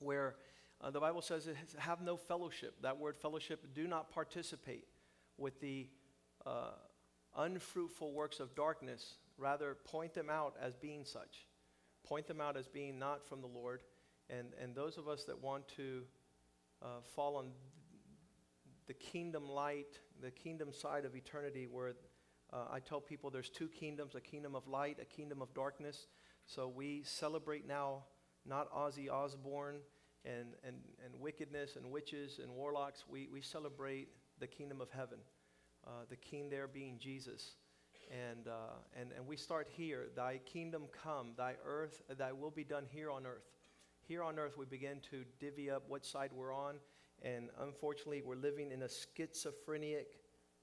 where 0.00 0.36
uh, 0.80 0.90
the 0.90 1.00
Bible 1.00 1.22
says, 1.22 1.48
Have 1.78 2.00
no 2.00 2.16
fellowship. 2.16 2.74
That 2.82 2.98
word 2.98 3.16
fellowship, 3.16 3.74
do 3.74 3.88
not 3.88 4.10
participate 4.10 4.84
with 5.38 5.60
the 5.60 5.88
uh, 6.46 6.72
unfruitful 7.36 8.12
works 8.12 8.40
of 8.40 8.54
darkness. 8.54 9.14
Rather, 9.36 9.76
point 9.84 10.14
them 10.14 10.30
out 10.30 10.54
as 10.60 10.76
being 10.76 11.04
such. 11.04 11.46
Point 12.06 12.26
them 12.26 12.40
out 12.40 12.56
as 12.56 12.68
being 12.68 12.98
not 12.98 13.26
from 13.28 13.40
the 13.40 13.46
Lord. 13.46 13.82
And, 14.30 14.48
and 14.60 14.74
those 14.74 14.96
of 14.98 15.08
us 15.08 15.24
that 15.24 15.42
want 15.42 15.66
to 15.76 16.02
uh, 16.82 17.00
fall 17.14 17.36
on 17.36 17.50
the 18.86 18.94
kingdom 18.94 19.48
light, 19.48 19.98
the 20.20 20.30
kingdom 20.30 20.72
side 20.72 21.04
of 21.04 21.16
eternity, 21.16 21.66
where 21.70 21.94
uh, 22.52 22.66
I 22.70 22.80
tell 22.80 23.00
people 23.00 23.30
there's 23.30 23.48
two 23.48 23.68
kingdoms 23.68 24.14
a 24.14 24.20
kingdom 24.20 24.54
of 24.54 24.68
light, 24.68 24.98
a 25.00 25.04
kingdom 25.04 25.42
of 25.42 25.52
darkness. 25.54 26.06
So 26.46 26.68
we 26.68 27.02
celebrate 27.04 27.66
now 27.66 28.04
not 28.46 28.70
Ozzy 28.72 29.10
Osbourne 29.10 29.76
and, 30.24 30.54
and, 30.62 30.76
and 31.04 31.18
wickedness 31.18 31.76
and 31.76 31.90
witches 31.90 32.38
and 32.42 32.52
warlocks. 32.52 33.04
We, 33.08 33.28
we 33.32 33.40
celebrate 33.40 34.08
the 34.44 34.48
kingdom 34.48 34.82
of 34.82 34.90
heaven, 34.90 35.16
uh, 35.86 36.04
the 36.10 36.16
king 36.16 36.50
there 36.50 36.68
being 36.68 36.98
Jesus. 36.98 37.52
And, 38.10 38.46
uh, 38.46 38.76
and, 38.94 39.10
and 39.16 39.26
we 39.26 39.38
start 39.38 39.66
here. 39.70 40.08
Thy 40.14 40.38
kingdom 40.44 40.82
come, 41.02 41.28
thy 41.38 41.54
earth, 41.64 42.02
thy 42.18 42.30
will 42.30 42.50
be 42.50 42.62
done 42.62 42.84
here 42.90 43.10
on 43.10 43.24
earth. 43.24 43.46
Here 44.06 44.22
on 44.22 44.38
earth, 44.38 44.58
we 44.58 44.66
begin 44.66 44.98
to 45.10 45.24
divvy 45.40 45.70
up 45.70 45.84
what 45.88 46.04
side 46.04 46.28
we're 46.36 46.54
on. 46.54 46.74
And 47.22 47.48
unfortunately, 47.62 48.20
we're 48.20 48.36
living 48.36 48.70
in 48.70 48.82
a 48.82 48.88
schizophrenic, 49.16 50.08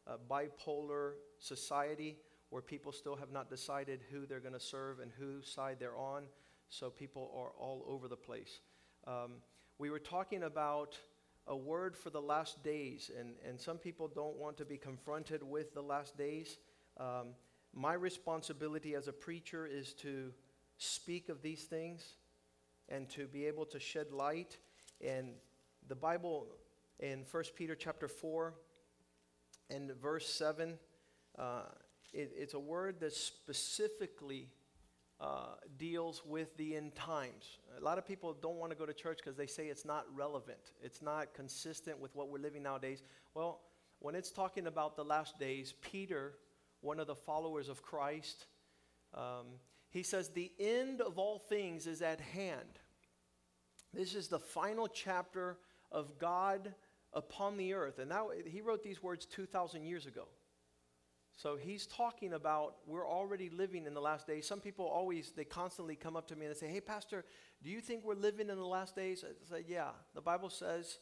uh, 0.05 0.17
bipolar 0.29 1.13
society 1.39 2.17
where 2.51 2.61
people 2.61 2.91
still 2.91 3.15
have 3.15 3.31
not 3.31 3.49
decided 3.49 4.01
who 4.11 4.27
they're 4.27 4.39
going 4.39 4.53
to 4.53 4.59
serve 4.59 4.99
and 4.99 5.11
whose 5.17 5.51
side 5.51 5.77
they're 5.79 5.97
on. 5.97 6.25
So 6.69 6.91
people 6.91 7.31
are 7.35 7.49
all 7.59 7.83
over 7.87 8.07
the 8.07 8.15
place. 8.15 8.59
Um, 9.07 9.37
we 9.79 9.89
were 9.89 9.97
talking 9.97 10.43
about 10.43 10.99
a 11.47 11.55
word 11.55 11.97
for 11.97 12.09
the 12.09 12.21
last 12.21 12.63
days. 12.63 13.11
And, 13.17 13.35
and 13.47 13.59
some 13.59 13.77
people 13.77 14.07
don't 14.07 14.37
want 14.37 14.57
to 14.57 14.65
be 14.65 14.77
confronted 14.77 15.43
with 15.43 15.73
the 15.73 15.81
last 15.81 16.17
days. 16.17 16.57
Um, 16.97 17.29
my 17.73 17.93
responsibility 17.93 18.95
as 18.95 19.07
a 19.07 19.13
preacher 19.13 19.65
is 19.65 19.93
to 19.95 20.33
speak 20.77 21.29
of 21.29 21.41
these 21.41 21.63
things 21.63 22.15
and 22.89 23.09
to 23.09 23.27
be 23.27 23.45
able 23.45 23.65
to 23.65 23.79
shed 23.79 24.11
light. 24.11 24.57
And 25.05 25.29
the 25.87 25.95
Bible 25.95 26.47
in 26.99 27.25
1 27.29 27.43
Peter 27.55 27.75
chapter 27.75 28.07
4 28.07 28.53
and 29.69 29.91
verse 30.01 30.27
7, 30.27 30.77
uh, 31.39 31.61
it, 32.13 32.31
it's 32.35 32.53
a 32.53 32.59
word 32.59 32.99
that 32.99 33.13
specifically 33.13 34.49
uh, 35.21 35.53
deals 35.77 36.23
with 36.25 36.57
the 36.57 36.75
end 36.75 36.95
times. 36.95 37.59
A 37.77 37.83
lot 37.83 37.99
of 37.99 38.07
people 38.07 38.35
don't 38.41 38.57
want 38.57 38.71
to 38.71 38.77
go 38.77 38.87
to 38.87 38.93
church 38.93 39.19
because 39.23 39.37
they 39.37 39.45
say 39.45 39.67
it's 39.67 39.85
not 39.85 40.05
relevant, 40.15 40.73
it's 40.81 41.01
not 41.01 41.33
consistent 41.33 41.99
with 41.99 42.15
what 42.15 42.29
we're 42.29 42.39
living 42.39 42.63
nowadays. 42.63 43.03
Well, 43.35 43.61
when 43.99 44.15
it's 44.15 44.31
talking 44.31 44.65
about 44.65 44.95
the 44.95 45.05
last 45.05 45.37
days, 45.37 45.75
Peter, 45.81 46.33
one 46.81 46.99
of 46.99 47.05
the 47.05 47.15
followers 47.15 47.69
of 47.69 47.83
Christ, 47.83 48.47
um, 49.13 49.45
he 49.91 50.01
says, 50.01 50.29
The 50.29 50.51
end 50.59 51.01
of 51.01 51.19
all 51.19 51.37
things 51.37 51.85
is 51.85 52.01
at 52.01 52.19
hand. 52.19 52.79
This 53.93 54.15
is 54.15 54.27
the 54.27 54.39
final 54.39 54.87
chapter 54.87 55.59
of 55.91 56.17
God 56.17 56.73
upon 57.13 57.57
the 57.57 57.73
earth. 57.73 57.99
And 57.99 58.09
now 58.09 58.29
he 58.45 58.61
wrote 58.61 58.81
these 58.81 59.03
words 59.03 59.25
2,000 59.25 59.83
years 59.83 60.07
ago. 60.07 60.27
So 61.41 61.55
he's 61.55 61.87
talking 61.87 62.33
about 62.33 62.75
we're 62.85 63.07
already 63.07 63.49
living 63.49 63.87
in 63.87 63.95
the 63.95 64.01
last 64.01 64.27
days. 64.27 64.45
Some 64.45 64.59
people 64.59 64.85
always, 64.85 65.31
they 65.31 65.43
constantly 65.43 65.95
come 65.95 66.15
up 66.15 66.27
to 66.27 66.35
me 66.35 66.45
and 66.45 66.53
they 66.53 66.59
say, 66.59 66.67
Hey, 66.67 66.81
Pastor, 66.81 67.25
do 67.63 67.71
you 67.71 67.81
think 67.81 68.03
we're 68.05 68.13
living 68.13 68.51
in 68.51 68.57
the 68.57 68.65
last 68.65 68.95
days? 68.95 69.25
I 69.27 69.49
say, 69.49 69.65
Yeah. 69.67 69.89
The 70.13 70.21
Bible 70.21 70.51
says 70.51 70.99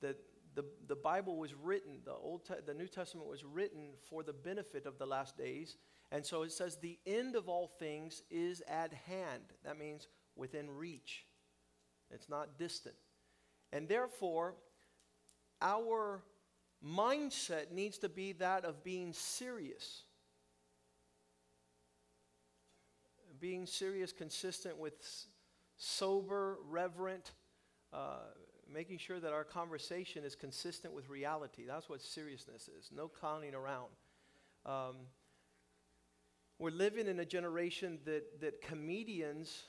that 0.00 0.16
the, 0.56 0.64
the 0.88 0.96
Bible 0.96 1.36
was 1.36 1.54
written, 1.54 1.98
the, 2.04 2.12
Old 2.12 2.44
Te- 2.44 2.54
the 2.66 2.74
New 2.74 2.88
Testament 2.88 3.28
was 3.28 3.44
written 3.44 3.90
for 4.10 4.24
the 4.24 4.32
benefit 4.32 4.84
of 4.84 4.98
the 4.98 5.06
last 5.06 5.38
days. 5.38 5.76
And 6.10 6.26
so 6.26 6.42
it 6.42 6.50
says, 6.50 6.76
The 6.76 6.98
end 7.06 7.36
of 7.36 7.48
all 7.48 7.68
things 7.68 8.24
is 8.32 8.64
at 8.66 8.92
hand. 8.92 9.44
That 9.64 9.78
means 9.78 10.08
within 10.34 10.68
reach, 10.68 11.24
it's 12.10 12.28
not 12.28 12.58
distant. 12.58 12.96
And 13.72 13.88
therefore, 13.88 14.56
our 15.62 16.24
mindset 16.84 17.72
needs 17.72 17.98
to 17.98 18.08
be 18.08 18.32
that 18.32 18.64
of 18.64 18.82
being 18.84 19.12
serious. 19.12 20.02
Being 23.40 23.66
serious, 23.66 24.12
consistent 24.12 24.78
with 24.78 24.94
sober, 25.76 26.58
reverent, 26.68 27.32
uh, 27.92 28.18
making 28.72 28.98
sure 28.98 29.20
that 29.20 29.32
our 29.32 29.44
conversation 29.44 30.24
is 30.24 30.34
consistent 30.34 30.92
with 30.92 31.08
reality. 31.08 31.64
That's 31.66 31.88
what 31.88 32.02
seriousness 32.02 32.68
is. 32.68 32.90
No 32.94 33.08
clowning 33.08 33.54
around. 33.54 33.88
Um, 34.66 34.96
we're 36.58 36.70
living 36.70 37.06
in 37.06 37.20
a 37.20 37.24
generation 37.24 38.00
that, 38.04 38.40
that 38.40 38.60
comedians 38.60 39.62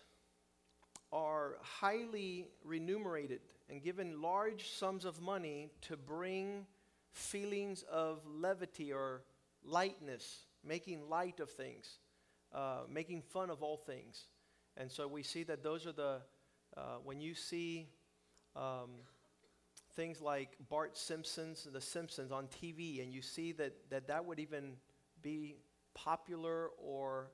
are 1.11 1.57
highly 1.61 2.47
remunerated 2.63 3.41
and 3.69 3.83
given 3.83 4.21
large 4.21 4.69
sums 4.69 5.05
of 5.05 5.21
money 5.21 5.69
to 5.81 5.95
bring 5.95 6.65
feelings 7.11 7.83
of 7.91 8.19
levity 8.25 8.91
or 8.93 9.23
lightness, 9.63 10.45
making 10.63 11.09
light 11.09 11.39
of 11.39 11.49
things, 11.49 11.99
uh, 12.53 12.81
making 12.89 13.21
fun 13.21 13.49
of 13.49 13.61
all 13.61 13.77
things. 13.77 14.27
And 14.77 14.91
so 14.91 15.07
we 15.07 15.23
see 15.23 15.43
that 15.43 15.63
those 15.63 15.85
are 15.85 15.91
the, 15.91 16.21
uh, 16.77 16.97
when 17.03 17.19
you 17.19 17.33
see 17.33 17.89
um, 18.55 18.91
things 19.95 20.21
like 20.21 20.55
Bart 20.69 20.97
Simpson's 20.97 21.67
The 21.71 21.81
Simpsons 21.81 22.31
on 22.31 22.47
TV, 22.47 23.03
and 23.03 23.13
you 23.13 23.21
see 23.21 23.51
that 23.53 23.73
that, 23.89 24.07
that 24.07 24.25
would 24.25 24.39
even 24.39 24.73
be 25.21 25.55
popular 25.93 26.69
or 26.81 27.31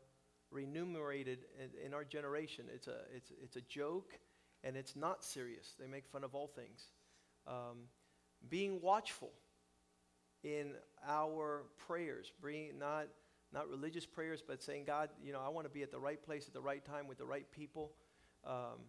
remunerated 0.51 1.45
in, 1.59 1.87
in 1.87 1.93
our 1.93 2.03
generation. 2.03 2.65
It's 2.73 2.87
a, 2.87 2.97
it's, 3.13 3.31
it's 3.41 3.55
a 3.55 3.61
joke 3.61 4.17
and 4.63 4.75
it's 4.75 4.95
not 4.95 5.23
serious. 5.23 5.75
They 5.79 5.87
make 5.87 6.07
fun 6.07 6.23
of 6.23 6.33
all 6.33 6.47
things. 6.47 6.87
Um, 7.47 7.87
being 8.49 8.81
watchful 8.81 9.31
in 10.45 10.73
our 11.07 11.63
prayers, 11.87 12.31
bring 12.39 12.77
not, 12.77 13.07
not 13.51 13.67
religious 13.67 14.05
prayers, 14.05 14.43
but 14.47 14.61
saying, 14.61 14.83
God, 14.85 15.09
you 15.23 15.33
know, 15.33 15.41
I 15.43 15.49
want 15.49 15.65
to 15.65 15.73
be 15.73 15.81
at 15.81 15.91
the 15.91 15.99
right 15.99 16.23
place 16.23 16.47
at 16.47 16.53
the 16.53 16.61
right 16.61 16.85
time 16.85 17.07
with 17.07 17.17
the 17.17 17.25
right 17.25 17.51
people, 17.51 17.93
um, 18.45 18.85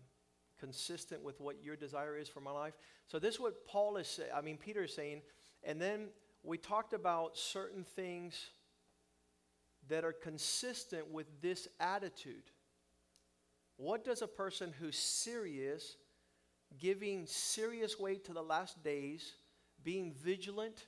consistent 0.61 1.25
with 1.25 1.41
what 1.41 1.57
your 1.65 1.77
desire 1.77 2.17
is 2.17 2.29
for 2.29 2.41
my 2.41 2.51
life. 2.51 2.75
So 3.09 3.19
this 3.19 3.35
is 3.35 3.41
what 3.41 3.67
Paul 3.67 3.97
is 3.97 4.07
saying, 4.07 4.31
I 4.35 4.43
mean, 4.43 4.59
Peter 4.59 4.85
is 4.85 4.95
saying. 4.95 5.23
And 5.65 5.81
then 5.81 6.09
we 6.43 6.59
talked 6.59 6.93
about 6.93 7.39
certain 7.39 7.85
things 7.85 8.51
that 9.89 10.05
are 10.05 10.13
consistent 10.13 11.11
with 11.11 11.27
this 11.41 11.69
attitude. 11.81 12.51
What 13.79 14.05
does 14.05 14.21
a 14.21 14.27
person 14.27 14.75
who's 14.79 14.99
serious, 14.99 15.97
giving 16.79 17.27
serious 17.27 17.99
weight 17.99 18.25
to 18.27 18.33
the 18.33 18.43
last 18.43 18.83
days, 18.83 19.33
being 19.83 20.13
vigilant, 20.13 20.87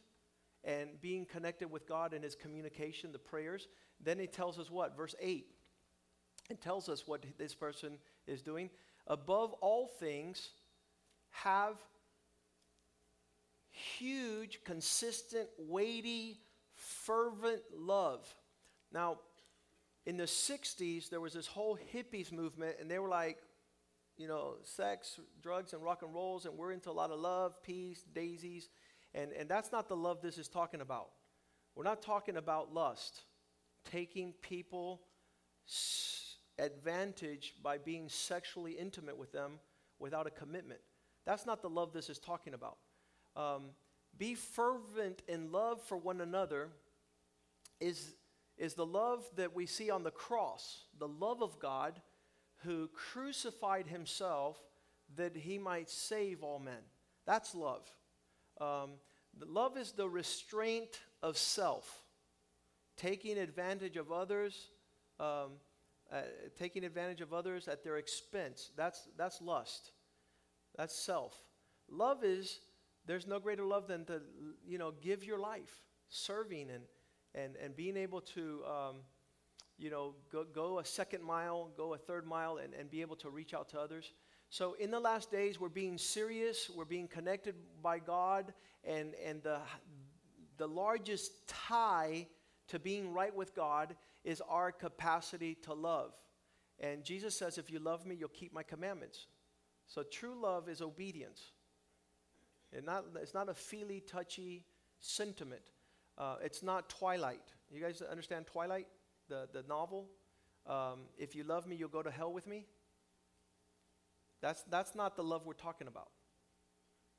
and 0.69 1.01
being 1.01 1.25
connected 1.25 1.71
with 1.71 1.89
God 1.89 2.13
in 2.13 2.23
his 2.23 2.35
communication, 2.35 3.11
the 3.11 3.19
prayers, 3.19 3.69
then 4.05 4.21
it 4.21 4.35
tells 4.35 4.59
us 4.59 4.71
what? 4.71 4.95
Verse 4.95 5.15
8. 5.19 5.47
It 6.51 6.61
tells 6.61 6.91
us 6.91 7.05
what 7.07 7.25
this 7.39 7.55
person 7.55 7.99
is 8.27 8.43
doing. 8.43 8.69
Above 9.07 9.55
all 9.55 9.87
things, 9.87 10.51
have 11.31 11.77
huge, 13.71 14.61
consistent, 14.63 15.49
weighty, 15.59 16.39
fervent 16.75 17.63
love. 17.75 18.27
Now, 18.93 19.21
in 20.05 20.19
the 20.19 20.25
60s, 20.25 21.09
there 21.09 21.21
was 21.21 21.33
this 21.33 21.47
whole 21.47 21.79
hippies 21.95 22.31
movement, 22.31 22.77
and 22.79 22.91
they 22.91 22.99
were 22.99 23.09
like, 23.09 23.39
you 24.19 24.29
know, 24.29 24.57
sex, 24.65 25.19
drugs, 25.43 25.73
and 25.73 25.83
rock 25.83 26.03
and 26.03 26.13
rolls, 26.13 26.45
and 26.45 26.59
we're 26.59 26.73
into 26.73 26.91
a 26.91 26.93
lot 26.93 27.11
of 27.11 27.21
love, 27.21 27.63
peace, 27.63 28.05
daisies. 28.15 28.69
And, 29.15 29.33
and 29.33 29.49
that's 29.49 29.73
not 29.73 29.89
the 29.89 29.97
love 29.97 30.21
this 30.21 30.39
is 30.39 30.49
talking 30.49 30.81
about. 30.81 31.09
We're 31.75 31.85
not 31.85 32.03
talking 32.03 32.37
about 32.37 32.75
lust, 32.75 33.23
taking 33.91 34.33
people 34.43 35.01
advantage 36.59 37.55
by 37.63 37.79
being 37.79 38.09
sexually 38.09 38.73
intimate 38.73 39.17
with 39.17 39.33
them 39.33 39.61
without 39.99 40.27
a 40.27 40.31
commitment. 40.31 40.81
That's 41.25 41.47
not 41.47 41.63
the 41.63 41.69
love 41.69 41.93
this 41.93 42.11
is 42.11 42.19
talking 42.19 42.55
about. 42.55 42.79
Um, 43.37 43.71
be 44.17 44.35
fervent 44.35 45.23
in 45.29 45.53
love 45.53 45.83
for 45.83 45.97
one 45.97 46.21
another 46.21 46.71
is, 47.81 48.15
is 48.57 48.75
the 48.75 48.87
love 48.87 49.25
that 49.37 49.55
we 49.55 49.67
see 49.67 49.91
on 49.91 50.03
the 50.03 50.11
cross, 50.11 50.85
the 50.99 51.09
love 51.09 51.43
of 51.43 51.59
God 51.61 52.01
who 52.65 52.89
crucified 52.89 53.87
himself 53.87 54.59
that 55.17 55.37
he 55.37 55.59
might 55.59 55.89
save 55.89 56.43
all 56.43 56.59
men. 56.59 56.83
That's 57.27 57.55
love. 57.55 57.89
Um, 58.61 58.91
love 59.47 59.77
is 59.77 59.93
the 59.93 60.09
restraint 60.09 61.01
of 61.23 61.37
self, 61.37 62.03
taking 62.97 63.39
advantage 63.39 63.97
of 63.97 64.11
others, 64.11 64.71
um, 65.21 65.53
uh, 66.13 66.23
taking 66.59 66.85
advantage 66.85 67.21
of 67.21 67.33
others 67.33 67.69
at 67.69 67.85
their 67.85 67.97
expense. 67.97 68.71
That's, 68.77 69.09
that's 69.17 69.41
lust. 69.41 69.93
That's 70.77 70.95
self. 70.95 71.35
Love 71.91 72.25
is, 72.25 72.61
there's 73.07 73.27
no 73.27 73.41
greater 73.41 73.65
love 73.65 73.89
than 73.89 74.05
to, 74.07 74.23
you 74.67 74.79
know, 74.79 74.93
give 75.01 75.25
your 75.25 75.39
life, 75.39 75.83
serving 76.09 76.71
and, 76.71 76.85
and, 77.35 77.57
and 77.57 77.77
being 77.77 77.97
able 77.97 78.21
to, 78.21 78.63
um, 78.67 78.97
you 79.79 79.91
know, 79.91 80.15
go, 80.31 80.45
go 80.45 80.79
a 80.79 80.85
second 80.85 81.23
mile, 81.23 81.71
go 81.77 81.95
a 81.95 81.99
third 81.99 82.27
mile, 82.27 82.59
and, 82.59 82.75
and 82.75 82.91
be 82.91 83.01
able 83.01 83.17
to 83.17 83.31
reach 83.31 83.55
out 83.55 83.69
to 83.71 83.81
others. 83.81 84.13
So 84.51 84.75
in 84.75 84.91
the 84.91 85.01
last 85.01 85.31
days, 85.31 85.61
we're 85.61 85.69
being 85.69 85.99
serious, 85.99 86.71
we're 86.75 86.85
being 86.85 87.09
connected 87.09 87.55
by 87.83 87.99
God, 87.99 88.55
and, 88.85 89.15
and 89.25 89.43
the, 89.43 89.59
the 90.57 90.67
largest 90.67 91.47
tie 91.47 92.27
to 92.69 92.79
being 92.79 93.13
right 93.13 93.35
with 93.35 93.55
God 93.55 93.95
is 94.25 94.43
our 94.49 94.73
capacity 94.73 95.55
to 95.63 95.75
love. 95.75 96.13
And 96.81 97.05
Jesus 97.05 97.37
says, 97.37 97.59
If 97.59 97.71
you 97.71 97.79
love 97.79 98.07
me, 98.07 98.15
you'll 98.15 98.29
keep 98.29 98.53
my 98.53 98.63
commandments. 98.63 99.27
So 99.87 100.03
true 100.03 100.35
love 100.41 100.69
is 100.69 100.81
obedience. 100.81 101.53
And 102.75 102.85
not, 102.85 103.05
it's 103.17 103.35
not 103.35 103.49
a 103.49 103.55
feely, 103.55 104.01
touchy 104.01 104.65
sentiment. 105.01 105.63
Uh, 106.17 106.37
it's 106.43 106.63
not 106.63 106.89
Twilight. 106.89 107.41
You 107.71 107.81
guys 107.81 108.03
understand 108.03 108.47
Twilight, 108.47 108.87
the, 109.29 109.49
the 109.53 109.63
novel? 109.69 110.09
Um, 110.67 111.01
if 111.17 111.35
you 111.35 111.45
love 111.45 111.67
me, 111.67 111.77
you'll 111.77 111.89
go 111.89 112.03
to 112.03 112.11
hell 112.11 112.33
with 112.33 112.47
me. 112.47 112.67
That's, 114.41 114.63
that's 114.71 114.95
not 114.95 115.17
the 115.17 115.25
love 115.25 115.47
we're 115.47 115.53
talking 115.55 115.89
about. 115.89 116.09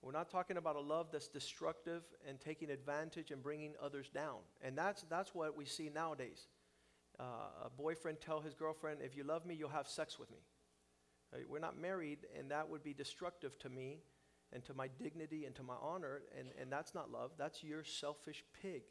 We're 0.02 0.14
not 0.14 0.30
talking 0.30 0.58
about 0.58 0.76
a 0.78 0.82
love 0.82 1.08
that's 1.12 1.28
destructive 1.28 2.04
and 2.28 2.40
taking 2.40 2.70
advantage 2.72 3.32
and 3.32 3.44
bringing 3.44 3.74
others 3.82 4.10
down. 4.10 4.38
And 4.62 4.78
that's, 4.78 5.04
that's 5.10 5.36
what 5.36 5.58
we 5.58 5.66
see 5.66 5.90
nowadays. 5.94 6.48
Uh, 7.20 7.66
a 7.66 7.70
boyfriend 7.70 8.22
tell 8.22 8.40
his 8.42 8.54
girlfriend, 8.54 9.00
if 9.04 9.18
you 9.18 9.24
love 9.26 9.46
me, 9.46 9.56
you'll 9.56 9.70
have 9.70 9.88
sex 9.88 10.18
with 10.18 10.32
me. 10.32 10.38
Uh, 11.34 11.40
We're 11.50 11.60
not 11.60 11.78
married, 11.78 12.20
and 12.38 12.50
that 12.52 12.70
would 12.70 12.84
be 12.84 12.94
destructive 12.94 13.60
to 13.60 13.70
me. 13.70 14.00
and 14.52 14.64
to 14.66 14.74
my 14.74 14.88
dignity 15.02 15.46
and 15.46 15.56
to 15.56 15.64
my 15.64 15.76
honor. 15.82 16.22
And, 16.38 16.50
and 16.60 16.72
that's 16.72 16.96
not 16.96 17.12
love. 17.12 17.32
That's 17.38 17.64
your 17.64 17.84
selfish 17.84 18.44
pig. 18.62 18.84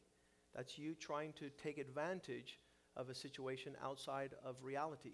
That's 0.55 0.79
you 0.79 0.95
trying 0.95 1.33
to 1.35 1.51
take 1.63 1.79
advantage 1.79 2.59
of 2.97 3.09
a 3.09 3.15
situation 3.15 3.75
outside 3.83 4.35
of 4.45 4.63
reality. 4.63 5.13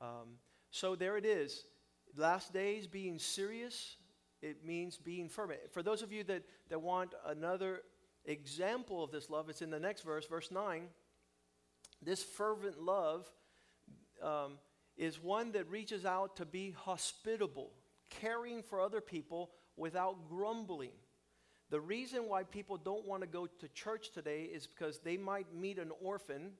Um, 0.00 0.38
so 0.70 0.96
there 0.96 1.16
it 1.16 1.26
is. 1.26 1.64
Last 2.16 2.52
days 2.52 2.86
being 2.86 3.18
serious, 3.18 3.96
it 4.42 4.64
means 4.64 4.96
being 4.96 5.28
fervent. 5.28 5.60
For 5.72 5.82
those 5.82 6.02
of 6.02 6.12
you 6.12 6.24
that, 6.24 6.42
that 6.68 6.80
want 6.80 7.14
another 7.26 7.82
example 8.24 9.04
of 9.04 9.10
this 9.10 9.30
love, 9.30 9.48
it's 9.48 9.62
in 9.62 9.70
the 9.70 9.80
next 9.80 10.02
verse, 10.02 10.26
verse 10.26 10.50
9. 10.50 10.88
This 12.02 12.22
fervent 12.22 12.80
love 12.80 13.28
um, 14.22 14.58
is 14.96 15.22
one 15.22 15.52
that 15.52 15.70
reaches 15.70 16.04
out 16.04 16.36
to 16.36 16.44
be 16.44 16.70
hospitable, 16.70 17.70
caring 18.08 18.62
for 18.62 18.80
other 18.80 19.00
people 19.00 19.50
without 19.76 20.28
grumbling. 20.28 20.92
The 21.70 21.80
reason 21.80 22.28
why 22.28 22.42
people 22.42 22.76
don't 22.76 23.06
want 23.06 23.22
to 23.22 23.28
go 23.28 23.46
to 23.46 23.68
church 23.68 24.10
today 24.10 24.42
is 24.42 24.66
because 24.66 24.98
they 24.98 25.16
might 25.16 25.54
meet 25.54 25.78
an 25.78 25.92
orphan. 26.02 26.52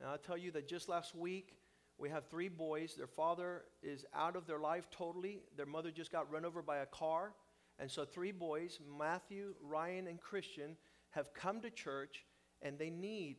And 0.00 0.08
I'll 0.08 0.18
tell 0.18 0.36
you 0.36 0.52
that 0.52 0.68
just 0.68 0.88
last 0.88 1.14
week, 1.14 1.56
we 1.98 2.10
have 2.10 2.26
three 2.26 2.48
boys. 2.48 2.94
Their 2.94 3.06
father 3.06 3.64
is 3.82 4.04
out 4.14 4.36
of 4.36 4.46
their 4.46 4.58
life 4.58 4.88
totally. 4.90 5.40
Their 5.56 5.66
mother 5.66 5.90
just 5.90 6.12
got 6.12 6.30
run 6.30 6.44
over 6.44 6.62
by 6.62 6.78
a 6.78 6.86
car. 6.86 7.32
And 7.78 7.90
so, 7.90 8.04
three 8.04 8.32
boys, 8.32 8.78
Matthew, 8.98 9.54
Ryan, 9.62 10.06
and 10.06 10.20
Christian, 10.20 10.76
have 11.10 11.32
come 11.32 11.60
to 11.60 11.70
church 11.70 12.24
and 12.62 12.78
they 12.78 12.90
need 12.90 13.36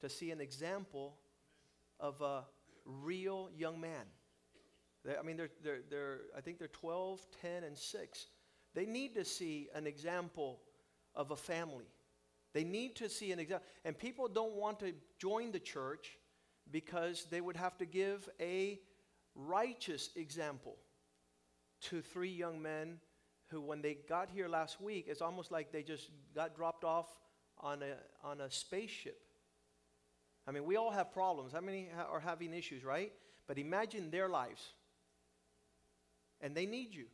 to 0.00 0.08
see 0.08 0.30
an 0.30 0.40
example 0.40 1.16
of 2.00 2.20
a 2.20 2.44
real 2.84 3.50
young 3.56 3.80
man. 3.80 4.04
They, 5.04 5.16
I 5.16 5.22
mean, 5.22 5.36
they're, 5.36 5.50
they're, 5.62 5.80
they're, 5.88 6.18
I 6.36 6.40
think 6.40 6.58
they're 6.58 6.68
12, 6.68 7.26
10, 7.40 7.64
and 7.64 7.76
6. 7.76 8.26
They 8.74 8.86
need 8.86 9.14
to 9.14 9.24
see 9.24 9.68
an 9.74 9.86
example 9.86 10.60
of 11.14 11.30
a 11.30 11.36
family. 11.36 11.86
They 12.54 12.64
need 12.64 12.96
to 12.96 13.08
see 13.08 13.32
an 13.32 13.38
example. 13.38 13.66
And 13.84 13.98
people 13.98 14.28
don't 14.28 14.54
want 14.54 14.80
to 14.80 14.92
join 15.18 15.52
the 15.52 15.60
church 15.60 16.16
because 16.70 17.26
they 17.30 17.40
would 17.40 17.56
have 17.56 17.76
to 17.78 17.86
give 17.86 18.28
a 18.40 18.80
righteous 19.34 20.10
example 20.16 20.76
to 21.80 22.00
three 22.00 22.30
young 22.30 22.60
men 22.60 22.98
who, 23.50 23.60
when 23.60 23.80
they 23.80 23.96
got 24.08 24.28
here 24.30 24.48
last 24.48 24.80
week, 24.80 25.06
it's 25.08 25.22
almost 25.22 25.50
like 25.50 25.72
they 25.72 25.82
just 25.82 26.10
got 26.34 26.54
dropped 26.54 26.84
off 26.84 27.08
on 27.60 27.82
a, 27.82 27.94
on 28.26 28.40
a 28.40 28.50
spaceship. 28.50 29.20
I 30.46 30.50
mean, 30.50 30.64
we 30.64 30.76
all 30.76 30.90
have 30.90 31.12
problems. 31.12 31.52
How 31.52 31.60
many 31.60 31.88
are 32.10 32.20
having 32.20 32.54
issues, 32.54 32.84
right? 32.84 33.12
But 33.46 33.58
imagine 33.58 34.10
their 34.10 34.28
lives. 34.28 34.62
And 36.40 36.54
they 36.54 36.66
need 36.66 36.94
you. 36.94 37.06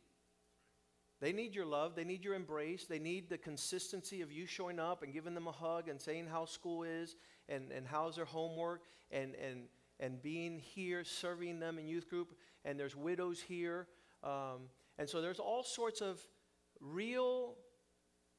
They 1.25 1.31
need 1.31 1.55
your 1.55 1.65
love. 1.65 1.95
They 1.95 2.03
need 2.03 2.23
your 2.23 2.35
embrace. 2.35 2.85
They 2.85 2.99
need 2.99 3.29
the 3.29 3.39
consistency 3.39 4.21
of 4.21 4.31
you 4.31 4.45
showing 4.45 4.79
up 4.79 5.01
and 5.01 5.11
giving 5.11 5.33
them 5.33 5.47
a 5.47 5.51
hug 5.51 5.89
and 5.89 5.99
saying 5.99 6.27
how 6.27 6.45
school 6.45 6.83
is 6.83 7.15
and, 7.49 7.71
and 7.71 7.87
how's 7.87 8.17
their 8.17 8.25
homework 8.25 8.83
and, 9.09 9.33
and, 9.33 9.61
and 9.99 10.21
being 10.21 10.59
here, 10.59 11.03
serving 11.03 11.59
them 11.59 11.79
in 11.79 11.87
youth 11.87 12.07
group. 12.11 12.35
And 12.63 12.79
there's 12.79 12.95
widows 12.95 13.41
here. 13.41 13.87
Um, 14.23 14.69
and 14.99 15.09
so 15.09 15.19
there's 15.19 15.39
all 15.39 15.63
sorts 15.63 15.99
of 15.99 16.21
real 16.79 17.55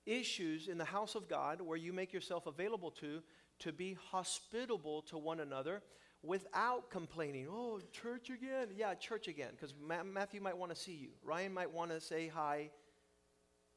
issues 0.06 0.68
in 0.68 0.78
the 0.78 0.84
house 0.84 1.16
of 1.16 1.28
God 1.28 1.60
where 1.60 1.76
you 1.76 1.92
make 1.92 2.12
yourself 2.12 2.46
available 2.46 2.92
to 2.92 3.20
to 3.58 3.72
be 3.72 3.96
hospitable 4.12 5.02
to 5.02 5.18
one 5.18 5.40
another 5.40 5.82
without 6.22 6.90
complaining. 6.90 7.46
Oh, 7.50 7.80
church 7.92 8.30
again? 8.30 8.68
Yeah, 8.76 8.94
church 8.94 9.28
again. 9.28 9.50
Because 9.52 9.74
Ma- 9.80 10.02
Matthew 10.02 10.40
might 10.40 10.56
want 10.56 10.74
to 10.74 10.80
see 10.80 10.94
you. 10.94 11.08
Ryan 11.24 11.52
might 11.52 11.70
want 11.70 11.90
to 11.90 12.00
say 12.00 12.28
hi, 12.28 12.70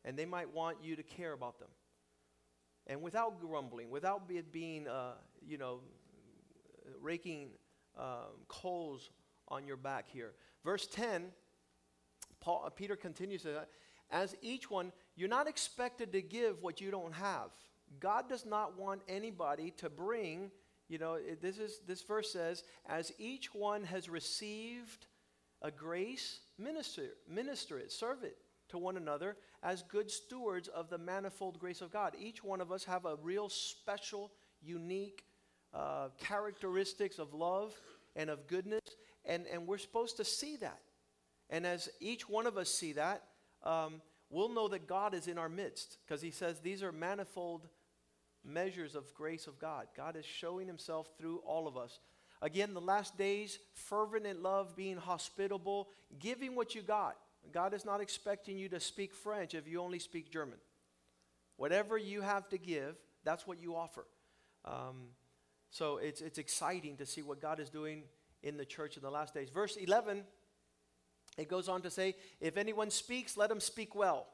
and 0.05 0.17
they 0.17 0.25
might 0.25 0.53
want 0.53 0.77
you 0.81 0.95
to 0.95 1.03
care 1.03 1.33
about 1.33 1.59
them. 1.59 1.69
And 2.87 3.01
without 3.01 3.39
grumbling, 3.39 3.89
without 3.89 4.23
it 4.29 4.51
being, 4.51 4.87
uh, 4.87 5.13
you 5.45 5.57
know, 5.57 5.81
raking 6.99 7.49
um, 7.97 8.45
coals 8.47 9.11
on 9.47 9.65
your 9.67 9.77
back 9.77 10.07
here. 10.07 10.33
Verse 10.63 10.87
10, 10.87 11.27
Paul, 12.39 12.63
uh, 12.65 12.69
Peter 12.69 12.95
continues 12.95 13.43
to 13.43 13.65
as 14.11 14.35
each 14.41 14.69
one, 14.69 14.91
you're 15.15 15.29
not 15.29 15.47
expected 15.47 16.11
to 16.13 16.21
give 16.21 16.61
what 16.61 16.81
you 16.81 16.91
don't 16.91 17.13
have. 17.13 17.51
God 17.99 18.27
does 18.27 18.45
not 18.45 18.77
want 18.77 19.01
anybody 19.07 19.71
to 19.77 19.89
bring, 19.89 20.51
you 20.89 20.97
know, 20.97 21.17
this 21.39 21.59
is 21.59 21.79
this 21.87 22.01
verse 22.01 22.33
says, 22.33 22.63
as 22.87 23.13
each 23.19 23.53
one 23.53 23.83
has 23.83 24.09
received 24.09 25.05
a 25.61 25.69
grace, 25.69 26.39
minister, 26.57 27.03
minister 27.27 27.77
it, 27.77 27.91
serve 27.91 28.23
it 28.23 28.37
to 28.69 28.77
one 28.77 28.97
another 28.97 29.37
as 29.61 29.83
good 29.83 30.09
stewards 30.09 30.67
of 30.67 30.89
the 30.89 30.97
manifold 30.97 31.59
grace 31.59 31.81
of 31.81 31.91
God. 31.91 32.15
Each 32.19 32.43
one 32.43 32.59
of 32.59 32.71
us 32.71 32.83
have 32.85 33.05
a 33.05 33.17
real 33.21 33.49
special, 33.49 34.31
unique 34.61 35.25
uh, 35.73 36.09
characteristics 36.19 37.19
of 37.19 37.33
love 37.33 37.73
and 38.15 38.29
of 38.29 38.47
goodness, 38.47 38.81
and, 39.25 39.45
and 39.51 39.67
we're 39.67 39.77
supposed 39.77 40.17
to 40.17 40.25
see 40.25 40.55
that. 40.57 40.79
And 41.51 41.65
as 41.65 41.89
each 41.99 42.27
one 42.27 42.47
of 42.47 42.57
us 42.57 42.69
see 42.69 42.93
that, 42.93 43.23
um, 43.63 44.01
we'll 44.29 44.49
know 44.49 44.67
that 44.69 44.87
God 44.87 45.13
is 45.13 45.27
in 45.27 45.37
our 45.37 45.49
midst 45.49 45.97
because 46.05 46.21
he 46.21 46.31
says 46.31 46.59
these 46.59 46.81
are 46.81 46.91
manifold 46.91 47.67
measures 48.43 48.95
of 48.95 49.13
grace 49.13 49.47
of 49.47 49.59
God. 49.59 49.87
God 49.95 50.15
is 50.15 50.25
showing 50.25 50.67
himself 50.67 51.09
through 51.17 51.37
all 51.45 51.67
of 51.67 51.77
us. 51.77 51.99
Again, 52.41 52.73
the 52.73 52.81
last 52.81 53.17
days, 53.17 53.59
fervent 53.73 54.25
in 54.25 54.41
love, 54.41 54.75
being 54.75 54.97
hospitable, 54.97 55.89
giving 56.19 56.55
what 56.55 56.73
you 56.73 56.81
got. 56.81 57.17
God 57.51 57.73
is 57.73 57.85
not 57.85 58.01
expecting 58.01 58.57
you 58.57 58.69
to 58.69 58.79
speak 58.79 59.13
French 59.13 59.53
if 59.53 59.67
you 59.67 59.81
only 59.81 59.99
speak 59.99 60.31
German. 60.31 60.57
Whatever 61.57 61.97
you 61.97 62.21
have 62.21 62.47
to 62.49 62.57
give, 62.57 62.95
that's 63.23 63.45
what 63.45 63.61
you 63.61 63.75
offer. 63.75 64.05
Um, 64.63 65.09
so 65.69 65.97
it's, 65.97 66.21
it's 66.21 66.37
exciting 66.37 66.97
to 66.97 67.05
see 67.05 67.21
what 67.21 67.41
God 67.41 67.59
is 67.59 67.69
doing 67.69 68.03
in 68.41 68.55
the 68.55 68.65
church 68.65 68.95
in 68.95 69.03
the 69.03 69.11
last 69.11 69.33
days. 69.33 69.49
Verse 69.49 69.75
11 69.75 70.23
it 71.37 71.47
goes 71.47 71.69
on 71.69 71.81
to 71.83 71.89
say, 71.89 72.15
if 72.41 72.57
anyone 72.57 72.89
speaks, 72.89 73.37
let 73.37 73.49
him 73.49 73.61
speak 73.61 73.95
well. 73.95 74.27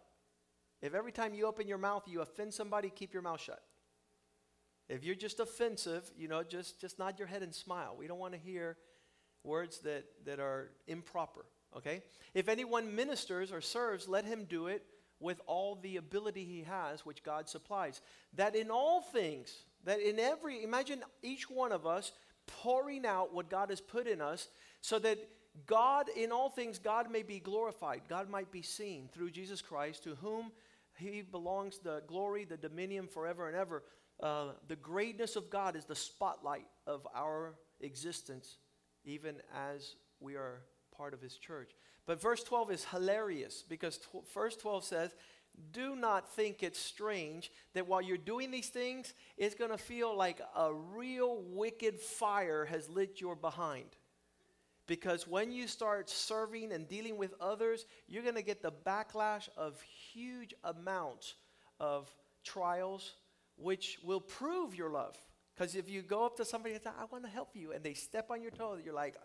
If 0.81 0.95
every 0.95 1.11
time 1.11 1.35
you 1.35 1.45
open 1.45 1.67
your 1.67 1.77
mouth 1.77 2.03
you 2.07 2.21
offend 2.21 2.53
somebody, 2.53 2.89
keep 2.89 3.13
your 3.13 3.21
mouth 3.21 3.41
shut. 3.41 3.61
If 4.87 5.03
you're 5.03 5.15
just 5.15 5.39
offensive, 5.39 6.09
you 6.17 6.27
know, 6.27 6.43
just, 6.43 6.79
just 6.79 6.99
nod 6.99 7.17
your 7.17 7.27
head 7.27 7.41
and 7.41 7.53
smile. 7.53 7.95
We 7.97 8.07
don't 8.07 8.19
want 8.19 8.33
to 8.33 8.39
hear 8.39 8.77
words 9.43 9.79
that, 9.79 10.05
that 10.25 10.39
are 10.39 10.71
improper, 10.87 11.45
okay? 11.75 12.01
If 12.33 12.49
anyone 12.49 12.95
ministers 12.95 13.51
or 13.51 13.61
serves, 13.61 14.07
let 14.07 14.25
him 14.25 14.45
do 14.45 14.67
it 14.67 14.83
with 15.19 15.39
all 15.47 15.75
the 15.75 15.97
ability 15.97 16.43
he 16.45 16.63
has, 16.63 17.05
which 17.05 17.23
God 17.23 17.49
supplies. 17.49 18.01
That 18.33 18.55
in 18.55 18.69
all 18.69 19.01
things, 19.01 19.63
that 19.85 19.99
in 19.99 20.19
every, 20.19 20.63
imagine 20.63 21.03
each 21.23 21.49
one 21.49 21.71
of 21.71 21.85
us 21.87 22.11
pouring 22.47 23.05
out 23.05 23.33
what 23.33 23.49
God 23.49 23.69
has 23.69 23.81
put 23.81 24.07
in 24.07 24.21
us 24.21 24.49
so 24.81 24.99
that 24.99 25.17
God, 25.65 26.09
in 26.15 26.31
all 26.31 26.49
things, 26.49 26.79
God 26.79 27.09
may 27.09 27.23
be 27.23 27.39
glorified. 27.39 28.01
God 28.09 28.29
might 28.29 28.51
be 28.51 28.61
seen 28.61 29.09
through 29.11 29.31
Jesus 29.31 29.61
Christ, 29.61 30.03
to 30.03 30.15
whom 30.15 30.51
he 30.97 31.21
belongs 31.21 31.79
the 31.79 32.03
glory, 32.07 32.45
the 32.45 32.57
dominion 32.57 33.07
forever 33.07 33.47
and 33.47 33.55
ever. 33.55 33.83
Uh, 34.21 34.49
the 34.67 34.75
greatness 34.75 35.35
of 35.35 35.49
God 35.49 35.75
is 35.75 35.85
the 35.85 35.95
spotlight 35.95 36.67
of 36.87 37.07
our 37.13 37.55
existence, 37.81 38.57
even 39.03 39.35
as 39.53 39.95
we 40.19 40.35
are 40.35 40.61
part 40.95 41.13
of 41.13 41.21
his 41.21 41.37
church. 41.37 41.71
But 42.05 42.21
verse 42.21 42.43
12 42.43 42.71
is 42.71 42.85
hilarious 42.85 43.63
because 43.67 43.99
verse 44.33 44.55
12 44.55 44.83
says, 44.83 45.15
Do 45.71 45.95
not 45.95 46.29
think 46.33 46.63
it's 46.63 46.79
strange 46.79 47.51
that 47.73 47.87
while 47.87 48.01
you're 48.01 48.17
doing 48.17 48.51
these 48.51 48.69
things, 48.69 49.13
it's 49.37 49.55
going 49.55 49.71
to 49.71 49.77
feel 49.77 50.15
like 50.15 50.39
a 50.55 50.73
real 50.73 51.41
wicked 51.47 51.99
fire 51.99 52.65
has 52.65 52.87
lit 52.89 53.19
your 53.19 53.35
behind. 53.35 53.89
Because 54.87 55.27
when 55.27 55.51
you 55.51 55.67
start 55.67 56.09
serving 56.09 56.71
and 56.71 56.87
dealing 56.87 57.17
with 57.17 57.33
others, 57.41 57.85
you're 58.07 58.21
going 58.21 58.35
to 58.35 58.43
get 58.43 58.61
the 58.61 58.71
backlash 58.71 59.49
of 59.57 59.81
huge 59.81 60.53
amounts 60.63 61.33
of 61.79 62.07
trials, 62.43 63.13
which 63.57 63.99
will 64.03 64.21
prove 64.21 64.75
your 64.75 64.89
love. 64.89 65.15
Because 65.55 65.75
if 65.75 65.89
you 65.89 66.01
go 66.01 66.25
up 66.25 66.35
to 66.37 66.45
somebody 66.45 66.75
and 66.75 66.83
say, 66.83 66.89
I 66.99 67.05
want 67.05 67.23
to 67.23 67.29
help 67.29 67.49
you, 67.53 67.71
and 67.71 67.83
they 67.83 67.93
step 67.93 68.29
on 68.29 68.41
your 68.41 68.51
toe, 68.51 68.77
you're 68.83 68.93
like, 68.93 69.15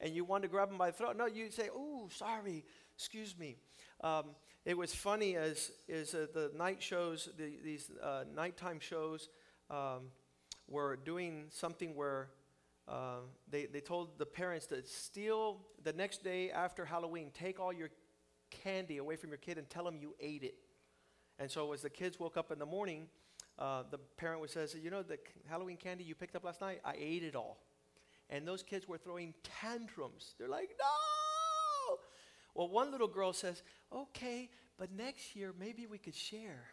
and 0.00 0.14
you 0.14 0.24
want 0.24 0.42
to 0.42 0.48
grab 0.48 0.68
them 0.68 0.78
by 0.78 0.90
the 0.90 0.96
throat. 0.96 1.16
No, 1.16 1.26
you 1.26 1.50
say, 1.50 1.68
Oh, 1.74 2.08
sorry, 2.12 2.64
excuse 2.96 3.38
me. 3.38 3.56
Um, 4.02 4.34
it 4.64 4.76
was 4.76 4.94
funny 4.94 5.36
as, 5.36 5.70
as 5.88 6.14
uh, 6.14 6.26
the 6.32 6.50
night 6.56 6.82
shows, 6.82 7.28
the, 7.36 7.52
these 7.62 7.90
uh, 8.02 8.24
nighttime 8.34 8.80
shows, 8.80 9.28
um, 9.70 10.08
were 10.68 10.96
doing 10.96 11.46
something 11.50 11.94
where 11.94 12.28
uh, 12.88 13.18
they, 13.50 13.66
they 13.66 13.80
told 13.80 14.18
the 14.18 14.26
parents 14.26 14.66
to 14.66 14.82
steal 14.84 15.60
the 15.82 15.92
next 15.92 16.24
day 16.24 16.50
after 16.50 16.84
Halloween, 16.84 17.30
take 17.32 17.60
all 17.60 17.72
your 17.72 17.90
candy 18.50 18.98
away 18.98 19.16
from 19.16 19.30
your 19.30 19.38
kid 19.38 19.58
and 19.58 19.68
tell 19.68 19.84
them 19.84 19.96
you 19.98 20.14
ate 20.20 20.42
it. 20.42 20.54
And 21.38 21.50
so 21.50 21.72
as 21.72 21.82
the 21.82 21.90
kids 21.90 22.20
woke 22.20 22.36
up 22.36 22.50
in 22.52 22.58
the 22.58 22.66
morning, 22.66 23.08
uh, 23.58 23.82
the 23.90 23.98
parent 24.16 24.40
would 24.40 24.50
say, 24.50 24.66
you 24.82 24.90
know, 24.90 25.02
the 25.02 25.18
Halloween 25.48 25.76
candy 25.76 26.04
you 26.04 26.14
picked 26.14 26.36
up 26.36 26.44
last 26.44 26.60
night, 26.60 26.80
I 26.84 26.94
ate 26.98 27.22
it 27.22 27.36
all. 27.36 27.58
And 28.30 28.46
those 28.46 28.62
kids 28.62 28.88
were 28.88 28.98
throwing 28.98 29.34
tantrums. 29.60 30.34
They're 30.38 30.48
like, 30.48 30.70
no! 30.78 31.96
Well, 32.54 32.68
one 32.68 32.90
little 32.92 33.08
girl 33.08 33.32
says, 33.32 33.62
Okay, 33.92 34.48
but 34.78 34.90
next 34.92 35.36
year 35.36 35.52
maybe 35.58 35.86
we 35.86 35.98
could 35.98 36.14
share. 36.14 36.64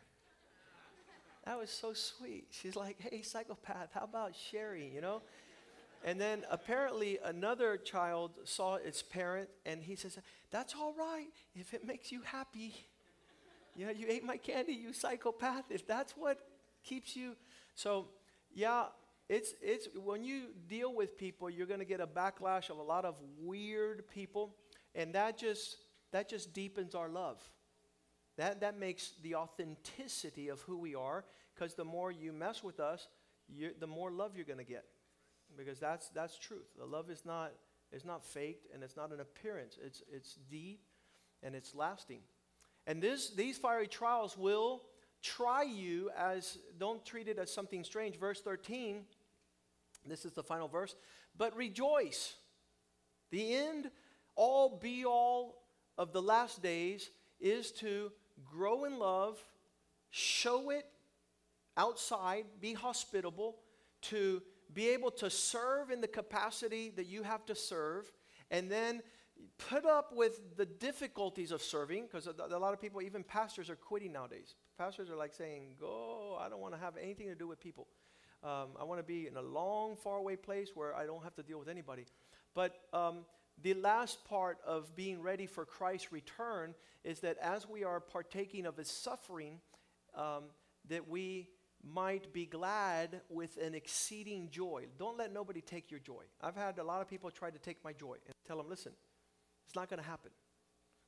That 1.46 1.58
was 1.58 1.72
so 1.72 1.94
sweet. 1.94 2.48
She's 2.52 2.76
like, 2.76 2.98
Hey, 3.00 3.22
psychopath, 3.24 3.90
how 3.94 4.04
about 4.04 4.36
sharing, 4.36 4.94
you 4.94 5.02
know? 5.02 5.22
And 6.04 6.20
then 6.20 6.44
apparently 6.50 7.20
another 7.24 7.78
child 7.78 8.32
saw 8.44 8.76
its 8.76 9.04
parent 9.04 9.50
and 9.66 9.84
he 9.84 9.96
says, 9.96 10.18
That's 10.52 10.76
all 10.76 10.94
right 10.98 11.34
if 11.56 11.74
it 11.74 11.86
makes 11.86 12.12
you 12.12 12.22
happy. 12.22 12.74
You 13.76 13.86
know, 13.86 13.92
you 13.92 14.08
ate 14.10 14.24
my 14.24 14.38
candy, 14.38 14.74
you 14.74 14.94
psychopath. 14.94 15.66
If 15.70 15.88
that's 15.88 16.14
what 16.14 16.40
keeps 16.84 17.16
you. 17.16 17.36
So, 17.76 18.08
yeah, 18.54 18.86
it's, 19.30 19.54
it's 19.62 19.88
when 19.96 20.24
you 20.24 20.48
deal 20.68 20.94
with 20.94 21.18
people, 21.18 21.50
you're 21.50 21.68
going 21.68 21.80
to 21.80 21.86
get 21.86 22.02
a 22.02 22.08
backlash 22.08 22.70
of 22.70 22.78
a 22.78 22.84
lot 22.84 23.06
of 23.06 23.16
weird 23.40 24.08
people. 24.10 24.56
And 24.94 25.14
that 25.16 25.38
just, 25.38 25.78
that 26.12 26.30
just 26.30 26.54
deepens 26.54 26.96
our 26.96 27.08
love. 27.08 27.40
That, 28.38 28.62
that 28.62 28.78
makes 28.78 29.14
the 29.24 29.36
authenticity 29.36 30.50
of 30.50 30.62
who 30.62 30.78
we 30.78 30.96
are, 30.96 31.26
because 31.54 31.76
the 31.76 31.86
more 31.86 32.12
you 32.12 32.34
mess 32.34 32.64
with 32.64 32.80
us, 32.80 33.08
you, 33.48 33.72
the 33.80 33.88
more 33.88 34.12
love 34.12 34.36
you're 34.36 34.46
going 34.46 34.58
to 34.60 34.66
get 34.66 34.86
because 35.58 35.80
that's 35.80 36.10
that's 36.10 36.38
truth. 36.38 36.68
The 36.78 36.86
love 36.86 37.10
is 37.10 37.24
not 37.26 37.52
is 37.92 38.06
not 38.06 38.26
faked 38.26 38.68
and 38.74 38.84
it's 38.84 38.96
not 38.96 39.12
an 39.12 39.20
appearance. 39.20 39.78
It's 39.84 40.02
it's 40.12 40.38
deep 40.50 40.82
and 41.44 41.56
it's 41.56 41.76
lasting. 41.76 42.22
And 42.88 43.02
this 43.02 43.30
these 43.32 43.58
fiery 43.58 43.88
trials 43.88 44.38
will 44.38 44.84
try 45.22 45.64
you 45.64 46.10
as 46.18 46.58
don't 46.80 47.06
treat 47.06 47.28
it 47.28 47.38
as 47.38 47.54
something 47.54 47.84
strange. 47.84 48.18
Verse 48.18 48.42
13, 48.42 49.04
this 50.06 50.26
is 50.26 50.34
the 50.34 50.44
final 50.44 50.68
verse, 50.68 50.96
but 51.38 51.56
rejoice. 51.56 52.36
The 53.30 53.56
end 53.56 53.92
all 54.36 54.80
be 54.82 55.06
all 55.06 55.64
of 55.98 56.12
the 56.12 56.22
last 56.22 56.62
days 56.62 57.10
is 57.40 57.72
to 57.74 58.12
grow 58.46 58.86
in 58.86 58.98
love, 58.98 59.38
show 60.10 60.70
it 60.70 60.86
outside, 61.78 62.46
be 62.60 62.74
hospitable, 62.74 63.58
to 64.02 64.42
be 64.74 64.90
able 64.90 65.12
to 65.12 65.30
serve 65.30 65.92
in 65.92 66.02
the 66.02 66.08
capacity 66.08 66.92
that 66.96 67.06
you 67.06 67.24
have 67.24 67.46
to 67.46 67.56
serve, 67.56 68.12
and 68.50 68.70
then 68.72 69.02
put 69.58 69.86
up 69.86 70.14
with 70.16 70.58
the 70.58 70.66
difficulties 70.66 71.52
of 71.52 71.62
serving, 71.62 72.04
because 72.04 72.28
a, 72.28 72.34
a 72.56 72.58
lot 72.58 72.74
of 72.74 72.82
people, 72.82 73.02
even 73.02 73.24
pastors, 73.24 73.70
are 73.70 73.76
quitting 73.76 74.12
nowadays. 74.12 74.56
Pastors 74.78 75.10
are 75.10 75.16
like 75.16 75.34
saying, 75.34 75.76
Go, 75.80 76.38
I 76.40 76.50
don't 76.50 76.60
want 76.60 76.74
to 76.74 76.80
have 76.80 76.96
anything 76.98 77.28
to 77.28 77.36
do 77.36 77.48
with 77.48 77.60
people. 77.60 77.88
Um, 78.44 78.70
I 78.80 78.84
want 78.84 79.00
to 79.00 79.04
be 79.04 79.28
in 79.28 79.38
a 79.38 79.42
long, 79.42 79.96
faraway 79.96 80.36
place 80.36 80.72
where 80.74 80.96
I 80.96 81.06
don't 81.06 81.24
have 81.24 81.36
to 81.36 81.44
deal 81.44 81.60
with 81.60 81.70
anybody. 81.70 82.06
But 82.56 82.76
um, 82.92 83.20
the 83.62 83.76
last 83.76 84.26
part 84.26 84.58
of 84.66 84.96
being 84.96 85.22
ready 85.22 85.46
for 85.46 85.66
Christ's 85.66 86.12
return 86.12 86.74
is 87.04 87.20
that 87.20 87.38
as 87.38 87.68
we 87.68 87.84
are 87.84 88.00
partaking 88.00 88.66
of 88.66 88.78
his 88.78 88.90
suffering, 88.90 89.60
um, 90.16 90.46
that 90.90 91.08
we 91.08 91.50
might 91.84 92.32
be 92.34 92.46
glad 92.46 93.22
with 93.30 93.58
an 93.58 93.74
exceeding 93.74 94.50
joy. 94.50 94.86
Don't 94.98 95.18
let 95.18 95.34
nobody 95.34 95.62
take 95.62 95.90
your 95.90 96.00
joy. 96.00 96.24
I've 96.42 96.56
had 96.56 96.78
a 96.80 96.84
lot 96.84 97.02
of 97.02 97.08
people 97.08 97.30
try 97.32 97.50
to 97.50 97.60
take 97.60 97.84
my 97.84 97.94
joy 97.94 98.16
and 98.26 98.34
tell 98.46 98.58
them, 98.58 98.70
listen, 98.70 98.94
it's 99.72 99.76
not 99.78 99.90
going 99.90 100.02
to 100.02 100.10
happen 100.10 100.32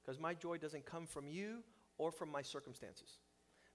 because 0.02 0.22
my 0.22 0.34
joy 0.34 0.58
doesn't 0.58 0.86
come 0.86 1.06
from 1.06 1.28
you 1.28 1.64
or 1.98 2.14
from 2.14 2.32
my 2.32 2.42
circumstances. 2.42 3.18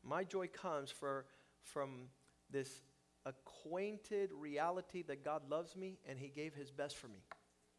My 0.02 0.24
joy 0.24 0.46
comes 0.46 0.90
for, 0.90 1.26
from 1.62 2.08
this 2.50 2.80
acquainted 3.26 4.30
reality 4.32 5.02
that 5.02 5.22
God 5.22 5.42
loves 5.50 5.76
me 5.76 5.98
and 6.08 6.18
He 6.18 6.28
gave 6.28 6.54
His 6.54 6.70
best 6.70 6.96
for 6.96 7.08
me. 7.08 7.20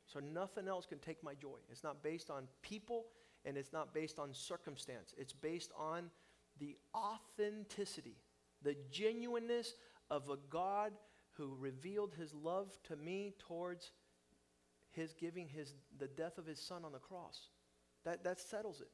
So 0.06 0.19
nothing 0.19 0.67
else 0.67 0.86
can 0.86 1.00
take 1.00 1.24
my 1.24 1.34
joy. 1.34 1.58
It's 1.72 1.84
not 1.84 2.04
based 2.04 2.30
on 2.30 2.48
people 2.62 3.08
and 3.43 3.58
it's 3.58 3.74
not 3.74 3.91
based 3.91 4.19
on 4.19 4.32
circumstance. 4.32 5.15
It's 5.17 5.34
based 5.34 5.72
on 5.76 6.12
the 6.60 6.78
authenticity 6.95 8.17
the 8.62 8.76
genuineness 8.91 9.74
of 10.12 10.30
a 10.30 10.38
God 10.50 10.91
who 11.32 11.56
revealed 11.58 12.13
his 12.13 12.36
love 12.36 12.78
to 12.84 12.95
me 12.98 13.34
towards 13.39 13.93
his 14.91 15.13
giving 15.13 15.47
his, 15.47 15.73
the 15.97 16.08
death 16.08 16.38
of 16.38 16.45
his 16.45 16.60
son 16.60 16.84
on 16.86 16.91
the 16.91 16.99
cross. 16.99 17.49
That, 18.06 18.23
that 18.23 18.39
settles 18.39 18.82
it. 18.82 18.89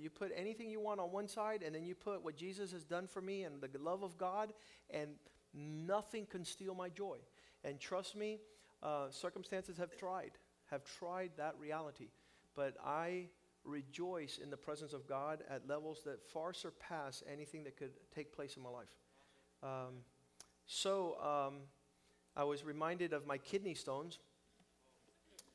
You 0.00 0.10
put 0.10 0.32
anything 0.34 0.70
you 0.70 0.80
want 0.80 1.00
on 1.00 1.12
one 1.12 1.28
side, 1.28 1.62
and 1.62 1.74
then 1.74 1.84
you 1.84 1.94
put 1.94 2.24
what 2.24 2.36
Jesus 2.36 2.72
has 2.72 2.84
done 2.84 3.06
for 3.06 3.20
me 3.20 3.42
and 3.42 3.60
the 3.60 3.78
love 3.78 4.02
of 4.02 4.16
God, 4.16 4.52
and 4.90 5.10
nothing 5.52 6.26
can 6.26 6.44
steal 6.44 6.74
my 6.74 6.88
joy. 6.88 7.18
And 7.64 7.78
trust 7.80 8.16
me, 8.16 8.38
uh, 8.82 9.10
circumstances 9.10 9.76
have 9.78 9.96
tried, 9.96 10.32
have 10.70 10.84
tried 10.84 11.32
that 11.36 11.54
reality. 11.58 12.08
But 12.54 12.76
I 12.84 13.28
rejoice 13.64 14.38
in 14.42 14.50
the 14.50 14.56
presence 14.56 14.92
of 14.92 15.06
God 15.06 15.42
at 15.50 15.68
levels 15.68 16.02
that 16.04 16.22
far 16.24 16.52
surpass 16.52 17.22
anything 17.30 17.64
that 17.64 17.76
could 17.76 17.92
take 18.14 18.34
place 18.34 18.56
in 18.56 18.62
my 18.62 18.70
life. 18.70 18.88
Um, 19.62 19.96
so 20.66 21.16
um, 21.20 21.54
I 22.36 22.44
was 22.44 22.64
reminded 22.64 23.12
of 23.12 23.26
my 23.26 23.38
kidney 23.38 23.74
stones. 23.74 24.18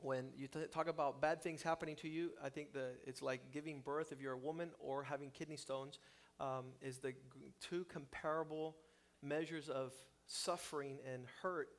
When 0.02 0.30
you 0.36 0.48
t- 0.48 0.60
talk 0.72 0.88
about 0.88 1.22
bad 1.22 1.44
things 1.44 1.62
happening 1.62 1.96
to 1.98 2.10
you, 2.10 2.32
I 2.44 2.50
think 2.50 2.74
the, 2.74 2.94
it's 3.06 3.22
like 3.22 3.52
giving 3.52 3.82
birth 3.82 4.12
if 4.12 4.20
you're 4.20 4.34
a 4.34 4.38
woman 4.38 4.72
or 4.80 5.04
having 5.04 5.30
kidney 5.30 5.58
stones 5.58 6.00
um, 6.40 6.66
is 6.82 6.98
the 6.98 7.12
g- 7.12 7.18
two 7.62 7.86
comparable 7.86 8.78
measures 9.22 9.70
of 9.70 9.94
suffering 10.26 10.98
and 11.12 11.26
hurt. 11.44 11.70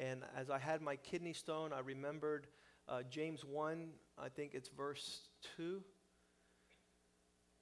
And 0.00 0.24
as 0.36 0.50
I 0.50 0.58
had 0.58 0.82
my 0.82 0.96
kidney 0.96 1.32
stone, 1.32 1.72
I 1.72 1.78
remembered 1.78 2.48
uh, 2.88 3.02
James 3.08 3.44
1, 3.44 3.90
I 4.18 4.28
think 4.28 4.54
it's 4.54 4.68
verse 4.68 5.28
2 5.56 5.80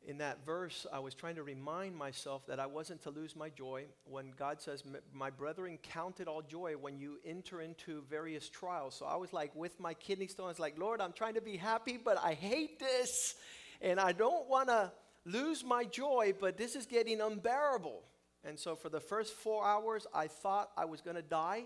in 0.07 0.19
that 0.19 0.47
verse, 0.47 0.87
I 0.93 1.01
was 1.01 1.15
trying 1.15 1.35
to 1.35 1.43
remind 1.43 1.97
myself 1.97 2.47
that 2.47 2.61
I 2.61 2.67
wasn't 2.67 3.03
to 3.03 3.11
lose 3.11 3.35
my 3.35 3.49
joy 3.49 3.87
when 4.05 4.33
God 4.39 4.61
says, 4.61 4.85
My 5.13 5.31
brethren, 5.31 5.79
count 5.83 6.21
it 6.21 6.29
all 6.29 6.43
joy 6.43 6.75
when 6.81 7.01
you 7.01 7.19
enter 7.25 7.61
into 7.61 8.05
various 8.09 8.49
trials. 8.49 8.95
So 8.95 9.05
I 9.05 9.17
was 9.17 9.33
like, 9.33 9.55
with 9.57 9.81
my 9.81 9.95
kidney 9.95 10.29
stones, 10.29 10.61
like, 10.61 10.79
Lord, 10.79 11.01
I'm 11.01 11.13
trying 11.13 11.35
to 11.35 11.41
be 11.41 11.57
happy, 11.57 11.99
but 12.03 12.19
I 12.23 12.35
hate 12.35 12.79
this. 12.79 13.35
And 13.83 13.99
I 13.99 14.13
don't 14.13 14.49
want 14.49 14.69
to 14.69 14.93
lose 15.25 15.65
my 15.65 15.85
joy, 15.85 16.35
but 16.41 16.57
this 16.57 16.77
is 16.77 16.87
getting 16.87 17.21
unbearable. 17.21 18.01
And 18.45 18.57
so 18.57 18.77
for 18.77 18.89
the 18.89 19.01
first 19.01 19.35
four 19.35 19.67
hours, 19.67 20.07
I 20.15 20.29
thought 20.29 20.71
I 20.77 20.85
was 20.85 21.01
going 21.01 21.17
to 21.17 21.23
die. 21.23 21.65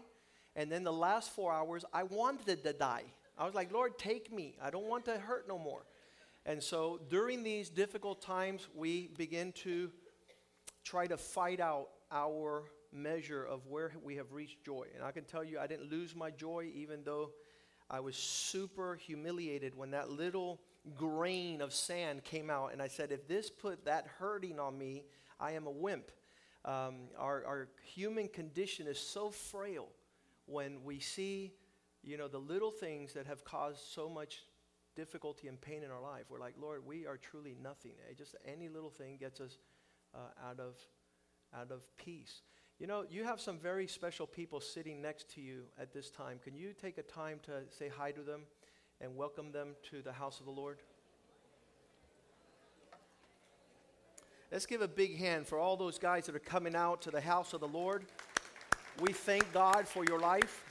And 0.57 0.72
then 0.72 0.83
the 0.83 0.92
last 0.92 1.31
four 1.31 1.53
hours, 1.53 1.85
I 1.92 2.05
wanted 2.05 2.64
to 2.64 2.72
die. 2.72 3.05
I 3.37 3.44
was 3.44 3.55
like, 3.55 3.70
Lord, 3.70 3.98
take 3.98 4.33
me. 4.33 4.57
I 4.62 4.70
don't 4.70 4.87
want 4.87 5.05
to 5.05 5.18
hurt 5.18 5.46
no 5.46 5.59
more. 5.59 5.83
And 6.50 6.60
so 6.60 6.98
during 7.08 7.44
these 7.44 7.70
difficult 7.70 8.20
times, 8.20 8.66
we 8.74 9.06
begin 9.16 9.52
to 9.62 9.88
try 10.82 11.06
to 11.06 11.16
fight 11.16 11.60
out 11.60 11.90
our 12.10 12.64
measure 12.92 13.44
of 13.44 13.68
where 13.68 13.92
we 14.02 14.16
have 14.16 14.32
reached 14.32 14.64
joy. 14.64 14.88
And 14.96 15.04
I 15.04 15.12
can 15.12 15.22
tell 15.22 15.44
you, 15.44 15.60
I 15.60 15.68
didn't 15.68 15.88
lose 15.88 16.16
my 16.16 16.32
joy, 16.32 16.68
even 16.74 17.04
though 17.04 17.30
I 17.88 18.00
was 18.00 18.16
super 18.16 18.96
humiliated 18.96 19.76
when 19.76 19.92
that 19.92 20.10
little 20.10 20.60
grain 20.96 21.60
of 21.60 21.72
sand 21.72 22.24
came 22.24 22.50
out. 22.50 22.72
And 22.72 22.82
I 22.82 22.88
said, 22.88 23.12
if 23.12 23.28
this 23.28 23.48
put 23.48 23.84
that 23.84 24.08
hurting 24.18 24.58
on 24.58 24.76
me, 24.76 25.04
I 25.38 25.52
am 25.52 25.68
a 25.68 25.70
wimp. 25.70 26.10
Um, 26.64 27.10
our, 27.16 27.44
our 27.46 27.68
human 27.94 28.26
condition 28.26 28.88
is 28.88 28.98
so 28.98 29.30
frail 29.30 29.86
when 30.46 30.82
we 30.82 30.98
see, 30.98 31.52
you 32.02 32.16
know, 32.16 32.26
the 32.26 32.38
little 32.38 32.72
things 32.72 33.12
that 33.12 33.28
have 33.28 33.44
caused 33.44 33.84
so 33.92 34.08
much 34.08 34.42
difficulty 34.97 35.49
and 35.49 35.61
pain 35.61 35.82
in 35.82 35.91
our 35.91 36.01
life, 36.01 36.24
we're 36.28 36.41
like, 36.41 36.55
Lord, 36.61 36.86
we 36.86 37.07
are 37.07 37.16
truly 37.16 37.57
nothing. 37.62 37.93
Eh, 38.09 38.14
just 38.16 38.36
any 38.47 38.68
little 38.68 38.91
thing 38.91 39.16
gets 39.18 39.41
us 39.41 39.59
uh, 40.14 40.49
out 40.49 40.61
of 40.61 40.74
out 41.55 41.70
of 41.70 41.82
peace. 41.97 42.43
You 42.78 42.86
know, 42.86 43.05
you 43.11 43.24
have 43.24 43.41
some 43.41 43.59
very 43.59 43.86
special 43.86 44.26
people 44.26 44.61
sitting 44.61 45.03
next 45.03 45.28
to 45.34 45.41
you 45.41 45.64
at 45.78 45.93
this 45.93 46.11
time. 46.11 46.38
Can 46.43 46.55
you 46.55 46.72
take 46.72 46.97
a 46.97 47.03
time 47.03 47.41
to 47.43 47.62
say 47.76 47.91
hi 47.95 48.11
to 48.12 48.22
them 48.22 48.43
and 49.01 49.16
welcome 49.16 49.53
them 49.53 49.74
to 49.91 50.01
the 50.01 50.12
house 50.12 50.41
of 50.41 50.47
the 50.47 50.53
Lord? 50.53 50.78
Let's 54.51 54.66
give 54.66 54.80
a 54.80 54.88
big 54.88 55.18
hand 55.18 55.47
for 55.47 55.59
all 55.59 55.76
those 55.76 55.99
guys 55.99 56.26
that 56.26 56.34
are 56.34 56.41
coming 56.41 56.74
out 56.74 57.03
to 57.03 57.11
the 57.11 57.20
house 57.20 57.53
of 57.53 57.61
the 57.61 57.68
Lord. 57.68 58.07
We 59.01 59.12
thank 59.12 59.53
God 59.53 59.86
for 59.86 60.05
your 60.05 60.18
life. 60.18 60.70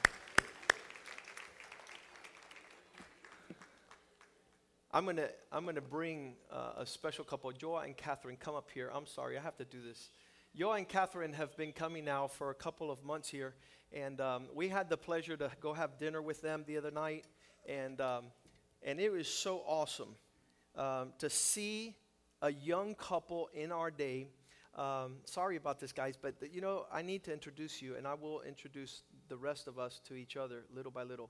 I'm 4.91 5.03
going 5.03 5.17
to 5.17 5.29
I'm 5.51 5.65
gonna 5.65 5.81
bring 5.81 6.33
uh, 6.51 6.71
a 6.77 6.85
special 6.85 7.23
couple. 7.23 7.51
Joa 7.51 7.81
and 7.81 7.95
Catherine, 7.95 8.37
come 8.37 8.55
up 8.55 8.69
here. 8.73 8.89
I'm 8.91 9.05
sorry, 9.05 9.37
I 9.37 9.41
have 9.41 9.55
to 9.57 9.65
do 9.65 9.77
this. 9.87 10.09
Joa 10.57 10.77
and 10.77 10.87
Catherine 10.87 11.33
have 11.33 11.55
been 11.55 11.73
coming 11.73 12.03
now 12.03 12.25
for 12.25 12.49
a 12.49 12.55
couple 12.55 12.89
of 12.89 13.03
months 13.03 13.29
here, 13.29 13.53
and 13.93 14.19
um, 14.19 14.47
we 14.51 14.67
had 14.67 14.89
the 14.89 14.97
pleasure 14.97 15.37
to 15.37 15.51
go 15.61 15.73
have 15.73 15.99
dinner 15.99 16.23
with 16.23 16.41
them 16.41 16.63
the 16.65 16.75
other 16.75 16.89
night, 16.89 17.25
and, 17.67 18.01
um, 18.01 18.25
and 18.81 18.99
it 18.99 19.11
was 19.11 19.27
so 19.27 19.61
awesome 19.67 20.15
um, 20.75 21.13
to 21.19 21.29
see 21.29 21.95
a 22.41 22.51
young 22.51 22.95
couple 22.95 23.47
in 23.53 23.71
our 23.71 23.91
day. 23.91 24.25
Um, 24.73 25.17
sorry 25.25 25.55
about 25.55 25.79
this, 25.79 25.91
guys, 25.91 26.17
but 26.19 26.33
you 26.51 26.61
know, 26.61 26.87
I 26.91 27.03
need 27.03 27.23
to 27.25 27.33
introduce 27.33 27.79
you, 27.79 27.95
and 27.95 28.07
I 28.07 28.15
will 28.15 28.41
introduce 28.41 29.03
the 29.27 29.37
rest 29.37 29.67
of 29.67 29.77
us 29.77 30.01
to 30.07 30.15
each 30.15 30.35
other 30.35 30.63
little 30.73 30.91
by 30.91 31.03
little. 31.03 31.29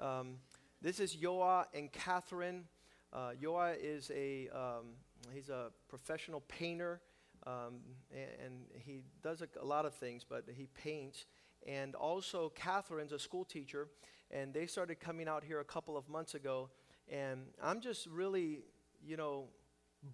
Um, 0.00 0.38
this 0.82 0.98
is 0.98 1.14
Joa 1.14 1.66
and 1.72 1.92
Catherine. 1.92 2.64
Uh, 3.12 3.32
is 3.80 4.10
a 4.14 4.48
um, 4.54 4.94
he's 5.32 5.48
a 5.48 5.70
professional 5.88 6.42
painter, 6.48 7.00
um, 7.46 7.80
and, 8.12 8.30
and 8.44 8.54
he 8.84 9.02
does 9.22 9.42
a, 9.42 9.48
a 9.60 9.64
lot 9.64 9.86
of 9.86 9.94
things, 9.94 10.24
but 10.28 10.44
he 10.54 10.66
paints. 10.66 11.26
And 11.66 11.94
also, 11.94 12.52
Catherine's 12.54 13.12
a 13.12 13.18
school 13.18 13.44
teacher, 13.44 13.88
and 14.30 14.52
they 14.52 14.66
started 14.66 15.00
coming 15.00 15.28
out 15.28 15.42
here 15.44 15.60
a 15.60 15.64
couple 15.64 15.96
of 15.96 16.08
months 16.08 16.34
ago. 16.34 16.70
And 17.08 17.46
I'm 17.62 17.80
just 17.80 18.06
really, 18.06 18.60
you 19.04 19.16
know, 19.16 19.46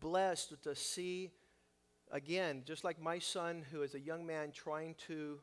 blessed 0.01 0.63
to 0.63 0.75
see, 0.75 1.31
again, 2.11 2.63
just 2.65 2.85
like 2.85 3.01
my 3.01 3.19
son, 3.19 3.65
who 3.71 3.83
is 3.83 3.95
a 3.95 4.01
young 4.01 4.27
man 4.27 4.53
trying 4.53 4.95
to 5.07 5.41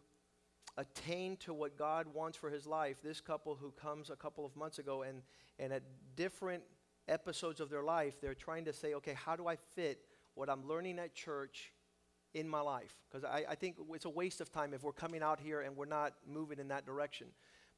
attain 0.78 1.38
to 1.38 1.54
what 1.54 1.78
God 1.78 2.08
wants 2.14 2.38
for 2.38 2.50
his 2.50 2.66
life, 2.66 2.98
this 3.04 3.20
couple 3.20 3.56
who 3.56 3.72
comes 3.72 4.10
a 4.10 4.16
couple 4.16 4.46
of 4.46 4.56
months 4.56 4.80
ago 4.80 5.02
and, 5.02 5.22
and 5.58 5.74
at 5.74 5.84
different 6.16 6.64
episodes 7.10 7.60
of 7.60 7.70
their 7.70 7.84
life, 7.84 8.22
they're 8.22 8.36
trying 8.36 8.66
to 8.66 8.74
say, 8.74 8.94
okay, 8.96 9.14
how 9.14 9.36
do 9.36 9.48
I 9.48 9.56
fit 9.76 10.02
what 10.36 10.50
I'm 10.50 10.68
learning 10.68 11.00
at 11.00 11.14
church 11.14 11.74
in 12.34 12.48
my 12.48 12.62
life? 12.62 12.94
Because 13.10 13.24
I, 13.24 13.44
I 13.50 13.56
think 13.56 13.78
it's 13.94 14.06
a 14.06 14.10
waste 14.10 14.42
of 14.42 14.52
time 14.52 14.74
if 14.74 14.84
we're 14.84 14.92
coming 14.92 15.24
out 15.24 15.40
here 15.40 15.62
and 15.62 15.76
we're 15.76 15.86
not 15.86 16.14
moving 16.28 16.60
in 16.60 16.68
that 16.70 16.86
direction. 16.86 17.28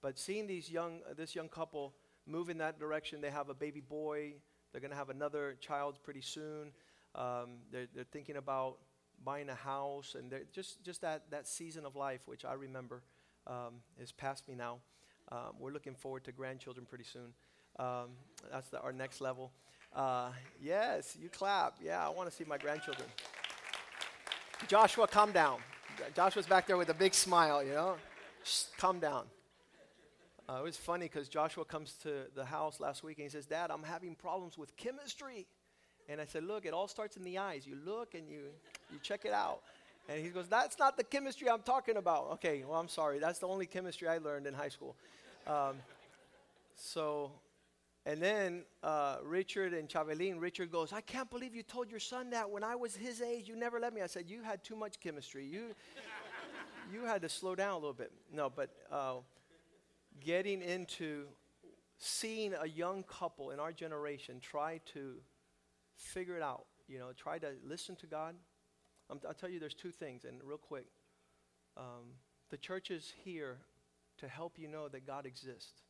But 0.02 0.18
seeing 0.18 0.48
these 0.48 0.70
young, 0.70 1.00
uh, 1.10 1.14
this 1.14 1.36
young 1.36 1.50
couple 1.50 1.94
move 2.26 2.50
in 2.50 2.58
that 2.60 2.80
direction, 2.80 3.22
they 3.22 3.30
have 3.30 3.50
a 3.50 3.54
baby 3.54 3.82
boy, 3.82 4.34
they're 4.72 4.82
going 4.82 4.92
to 4.92 4.98
have 4.98 5.10
another 5.10 5.58
child 5.60 6.00
pretty 6.04 6.22
soon. 6.22 6.72
Um, 7.16 7.60
they're, 7.72 7.88
they're 7.94 8.04
thinking 8.04 8.38
about 8.38 8.78
buying 9.24 9.50
a 9.50 9.56
house, 9.56 10.16
and 10.18 10.34
just, 10.52 10.84
just 10.84 11.02
that, 11.02 11.30
that 11.30 11.48
season 11.48 11.86
of 11.86 11.96
life, 11.96 12.22
which 12.26 12.46
I 12.46 12.54
remember, 12.54 13.04
um, 13.46 13.82
is 14.00 14.12
past 14.12 14.48
me 14.48 14.56
now. 14.56 14.78
Um, 15.32 15.56
we're 15.60 15.72
looking 15.72 15.96
forward 15.96 16.24
to 16.26 16.32
grandchildren 16.32 16.86
pretty 16.86 17.04
soon. 17.04 17.34
Um, 17.82 18.10
that's 18.52 18.70
the, 18.70 18.80
our 18.80 18.94
next 18.94 19.22
level. 19.22 19.52
Uh, 19.96 20.30
yes, 20.62 21.18
you 21.20 21.30
clap. 21.30 21.78
Yeah, 21.84 22.06
I 22.06 22.10
want 22.10 22.30
to 22.30 22.36
see 22.36 22.44
my 22.44 22.60
grandchildren. 22.60 23.08
Joshua, 24.68 25.08
calm 25.08 25.32
down. 25.32 25.60
Joshua's 26.16 26.46
back 26.46 26.68
there 26.68 26.78
with 26.78 26.90
a 26.90 26.94
big 26.94 27.16
smile, 27.16 27.64
you 27.64 27.72
know. 27.72 27.96
Shh, 28.44 28.66
calm 28.78 29.00
down. 29.00 29.26
Uh, 30.48 30.60
it 30.60 30.64
was 30.64 30.78
funny 30.78 31.06
because 31.06 31.28
Joshua 31.28 31.66
comes 31.66 31.94
to 32.04 32.26
the 32.36 32.46
house 32.46 32.80
last 32.80 33.04
week 33.04 33.18
and 33.18 33.24
he 33.24 33.30
says, 33.30 33.48
Dad, 33.48 33.72
I'm 33.72 33.84
having 33.84 34.14
problems 34.14 34.60
with 34.60 34.78
chemistry. 34.78 35.48
And 36.08 36.22
I 36.22 36.26
said, 36.26 36.44
Look, 36.44 36.66
it 36.66 36.74
all 36.74 36.88
starts 36.88 37.18
in 37.18 37.24
the 37.24 37.40
eyes. 37.40 37.66
You 37.66 37.78
look 37.84 38.14
and 38.14 38.30
you, 38.30 38.42
you 38.92 39.00
check 39.02 39.26
it 39.26 39.34
out. 39.34 39.62
And 40.08 40.24
he 40.24 40.30
goes, 40.30 40.48
That's 40.48 40.78
not 40.78 40.98
the 40.98 41.04
chemistry 41.04 41.50
I'm 41.50 41.62
talking 41.62 41.98
about. 41.98 42.32
Okay, 42.34 42.64
well, 42.68 42.80
I'm 42.80 42.90
sorry. 42.90 43.18
That's 43.18 43.40
the 43.40 43.48
only 43.48 43.66
chemistry 43.66 44.08
I 44.08 44.20
learned 44.20 44.46
in 44.46 44.54
high 44.54 44.70
school. 44.70 44.96
Um, 45.48 45.78
so, 46.76 47.32
and 48.06 48.20
then 48.20 48.64
uh, 48.82 49.18
Richard 49.24 49.74
and 49.74 49.88
Chavelin, 49.88 50.40
Richard 50.40 50.72
goes, 50.72 50.92
I 50.92 51.02
can't 51.02 51.30
believe 51.30 51.56
you 51.56 51.62
told 51.62 51.92
your 51.92 52.00
son 52.00 52.32
that 52.32 52.50
when 52.50 52.64
I 52.64 52.76
was 52.76 52.96
his 52.96 53.22
age. 53.22 53.48
You 53.48 53.56
never 53.56 53.80
let 53.80 53.94
me. 53.94 54.02
I 54.02 54.08
said, 54.08 54.26
You 54.28 54.42
had 54.42 54.64
too 54.64 54.76
much 54.76 55.00
chemistry. 55.00 55.46
You, 55.46 55.76
you 56.92 57.06
had 57.06 57.22
to 57.22 57.30
slow 57.30 57.54
down 57.54 57.74
a 57.74 57.76
little 57.76 57.94
bit. 57.94 58.12
No, 58.34 58.50
but 58.50 58.72
uh, 58.92 59.16
getting 60.20 60.62
into 60.64 61.26
seeing 62.00 62.56
a 62.60 62.68
young 62.68 63.04
couple 63.04 63.52
in 63.52 63.60
our 63.60 63.72
generation 63.72 64.40
try 64.40 64.80
to 64.94 65.18
figure 65.96 66.36
it 66.36 66.42
out, 66.42 66.66
you 66.88 66.98
know, 66.98 67.12
try 67.16 67.38
to 67.38 67.52
listen 67.64 67.96
to 67.98 68.08
God. 68.08 68.34
Um, 69.12 69.20
I'll 69.28 69.36
tell 69.36 69.50
you, 69.50 69.60
there's 69.60 69.76
two 69.76 69.92
things, 69.92 70.26
and 70.26 70.42
real 70.44 70.58
quick. 70.58 70.86
Um, 71.78 72.16
the 72.50 72.58
church 72.58 72.90
is 72.90 73.14
here 73.24 73.60
to 74.18 74.28
help 74.28 74.58
you 74.58 74.68
know 74.68 74.88
that 74.88 75.06
God 75.06 75.28
exists. 75.28 75.84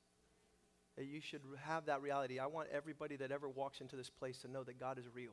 That 1.02 1.08
you 1.08 1.20
should 1.20 1.42
have 1.64 1.88
that 1.88 2.04
reality. 2.04 2.38
I 2.38 2.46
want 2.46 2.68
everybody 2.72 3.16
that 3.16 3.32
ever 3.32 3.50
walks 3.50 3.82
into 3.82 3.96
this 3.96 4.12
place 4.12 4.38
to 4.44 4.48
know 4.48 4.64
that 4.66 4.80
God 4.80 5.00
is 5.00 5.06
real 5.12 5.32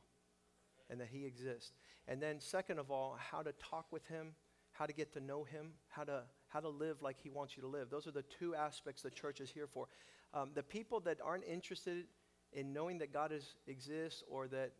and 0.89 0.99
that 0.99 1.09
He 1.09 1.27
exists. 1.27 1.73
And 2.07 2.23
then, 2.23 2.41
second 2.41 2.79
of 2.79 2.91
all, 2.91 3.19
how 3.19 3.43
to 3.43 3.53
talk 3.53 3.85
with 3.93 4.07
Him, 4.07 4.29
how 4.73 4.87
to 4.87 4.95
get 4.95 5.13
to 5.13 5.21
know 5.21 5.45
Him, 5.45 5.73
how 5.89 6.05
to 6.05 6.23
how 6.47 6.61
to 6.61 6.71
live 6.71 7.03
like 7.03 7.19
He 7.23 7.29
wants 7.29 7.55
you 7.55 7.61
to 7.61 7.69
live. 7.69 7.91
Those 7.91 8.07
are 8.07 8.13
the 8.13 8.23
two 8.23 8.55
aspects 8.55 9.03
the 9.03 9.11
church 9.11 9.43
is 9.43 9.51
here 9.51 9.67
for. 9.67 9.89
Um, 10.33 10.53
the 10.55 10.63
people 10.63 11.01
that 11.01 11.19
aren't 11.23 11.45
interested 11.45 12.07
in 12.55 12.73
knowing 12.73 12.97
that 13.01 13.13
God 13.13 13.31
is, 13.31 13.57
exists 13.67 14.23
or 14.27 14.49
that 14.49 14.73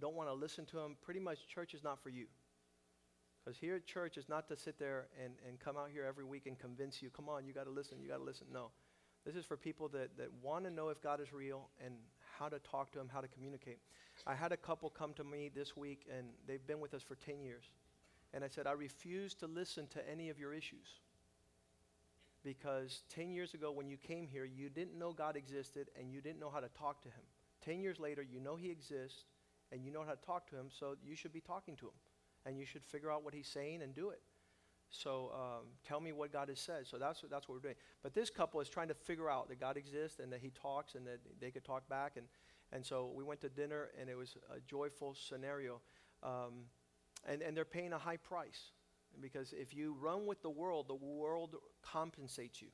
don't 0.00 0.14
want 0.14 0.28
to 0.28 0.34
listen 0.34 0.64
to 0.66 0.78
Him, 0.78 0.96
pretty 1.02 1.18
much 1.18 1.48
church 1.48 1.74
is 1.74 1.82
not 1.82 2.00
for 2.00 2.10
you. 2.10 2.26
Because 3.44 3.58
here 3.58 3.74
at 3.74 3.84
church 3.84 4.16
is 4.16 4.28
not 4.28 4.46
to 4.46 4.56
sit 4.56 4.78
there 4.78 5.08
and, 5.20 5.32
and 5.44 5.58
come 5.58 5.76
out 5.76 5.88
here 5.92 6.04
every 6.04 6.24
week 6.24 6.46
and 6.46 6.56
convince 6.56 7.02
you, 7.02 7.10
come 7.10 7.28
on, 7.28 7.44
you 7.46 7.52
got 7.52 7.64
to 7.64 7.72
listen, 7.72 7.98
you 8.00 8.06
got 8.06 8.18
to 8.18 8.22
listen. 8.22 8.46
No. 8.52 8.70
This 9.26 9.34
is 9.34 9.44
for 9.44 9.56
people 9.56 9.88
that, 9.88 10.16
that 10.18 10.28
want 10.40 10.64
to 10.64 10.70
know 10.70 10.88
if 10.88 11.02
God 11.02 11.20
is 11.20 11.32
real 11.32 11.68
and 11.84 11.94
how 12.38 12.48
to 12.48 12.60
talk 12.60 12.92
to 12.92 13.00
Him, 13.00 13.10
how 13.12 13.20
to 13.20 13.26
communicate. 13.26 13.78
I 14.24 14.34
had 14.34 14.52
a 14.52 14.56
couple 14.56 14.88
come 14.88 15.12
to 15.14 15.24
me 15.24 15.50
this 15.52 15.76
week, 15.76 16.06
and 16.16 16.28
they've 16.46 16.64
been 16.64 16.78
with 16.78 16.94
us 16.94 17.02
for 17.02 17.16
10 17.16 17.40
years. 17.40 17.64
And 18.32 18.44
I 18.44 18.48
said, 18.48 18.68
I 18.68 18.72
refuse 18.72 19.34
to 19.36 19.46
listen 19.46 19.88
to 19.88 20.08
any 20.08 20.30
of 20.30 20.38
your 20.38 20.54
issues 20.54 21.00
because 22.44 23.02
10 23.08 23.32
years 23.32 23.54
ago 23.54 23.72
when 23.72 23.88
you 23.88 23.96
came 23.96 24.28
here, 24.28 24.44
you 24.44 24.68
didn't 24.68 24.96
know 24.96 25.12
God 25.12 25.36
existed 25.36 25.88
and 25.98 26.12
you 26.12 26.20
didn't 26.20 26.38
know 26.38 26.50
how 26.50 26.60
to 26.60 26.68
talk 26.78 27.02
to 27.02 27.08
Him. 27.08 27.24
10 27.64 27.80
years 27.80 27.98
later, 27.98 28.22
you 28.22 28.38
know 28.38 28.54
He 28.54 28.70
exists 28.70 29.24
and 29.72 29.84
you 29.84 29.90
know 29.90 30.04
how 30.06 30.12
to 30.12 30.24
talk 30.24 30.48
to 30.50 30.56
Him, 30.56 30.66
so 30.70 30.94
you 31.04 31.16
should 31.16 31.32
be 31.32 31.40
talking 31.40 31.74
to 31.76 31.86
Him. 31.86 31.98
And 32.44 32.56
you 32.56 32.64
should 32.64 32.84
figure 32.84 33.10
out 33.10 33.24
what 33.24 33.34
He's 33.34 33.48
saying 33.48 33.82
and 33.82 33.92
do 33.92 34.10
it. 34.10 34.20
So 34.90 35.32
um, 35.34 35.66
tell 35.86 36.00
me 36.00 36.12
what 36.12 36.32
God 36.32 36.48
has 36.48 36.60
said. 36.60 36.86
So 36.86 36.96
that's, 36.96 37.22
that's 37.30 37.48
what 37.48 37.54
we're 37.56 37.60
doing. 37.60 37.74
But 38.02 38.14
this 38.14 38.30
couple 38.30 38.60
is 38.60 38.68
trying 38.68 38.88
to 38.88 38.94
figure 38.94 39.30
out 39.30 39.48
that 39.48 39.60
God 39.60 39.76
exists 39.76 40.20
and 40.20 40.32
that 40.32 40.40
He 40.40 40.50
talks 40.50 40.94
and 40.94 41.06
that 41.06 41.20
they 41.40 41.50
could 41.50 41.64
talk 41.64 41.88
back. 41.88 42.12
And, 42.16 42.26
and 42.72 42.84
so 42.84 43.12
we 43.14 43.24
went 43.24 43.40
to 43.42 43.48
dinner 43.48 43.88
and 44.00 44.08
it 44.08 44.16
was 44.16 44.36
a 44.54 44.60
joyful 44.60 45.14
scenario. 45.14 45.80
Um, 46.22 46.66
and, 47.28 47.42
and 47.42 47.56
they're 47.56 47.64
paying 47.64 47.92
a 47.92 47.98
high 47.98 48.16
price. 48.16 48.70
Because 49.20 49.54
if 49.58 49.74
you 49.74 49.96
run 50.00 50.26
with 50.26 50.42
the 50.42 50.50
world, 50.50 50.88
the 50.88 50.94
world 50.94 51.56
compensates 51.82 52.60
you. 52.60 52.68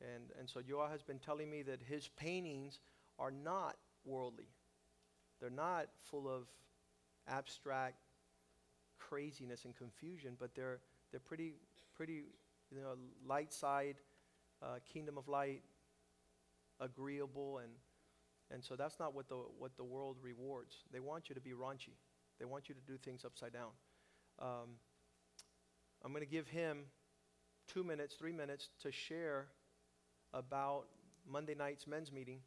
And, 0.00 0.24
and 0.38 0.48
so 0.48 0.60
Yoa 0.60 0.90
has 0.90 1.02
been 1.02 1.18
telling 1.18 1.50
me 1.50 1.62
that 1.62 1.80
his 1.82 2.08
paintings 2.08 2.80
are 3.18 3.30
not 3.30 3.76
worldly. 4.04 4.48
They're 5.40 5.50
not 5.50 5.86
full 6.10 6.28
of 6.28 6.48
abstract 7.28 7.96
craziness 8.98 9.64
and 9.64 9.76
confusion, 9.76 10.36
but 10.38 10.54
they're, 10.54 10.80
they're 11.10 11.20
pretty, 11.20 11.54
pretty 11.94 12.24
you 12.70 12.80
know, 12.80 12.94
light 13.26 13.52
side, 13.52 13.96
uh, 14.62 14.76
kingdom 14.92 15.18
of 15.18 15.28
light, 15.28 15.62
agreeable, 16.80 17.58
and, 17.58 17.72
and 18.50 18.64
so 18.64 18.76
that's 18.76 18.98
not 18.98 19.14
what 19.14 19.28
the, 19.28 19.36
what 19.58 19.76
the 19.76 19.84
world 19.84 20.16
rewards. 20.22 20.76
They 20.92 21.00
want 21.00 21.28
you 21.28 21.34
to 21.34 21.40
be 21.40 21.50
raunchy. 21.52 21.94
They 22.38 22.44
want 22.44 22.68
you 22.68 22.74
to 22.74 22.80
do 22.80 22.98
things 22.98 23.24
upside 23.24 23.52
down. 23.52 23.70
Um, 24.40 24.78
I'm 26.04 26.12
going 26.12 26.24
to 26.24 26.30
give 26.30 26.48
him 26.48 26.84
two 27.66 27.82
minutes, 27.82 28.14
three 28.14 28.32
minutes 28.32 28.68
to 28.82 28.92
share 28.92 29.46
about 30.32 30.84
Monday 31.28 31.54
night's 31.54 31.86
men's 31.86 32.12
meeting. 32.12 32.40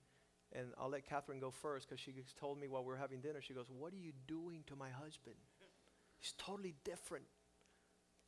And 0.52 0.68
I'll 0.80 0.90
let 0.90 1.06
Catherine 1.08 1.40
go 1.40 1.52
first 1.52 1.88
because 1.88 2.00
she 2.00 2.14
told 2.40 2.60
me 2.60 2.68
while 2.68 2.84
we 2.84 2.88
were 2.88 2.98
having 2.98 3.22
dinner, 3.22 3.40
she 3.42 3.54
goes, 3.54 3.68
What 3.70 3.94
are 3.94 3.98
you 3.98 4.14
doing 4.28 4.64
to 4.68 4.76
my 4.76 4.90
husband? 4.90 5.36
He's 6.18 6.34
totally 6.38 6.76
different. 6.84 7.26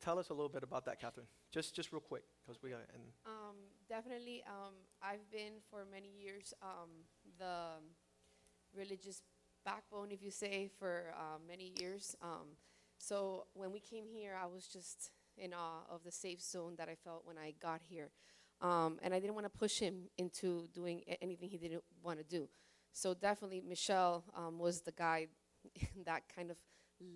Tell 0.02 0.18
us 0.18 0.30
a 0.30 0.34
little 0.34 0.48
bit 0.48 0.64
about 0.64 0.84
that, 0.86 1.00
Catherine. 1.00 1.28
Just, 1.52 1.76
just 1.76 1.92
real 1.92 2.00
quick, 2.00 2.24
because 2.44 2.60
we 2.60 2.70
got 2.70 2.80
and 2.92 3.04
Um, 3.24 3.56
definitely, 3.88 4.42
um, 4.48 4.74
I've 5.00 5.30
been 5.30 5.60
for 5.70 5.84
many 5.90 6.08
years 6.08 6.52
um, 6.60 6.90
the 7.38 7.78
religious 8.76 9.22
backbone, 9.64 10.10
if 10.10 10.20
you 10.20 10.32
say, 10.32 10.68
for 10.78 11.14
uh, 11.16 11.38
many 11.46 11.72
years. 11.78 12.16
Um, 12.20 12.56
so 12.98 13.46
when 13.54 13.70
we 13.70 13.78
came 13.78 14.06
here, 14.12 14.36
I 14.40 14.46
was 14.46 14.66
just 14.66 15.12
in 15.36 15.54
awe 15.54 15.84
of 15.88 16.02
the 16.04 16.10
safe 16.10 16.42
zone 16.42 16.74
that 16.78 16.88
I 16.88 16.96
felt 16.96 17.24
when 17.24 17.38
I 17.38 17.54
got 17.62 17.80
here. 17.88 18.10
Um, 18.60 18.98
and 19.02 19.14
I 19.14 19.20
didn't 19.20 19.34
want 19.34 19.46
to 19.46 19.58
push 19.58 19.78
him 19.78 20.08
into 20.18 20.68
doing 20.74 21.02
anything 21.20 21.48
he 21.48 21.58
didn't 21.58 21.84
want 22.02 22.18
to 22.18 22.24
do. 22.24 22.48
So 22.92 23.14
definitely, 23.14 23.62
Michelle 23.66 24.24
um, 24.36 24.58
was 24.58 24.80
the 24.80 24.92
guy 24.92 25.28
that 26.06 26.22
kind 26.34 26.50
of 26.50 26.56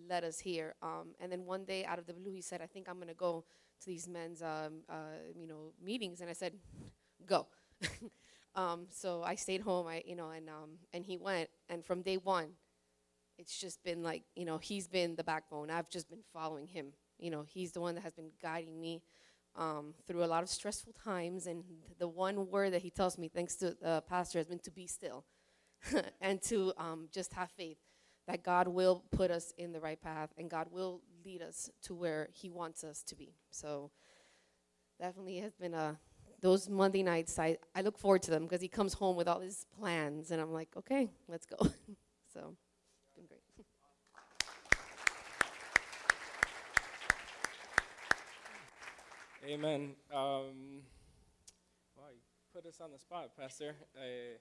led 0.08 0.24
us 0.24 0.38
here. 0.38 0.74
Um, 0.82 1.14
and 1.20 1.30
then 1.30 1.44
one 1.44 1.64
day, 1.64 1.84
out 1.84 1.98
of 1.98 2.06
the 2.06 2.12
blue, 2.12 2.32
he 2.32 2.42
said, 2.42 2.60
"I 2.62 2.66
think 2.66 2.88
I'm 2.88 2.96
going 2.96 3.08
to 3.08 3.14
go 3.14 3.44
to 3.80 3.86
these 3.86 4.08
men's, 4.08 4.42
um, 4.42 4.82
uh, 4.88 5.18
you 5.34 5.46
know, 5.46 5.72
meetings." 5.82 6.20
And 6.20 6.30
I 6.30 6.34
said, 6.34 6.54
"Go." 7.26 7.46
um, 8.54 8.86
so 8.90 9.22
I 9.22 9.34
stayed 9.34 9.60
home. 9.62 9.86
I, 9.86 10.02
you 10.06 10.16
know, 10.16 10.30
and 10.30 10.48
um, 10.48 10.78
and 10.92 11.04
he 11.04 11.16
went. 11.16 11.48
And 11.68 11.84
from 11.84 12.02
day 12.02 12.16
one, 12.16 12.50
it's 13.38 13.58
just 13.58 13.82
been 13.84 14.02
like, 14.02 14.22
you 14.34 14.44
know, 14.44 14.58
he's 14.58 14.88
been 14.88 15.14
the 15.16 15.24
backbone. 15.24 15.70
I've 15.70 15.90
just 15.90 16.08
been 16.08 16.22
following 16.32 16.66
him. 16.66 16.92
You 17.18 17.30
know, 17.30 17.42
he's 17.42 17.72
the 17.72 17.80
one 17.80 17.94
that 17.94 18.02
has 18.02 18.14
been 18.14 18.30
guiding 18.42 18.80
me 18.80 19.02
um, 19.56 19.94
through 20.06 20.24
a 20.24 20.26
lot 20.26 20.42
of 20.42 20.48
stressful 20.48 20.94
times. 21.02 21.46
And 21.46 21.64
the 21.98 22.08
one 22.08 22.50
word 22.50 22.72
that 22.72 22.82
he 22.82 22.90
tells 22.90 23.18
me, 23.18 23.28
thanks 23.28 23.56
to 23.56 23.76
the 23.80 24.02
pastor, 24.08 24.38
has 24.38 24.46
been 24.46 24.58
to 24.60 24.70
be 24.70 24.86
still 24.86 25.24
and 26.20 26.40
to 26.42 26.72
um, 26.78 27.08
just 27.12 27.32
have 27.34 27.50
faith 27.50 27.78
that 28.26 28.42
God 28.42 28.68
will 28.68 29.04
put 29.10 29.30
us 29.30 29.52
in 29.56 29.72
the 29.72 29.80
right 29.80 30.00
path 30.00 30.30
and 30.36 30.50
God 30.50 30.68
will 30.70 31.00
lead 31.24 31.42
us 31.42 31.70
to 31.82 31.94
where 31.94 32.28
he 32.32 32.50
wants 32.50 32.84
us 32.84 33.02
to 33.04 33.16
be. 33.16 33.34
So 33.50 33.90
definitely 34.98 35.38
has 35.38 35.54
been 35.54 35.74
a 35.74 35.98
those 36.40 36.68
Monday 36.68 37.02
nights, 37.02 37.38
I, 37.38 37.56
I 37.74 37.80
look 37.80 37.98
forward 37.98 38.22
to 38.22 38.30
them 38.30 38.42
because 38.42 38.60
he 38.60 38.68
comes 38.68 38.94
home 38.94 39.16
with 39.16 39.26
all 39.26 39.40
his 39.40 39.66
plans, 39.78 40.30
and 40.30 40.40
I'm 40.40 40.52
like, 40.52 40.68
okay, 40.76 41.08
let's 41.28 41.46
go. 41.46 41.56
so, 42.32 42.54
been 43.16 43.26
great. 43.26 43.40
Amen. 49.48 49.92
Um, 50.12 50.82
you 51.96 52.20
put 52.52 52.66
us 52.66 52.80
on 52.80 52.90
the 52.90 52.98
spot, 52.98 53.30
Pastor. 53.38 53.76
Uh, 53.96 54.38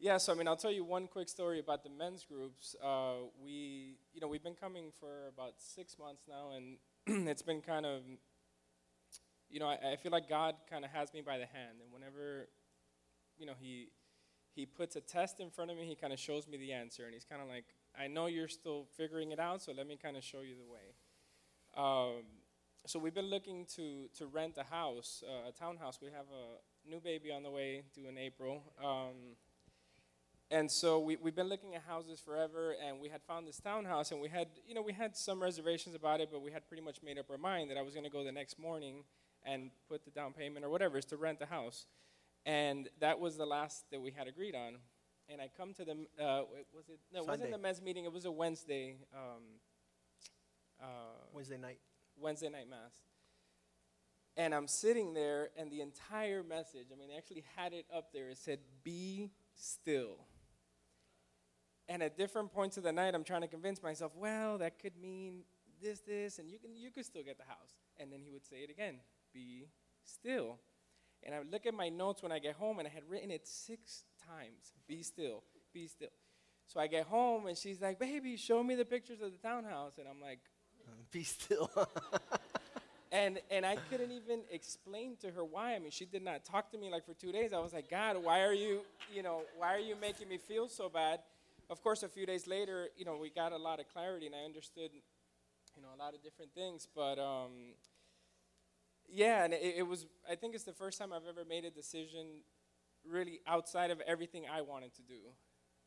yeah, 0.00 0.16
so 0.16 0.32
I 0.32 0.36
mean, 0.36 0.46
I'll 0.46 0.56
tell 0.56 0.70
you 0.70 0.84
one 0.84 1.08
quick 1.08 1.28
story 1.28 1.58
about 1.58 1.82
the 1.82 1.90
men's 1.90 2.24
groups. 2.24 2.76
Uh, 2.82 3.26
we, 3.42 3.96
you 4.12 4.20
know, 4.20 4.28
we've 4.28 4.42
been 4.42 4.54
coming 4.54 4.92
for 4.98 5.28
about 5.28 5.54
six 5.58 5.96
months 5.98 6.22
now, 6.28 6.52
and 6.56 7.26
it's 7.28 7.42
been 7.42 7.60
kind 7.60 7.84
of, 7.84 8.02
you 9.50 9.58
know, 9.58 9.66
I, 9.66 9.92
I 9.92 9.96
feel 9.96 10.12
like 10.12 10.28
God 10.28 10.54
kind 10.70 10.84
of 10.84 10.92
has 10.92 11.12
me 11.12 11.20
by 11.20 11.38
the 11.38 11.46
hand, 11.46 11.78
and 11.82 11.92
whenever, 11.92 12.48
you 13.36 13.46
know, 13.46 13.54
he 13.58 13.88
he 14.54 14.66
puts 14.66 14.96
a 14.96 15.00
test 15.00 15.40
in 15.40 15.50
front 15.50 15.70
of 15.70 15.76
me, 15.76 15.84
he 15.84 15.94
kind 15.94 16.12
of 16.12 16.18
shows 16.18 16.46
me 16.46 16.56
the 16.56 16.72
answer, 16.72 17.04
and 17.04 17.14
he's 17.14 17.24
kind 17.24 17.42
of 17.42 17.48
like, 17.48 17.64
I 17.98 18.06
know 18.06 18.26
you're 18.26 18.48
still 18.48 18.86
figuring 18.96 19.32
it 19.32 19.40
out, 19.40 19.62
so 19.62 19.72
let 19.72 19.86
me 19.86 19.96
kind 20.00 20.16
of 20.16 20.22
show 20.22 20.40
you 20.42 20.54
the 20.56 20.64
way. 20.64 20.94
Um, 21.76 22.22
so 22.86 22.98
we've 22.98 23.14
been 23.14 23.30
looking 23.30 23.66
to 23.76 24.08
to 24.16 24.26
rent 24.26 24.58
a 24.58 24.64
house, 24.64 25.24
uh, 25.26 25.48
a 25.48 25.52
townhouse. 25.52 25.98
We 26.00 26.08
have 26.08 26.26
a 26.32 26.88
new 26.88 27.00
baby 27.00 27.32
on 27.32 27.42
the 27.42 27.50
way 27.50 27.82
due 27.94 28.08
in 28.08 28.16
April. 28.16 28.62
Um, 28.82 29.36
and 30.50 30.70
so 30.70 30.98
we, 30.98 31.16
we've 31.16 31.34
been 31.36 31.48
looking 31.48 31.74
at 31.74 31.82
houses 31.82 32.20
forever 32.20 32.74
and 32.84 33.00
we 33.00 33.08
had 33.08 33.22
found 33.22 33.46
this 33.46 33.58
townhouse 33.58 34.12
and 34.12 34.20
we 34.20 34.28
had 34.28 34.48
you 34.66 34.74
know 34.74 34.82
we 34.82 34.92
had 34.92 35.16
some 35.16 35.40
reservations 35.40 35.94
about 35.94 36.20
it 36.20 36.30
but 36.30 36.42
we 36.42 36.50
had 36.50 36.66
pretty 36.68 36.82
much 36.82 36.98
made 37.02 37.18
up 37.18 37.30
our 37.30 37.38
mind 37.38 37.70
that 37.70 37.76
i 37.76 37.82
was 37.82 37.94
going 37.94 38.04
to 38.04 38.10
go 38.10 38.24
the 38.24 38.32
next 38.32 38.58
morning 38.58 39.04
and 39.44 39.70
put 39.88 40.04
the 40.04 40.10
down 40.10 40.32
payment 40.32 40.64
or 40.64 40.70
whatever 40.70 40.96
is 40.98 41.04
to 41.04 41.16
rent 41.16 41.38
the 41.38 41.46
house 41.46 41.86
and 42.46 42.88
that 43.00 43.18
was 43.20 43.36
the 43.36 43.46
last 43.46 43.84
that 43.90 44.00
we 44.00 44.10
had 44.10 44.26
agreed 44.26 44.54
on 44.54 44.76
and 45.28 45.40
i 45.40 45.48
come 45.56 45.74
to 45.74 45.84
the 45.84 45.92
uh, 46.22 46.42
was 46.74 46.88
it 46.88 46.98
no 47.12 47.22
it 47.22 47.28
wasn't 47.28 47.50
the 47.50 47.58
men's 47.58 47.82
meeting 47.82 48.04
it 48.04 48.12
was 48.12 48.24
a 48.24 48.30
wednesday 48.30 48.96
um, 49.14 49.42
uh, 50.80 50.86
Wednesday 51.32 51.58
night. 51.58 51.78
Wednesday 52.20 52.48
night 52.48 52.68
mass. 52.68 53.02
And 54.36 54.54
I'm 54.54 54.68
sitting 54.68 55.14
there, 55.14 55.50
and 55.56 55.70
the 55.70 55.80
entire 55.80 56.44
message, 56.44 56.86
I 56.92 56.98
mean, 56.98 57.08
they 57.08 57.16
actually 57.16 57.44
had 57.56 57.72
it 57.72 57.86
up 57.94 58.12
there. 58.12 58.30
It 58.30 58.38
said, 58.38 58.60
Be 58.84 59.30
still. 59.54 60.18
And 61.88 62.02
at 62.02 62.16
different 62.16 62.52
points 62.52 62.76
of 62.76 62.82
the 62.82 62.92
night, 62.92 63.14
I'm 63.14 63.24
trying 63.24 63.40
to 63.40 63.48
convince 63.48 63.82
myself, 63.82 64.12
well, 64.14 64.58
that 64.58 64.78
could 64.78 64.96
mean 65.00 65.42
this, 65.82 66.00
this, 66.00 66.38
and 66.38 66.50
you 66.50 66.58
can 66.58 66.76
you 66.76 66.90
could 66.90 67.06
still 67.06 67.22
get 67.22 67.38
the 67.38 67.44
house. 67.44 67.76
And 67.98 68.12
then 68.12 68.20
he 68.22 68.30
would 68.30 68.44
say 68.44 68.56
it 68.56 68.70
again, 68.70 68.96
be 69.32 69.68
still. 70.04 70.58
And 71.24 71.34
I 71.34 71.38
would 71.38 71.50
look 71.50 71.66
at 71.66 71.74
my 71.74 71.88
notes 71.88 72.22
when 72.22 72.30
I 72.30 72.38
get 72.38 72.54
home, 72.54 72.78
and 72.78 72.86
I 72.86 72.90
had 72.90 73.02
written 73.08 73.30
it 73.30 73.46
six 73.46 74.04
times, 74.26 74.72
be 74.86 75.02
still, 75.02 75.42
be 75.72 75.86
still. 75.86 76.10
So 76.66 76.78
I 76.78 76.86
get 76.86 77.06
home, 77.06 77.46
and 77.46 77.56
she's 77.56 77.80
like, 77.80 77.98
baby, 77.98 78.36
show 78.36 78.62
me 78.62 78.74
the 78.74 78.84
pictures 78.84 79.20
of 79.22 79.32
the 79.32 79.38
townhouse. 79.38 79.98
And 79.98 80.06
I'm 80.06 80.20
like, 80.20 80.40
Be 81.10 81.22
still. 81.22 81.70
and 83.12 83.40
and 83.50 83.64
I 83.64 83.76
couldn't 83.90 84.12
even 84.12 84.40
explain 84.50 85.16
to 85.20 85.30
her 85.30 85.44
why. 85.44 85.74
I 85.74 85.78
mean, 85.78 85.90
she 85.90 86.04
did 86.04 86.22
not 86.22 86.44
talk 86.44 86.70
to 86.72 86.78
me 86.78 86.90
like 86.90 87.06
for 87.06 87.14
two 87.14 87.32
days. 87.32 87.52
I 87.52 87.58
was 87.58 87.72
like, 87.72 87.90
God, 87.90 88.22
why 88.22 88.40
are 88.42 88.52
you, 88.52 88.82
you 89.14 89.22
know, 89.22 89.42
why 89.56 89.74
are 89.74 89.80
you 89.80 89.96
making 90.00 90.28
me 90.28 90.38
feel 90.38 90.68
so 90.68 90.88
bad? 90.88 91.20
Of 91.70 91.82
course, 91.82 92.02
a 92.02 92.08
few 92.08 92.24
days 92.26 92.46
later, 92.46 92.88
you 92.96 93.04
know, 93.04 93.16
we 93.16 93.30
got 93.30 93.52
a 93.52 93.56
lot 93.58 93.78
of 93.80 93.88
clarity, 93.88 94.26
and 94.26 94.34
I 94.34 94.44
understood, 94.44 94.90
you 95.76 95.82
know, 95.82 95.88
a 95.94 95.98
lot 95.98 96.14
of 96.14 96.22
different 96.22 96.54
things. 96.54 96.88
But 96.94 97.18
um, 97.18 97.74
yeah, 99.08 99.44
and 99.44 99.52
it, 99.54 99.74
it 99.78 99.82
was. 99.86 100.06
I 100.30 100.34
think 100.34 100.54
it's 100.54 100.64
the 100.64 100.72
first 100.72 100.98
time 100.98 101.12
I've 101.12 101.26
ever 101.28 101.44
made 101.44 101.64
a 101.64 101.70
decision, 101.70 102.42
really 103.04 103.40
outside 103.46 103.90
of 103.90 104.00
everything 104.06 104.44
I 104.50 104.62
wanted 104.62 104.94
to 104.96 105.02
do. 105.02 105.20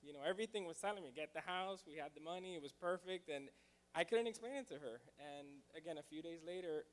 You 0.01 0.13
know, 0.13 0.19
everything 0.27 0.65
was 0.65 0.77
telling 0.77 1.03
me, 1.03 1.11
get 1.15 1.33
the 1.33 1.41
house. 1.41 1.83
We 1.87 1.95
had 1.95 2.11
the 2.15 2.21
money. 2.21 2.55
It 2.55 2.61
was 2.61 2.71
perfect, 2.73 3.29
and 3.29 3.49
I 3.95 4.03
couldn't 4.03 4.27
explain 4.27 4.53
it 4.55 4.67
to 4.69 4.75
her. 4.75 5.01
And 5.37 5.47
again, 5.77 5.97
a 5.97 6.03
few 6.03 6.21
days 6.21 6.39
later, 6.45 6.85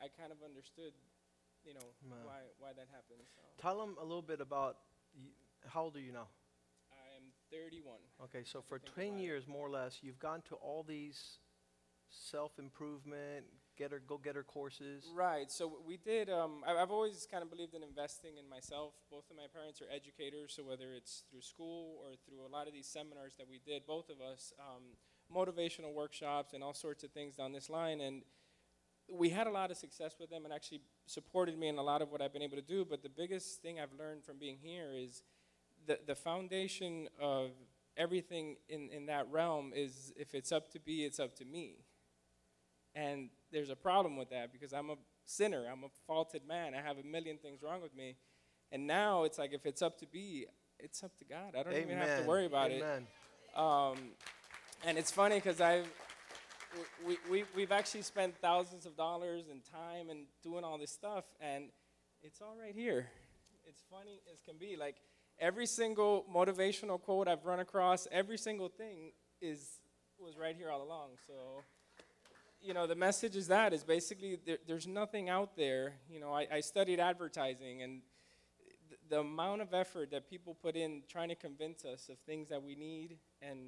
I 0.00 0.08
kind 0.08 0.32
of 0.32 0.38
understood, 0.44 0.92
you 1.64 1.74
know, 1.74 1.94
Wow. 2.10 2.16
why 2.24 2.38
why 2.58 2.72
that 2.72 2.88
happened. 2.92 3.24
So 3.34 3.40
Tell 3.60 3.78
them 3.78 3.96
a 4.00 4.04
little 4.04 4.22
bit 4.22 4.40
about 4.40 4.76
y- 5.16 5.30
how 5.66 5.84
old 5.84 5.96
are 5.96 6.00
you 6.00 6.12
now? 6.12 6.28
I 7.52 7.56
am 7.56 7.62
31. 7.64 7.98
Okay, 8.24 8.44
so 8.44 8.62
for 8.62 8.78
Think 8.78 8.94
10 8.94 9.04
about 9.04 9.18
it. 9.18 9.22
years, 9.22 9.46
more 9.46 9.66
or 9.66 9.70
less, 9.70 9.98
you've 10.02 10.18
gone 10.18 10.42
to 10.48 10.54
all 10.56 10.82
these 10.86 11.38
self 12.08 12.58
improvement, 12.58 13.46
getter, 13.76 14.02
go 14.06 14.18
getter 14.18 14.42
courses. 14.42 15.04
Right. 15.14 15.50
So 15.50 15.78
we 15.86 15.96
did. 15.96 16.28
Um, 16.30 16.62
I, 16.66 16.76
I've 16.76 16.90
always 16.90 17.26
kind 17.30 17.42
of 17.42 17.50
believed 17.50 17.74
in 17.74 17.82
investing 17.82 18.36
in 18.38 18.48
myself. 18.48 18.94
Both 19.10 19.30
of 19.30 19.36
my 19.36 19.46
parents 19.52 19.80
are 19.80 19.86
educators, 19.94 20.54
so 20.56 20.62
whether 20.64 20.92
it's 20.92 21.24
through 21.30 21.42
school 21.42 21.98
or 22.02 22.14
through 22.26 22.46
a 22.46 22.50
lot 22.50 22.66
of 22.66 22.72
these 22.74 22.86
seminars 22.86 23.34
that 23.38 23.48
we 23.48 23.60
did, 23.64 23.86
both 23.86 24.08
of 24.10 24.20
us, 24.20 24.52
um, 24.58 24.82
motivational 25.34 25.94
workshops 25.94 26.52
and 26.52 26.62
all 26.62 26.74
sorts 26.74 27.02
of 27.04 27.10
things 27.12 27.36
down 27.36 27.52
this 27.52 27.70
line, 27.70 28.00
and 28.00 28.22
we 29.10 29.30
had 29.30 29.46
a 29.46 29.50
lot 29.50 29.70
of 29.70 29.76
success 29.76 30.14
with 30.20 30.30
them, 30.30 30.44
and 30.44 30.54
actually 30.54 30.80
supported 31.06 31.58
me 31.58 31.68
in 31.68 31.76
a 31.76 31.82
lot 31.82 32.02
of 32.02 32.10
what 32.10 32.22
I've 32.22 32.32
been 32.32 32.42
able 32.42 32.56
to 32.56 32.62
do. 32.62 32.84
But 32.88 33.02
the 33.02 33.08
biggest 33.08 33.60
thing 33.60 33.80
I've 33.80 33.92
learned 33.98 34.24
from 34.24 34.38
being 34.38 34.58
here 34.62 34.92
is 34.94 35.22
the 35.86 35.98
the 36.06 36.14
foundation 36.14 37.08
of 37.20 37.50
everything 37.96 38.56
in, 38.68 38.88
in 38.90 39.06
that 39.06 39.30
realm 39.30 39.72
is 39.74 40.12
if 40.16 40.34
it's 40.34 40.52
up 40.52 40.70
to 40.72 40.80
be, 40.80 41.04
it's 41.04 41.20
up 41.20 41.34
to 41.36 41.44
me. 41.44 41.76
And 42.94 43.30
there's 43.50 43.70
a 43.70 43.76
problem 43.76 44.16
with 44.16 44.30
that 44.30 44.52
because 44.52 44.72
I'm 44.72 44.90
a 44.90 44.96
sinner. 45.24 45.66
I'm 45.70 45.84
a 45.84 45.90
faulted 46.06 46.42
man. 46.46 46.74
I 46.74 46.82
have 46.82 46.98
a 46.98 47.06
million 47.06 47.38
things 47.38 47.62
wrong 47.62 47.82
with 47.82 47.94
me. 47.94 48.16
And 48.70 48.86
now 48.86 49.24
it's 49.24 49.38
like 49.38 49.52
if 49.52 49.66
it's 49.66 49.82
up 49.82 49.98
to 49.98 50.06
be, 50.06 50.46
it's 50.78 51.02
up 51.02 51.16
to 51.18 51.24
God. 51.24 51.54
I 51.58 51.62
don't 51.62 51.74
even 51.74 51.98
have 51.98 52.22
to 52.22 52.26
worry 52.26 52.46
about 52.46 52.70
Amen. 52.70 53.06
it. 53.06 53.58
Um, 53.58 53.96
and 54.84 54.98
it's 54.98 55.10
funny 55.10 55.36
because 55.36 55.60
I've 55.60 55.86
we, 57.06 57.18
we, 57.30 57.44
we've 57.54 57.72
actually 57.72 58.02
spent 58.02 58.34
thousands 58.40 58.86
of 58.86 58.96
dollars 58.96 59.44
and 59.50 59.60
time 59.64 60.08
and 60.08 60.20
doing 60.42 60.64
all 60.64 60.78
this 60.78 60.90
stuff, 60.90 61.24
and 61.38 61.64
it's 62.22 62.40
all 62.40 62.56
right 62.58 62.74
here. 62.74 63.08
It's 63.64 63.82
funny 63.90 64.20
as 64.32 64.40
can 64.40 64.56
be. 64.58 64.76
Like 64.76 64.96
every 65.42 65.66
single 65.66 66.24
motivational 66.32 67.02
quote 67.02 67.28
I've 67.28 67.44
run 67.44 67.58
across, 67.60 68.06
every 68.10 68.38
single 68.38 68.68
thing 68.68 69.10
is 69.42 69.80
was 70.18 70.38
right 70.38 70.54
here 70.56 70.70
all 70.70 70.82
along. 70.82 71.10
So, 71.26 71.64
you 72.60 72.72
know, 72.72 72.86
the 72.86 72.94
message 72.94 73.34
is 73.34 73.48
that 73.48 73.72
is 73.72 73.82
basically 73.82 74.38
there, 74.46 74.58
there's 74.66 74.86
nothing 74.86 75.28
out 75.28 75.56
there. 75.56 75.94
You 76.08 76.20
know, 76.20 76.32
I, 76.32 76.46
I 76.50 76.60
studied 76.60 77.00
advertising, 77.00 77.82
and 77.82 78.02
th- 78.88 79.00
the 79.10 79.18
amount 79.18 79.62
of 79.62 79.74
effort 79.74 80.12
that 80.12 80.30
people 80.30 80.54
put 80.54 80.76
in 80.76 81.02
trying 81.08 81.28
to 81.28 81.34
convince 81.34 81.84
us 81.84 82.08
of 82.08 82.18
things 82.20 82.48
that 82.50 82.62
we 82.62 82.76
need 82.76 83.18
and 83.42 83.58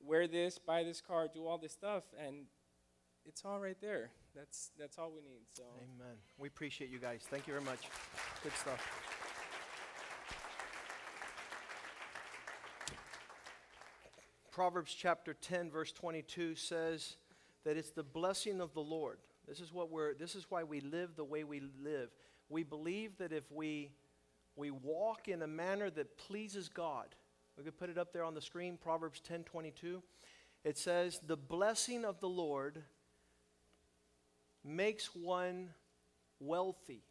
wear 0.00 0.26
this, 0.26 0.58
buy 0.58 0.82
this 0.82 1.02
car, 1.02 1.28
do 1.32 1.46
all 1.46 1.58
this 1.58 1.72
stuff, 1.72 2.04
and 2.18 2.46
it's 3.26 3.44
all 3.44 3.60
right 3.60 3.76
there. 3.82 4.10
That's 4.34 4.70
that's 4.78 4.96
all 4.98 5.12
we 5.14 5.20
need. 5.20 5.42
So. 5.52 5.64
Amen. 5.76 6.16
We 6.38 6.48
appreciate 6.48 6.90
you 6.90 6.98
guys. 6.98 7.20
Thank 7.28 7.46
you 7.46 7.52
very 7.52 7.64
much. 7.64 7.80
Good 8.42 8.52
stuff. 8.54 9.23
Proverbs 14.54 14.94
chapter 14.94 15.34
10 15.34 15.68
verse 15.68 15.90
22 15.90 16.54
says 16.54 17.16
that 17.64 17.76
it's 17.76 17.90
the 17.90 18.04
blessing 18.04 18.60
of 18.60 18.72
the 18.72 18.80
Lord. 18.80 19.18
This 19.48 19.58
is 19.58 19.72
what 19.72 19.90
we're 19.90 20.14
this 20.14 20.36
is 20.36 20.46
why 20.48 20.62
we 20.62 20.80
live 20.80 21.16
the 21.16 21.24
way 21.24 21.42
we 21.42 21.60
live. 21.82 22.10
We 22.48 22.62
believe 22.62 23.18
that 23.18 23.32
if 23.32 23.50
we 23.50 23.90
we 24.54 24.70
walk 24.70 25.26
in 25.26 25.42
a 25.42 25.48
manner 25.48 25.90
that 25.90 26.16
pleases 26.18 26.68
God. 26.68 27.16
We 27.58 27.64
could 27.64 27.76
put 27.76 27.90
it 27.90 27.98
up 27.98 28.12
there 28.12 28.22
on 28.22 28.34
the 28.34 28.40
screen 28.40 28.76
Proverbs 28.76 29.20
10:22. 29.28 30.00
It 30.62 30.78
says 30.78 31.18
the 31.26 31.36
blessing 31.36 32.04
of 32.04 32.20
the 32.20 32.28
Lord 32.28 32.80
makes 34.62 35.16
one 35.16 35.74
wealthy, 36.38 37.02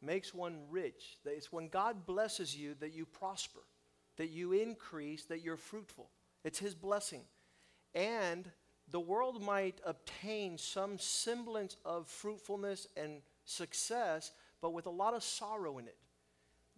makes 0.00 0.32
one 0.32 0.62
rich. 0.70 1.18
It's 1.26 1.52
when 1.52 1.68
God 1.68 2.06
blesses 2.06 2.56
you 2.56 2.74
that 2.80 2.94
you 2.94 3.04
prosper, 3.04 3.60
that 4.16 4.30
you 4.30 4.52
increase, 4.52 5.24
that 5.24 5.42
you're 5.42 5.56
fruitful. 5.56 6.10
It's 6.44 6.58
His 6.58 6.74
blessing. 6.74 7.22
And 7.94 8.50
the 8.90 9.00
world 9.00 9.42
might 9.42 9.80
obtain 9.84 10.58
some 10.58 10.98
semblance 10.98 11.76
of 11.84 12.06
fruitfulness 12.06 12.86
and 12.96 13.22
success, 13.44 14.32
but 14.60 14.72
with 14.72 14.86
a 14.86 14.90
lot 14.90 15.14
of 15.14 15.22
sorrow 15.22 15.78
in 15.78 15.86
it. 15.86 15.96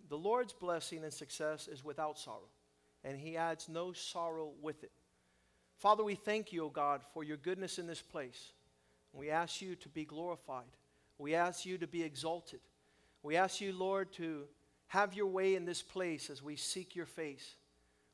The 0.09 0.19
Lord's 0.19 0.53
blessing 0.53 1.03
and 1.03 1.13
success 1.13 1.69
is 1.69 1.85
without 1.85 2.19
sorrow, 2.19 2.49
and 3.03 3.19
He 3.19 3.37
adds 3.37 3.69
no 3.69 3.93
sorrow 3.93 4.53
with 4.63 4.85
it. 4.85 4.93
Father, 5.79 6.05
we 6.05 6.15
thank 6.15 6.53
you, 6.53 6.65
O 6.65 6.69
God, 6.71 7.03
for 7.13 7.25
your 7.25 7.37
goodness 7.37 7.79
in 7.79 7.87
this 7.87 8.03
place. 8.03 8.53
We 9.13 9.31
ask 9.31 9.61
you 9.61 9.75
to 9.77 9.89
be 9.89 10.05
glorified. 10.05 10.65
We 11.19 11.35
ask 11.35 11.67
you 11.67 11.79
to 11.79 11.87
be 11.87 12.03
exalted. 12.03 12.61
We 13.23 13.37
ask 13.37 13.61
you, 13.61 13.73
Lord, 13.73 14.13
to 14.13 14.45
have 14.89 15.15
your 15.15 15.27
way 15.27 15.55
in 15.55 15.65
this 15.65 15.83
place 15.83 16.31
as 16.31 16.43
we 16.43 16.57
seek 16.57 16.95
your 16.95 17.07
face. 17.07 17.57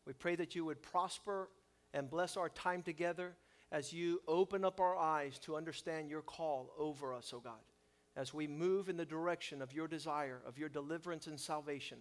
We 0.06 0.12
pray 0.12 0.36
that 0.36 0.54
you 0.54 0.64
would 0.64 0.82
prosper 0.82 1.48
and 1.94 2.08
bless 2.10 2.36
our 2.36 2.48
time 2.48 2.82
together 2.82 3.34
as 3.70 3.92
you 3.92 4.20
open 4.26 4.64
up 4.64 4.80
our 4.80 4.96
eyes 4.96 5.38
to 5.40 5.56
understand 5.56 6.10
your 6.10 6.22
call 6.22 6.70
over 6.78 7.14
us, 7.14 7.32
O 7.34 7.40
God. 7.40 7.60
as 8.16 8.34
we 8.34 8.46
move 8.46 8.88
in 8.88 8.96
the 8.96 9.04
direction 9.04 9.62
of 9.62 9.72
your 9.72 9.88
desire, 9.88 10.40
of 10.46 10.58
your 10.58 10.68
deliverance 10.68 11.26
and 11.26 11.40
salvation. 11.40 11.98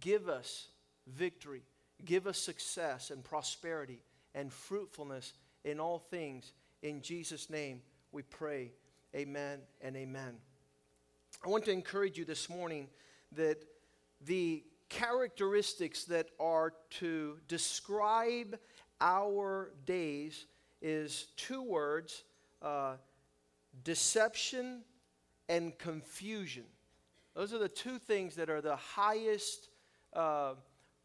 Give 0.00 0.28
us 0.28 0.68
victory, 1.06 1.62
give 2.04 2.26
us 2.26 2.38
success 2.38 3.10
and 3.10 3.24
prosperity 3.24 4.02
and 4.34 4.52
fruitfulness 4.52 5.32
in 5.64 5.80
all 5.80 5.98
things. 5.98 6.52
In 6.82 7.02
Jesus' 7.02 7.50
name 7.50 7.80
we 8.12 8.22
pray. 8.22 8.72
Amen 9.16 9.60
and 9.80 9.96
amen. 9.96 10.36
I 11.44 11.48
want 11.48 11.64
to 11.64 11.72
encourage 11.72 12.18
you 12.18 12.24
this 12.24 12.48
morning 12.48 12.88
that 13.32 13.62
the 14.24 14.64
characteristics 14.88 16.04
that 16.04 16.28
are 16.40 16.72
to 16.90 17.38
describe 17.46 18.58
our 19.00 19.72
days 19.86 20.46
is 20.80 21.28
two 21.36 21.62
words 21.62 22.24
uh, 22.62 22.94
deception 23.84 24.82
and 25.48 25.78
confusion. 25.78 26.64
Those 27.34 27.54
are 27.54 27.58
the 27.58 27.68
two 27.68 27.98
things 27.98 28.34
that 28.36 28.50
are 28.50 28.60
the 28.60 28.76
highest, 28.76 29.68
uh, 30.12 30.54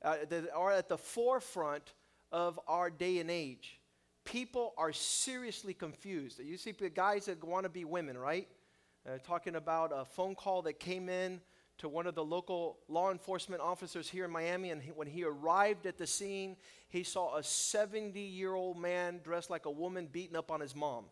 uh, 0.02 0.16
that 0.30 0.50
are 0.56 0.72
at 0.72 0.90
the 0.90 0.98
forefront 0.98 1.94
of 2.32 2.60
our 2.68 2.90
day 2.90 3.20
and 3.20 3.30
age. 3.30 3.80
People 4.26 4.74
are 4.78 4.92
seriously 4.92 5.74
confused. 5.74 6.40
You 6.40 6.58
see 6.58 6.74
guys 6.96 7.26
that 7.26 7.44
want 7.44 7.66
to 7.66 7.70
be 7.70 7.86
women, 7.86 8.18
right? 8.18 8.48
Uh, 9.08 9.18
talking 9.24 9.56
about 9.56 9.92
a 9.94 10.06
phone 10.06 10.34
call 10.34 10.64
that 10.64 10.80
came 10.80 11.10
in 11.10 11.42
to 11.80 11.90
one 11.90 12.08
of 12.08 12.16
the 12.16 12.24
local 12.24 12.78
law 12.88 13.12
enforcement 13.12 13.62
officers 13.62 14.10
here 14.10 14.26
in 14.26 14.32
Miami, 14.32 14.72
and 14.72 14.82
he, 14.82 14.92
when 14.92 15.08
he 15.08 15.24
arrived 15.24 15.86
at 15.86 15.98
the 15.98 16.08
scene, 16.08 16.56
he 16.90 17.04
saw 17.04 17.38
a 17.38 17.44
70 17.44 18.20
year 18.20 18.54
old 18.54 18.78
man 18.78 19.20
dressed 19.24 19.50
like 19.50 19.66
a 19.66 19.72
woman 19.72 20.08
beating 20.12 20.36
up 20.36 20.52
on 20.52 20.60
his 20.60 20.76
mom. 20.76 21.06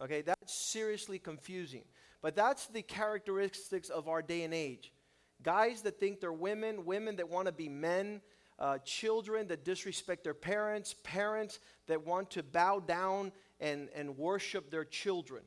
Okay, 0.00 0.22
that's 0.22 0.54
seriously 0.54 1.18
confusing. 1.18 1.82
But 2.22 2.36
that's 2.36 2.66
the 2.66 2.82
characteristics 2.82 3.88
of 3.88 4.08
our 4.08 4.22
day 4.22 4.42
and 4.42 4.54
age. 4.54 4.92
Guys 5.42 5.82
that 5.82 6.00
think 6.00 6.20
they're 6.20 6.32
women, 6.32 6.84
women 6.84 7.16
that 7.16 7.28
want 7.28 7.46
to 7.46 7.52
be 7.52 7.68
men, 7.68 8.20
uh, 8.58 8.78
children 8.78 9.46
that 9.48 9.64
disrespect 9.64 10.24
their 10.24 10.34
parents, 10.34 10.94
parents 11.04 11.60
that 11.86 12.04
want 12.04 12.30
to 12.30 12.42
bow 12.42 12.80
down 12.80 13.30
and, 13.60 13.88
and 13.94 14.16
worship 14.16 14.70
their 14.70 14.84
children. 14.84 15.42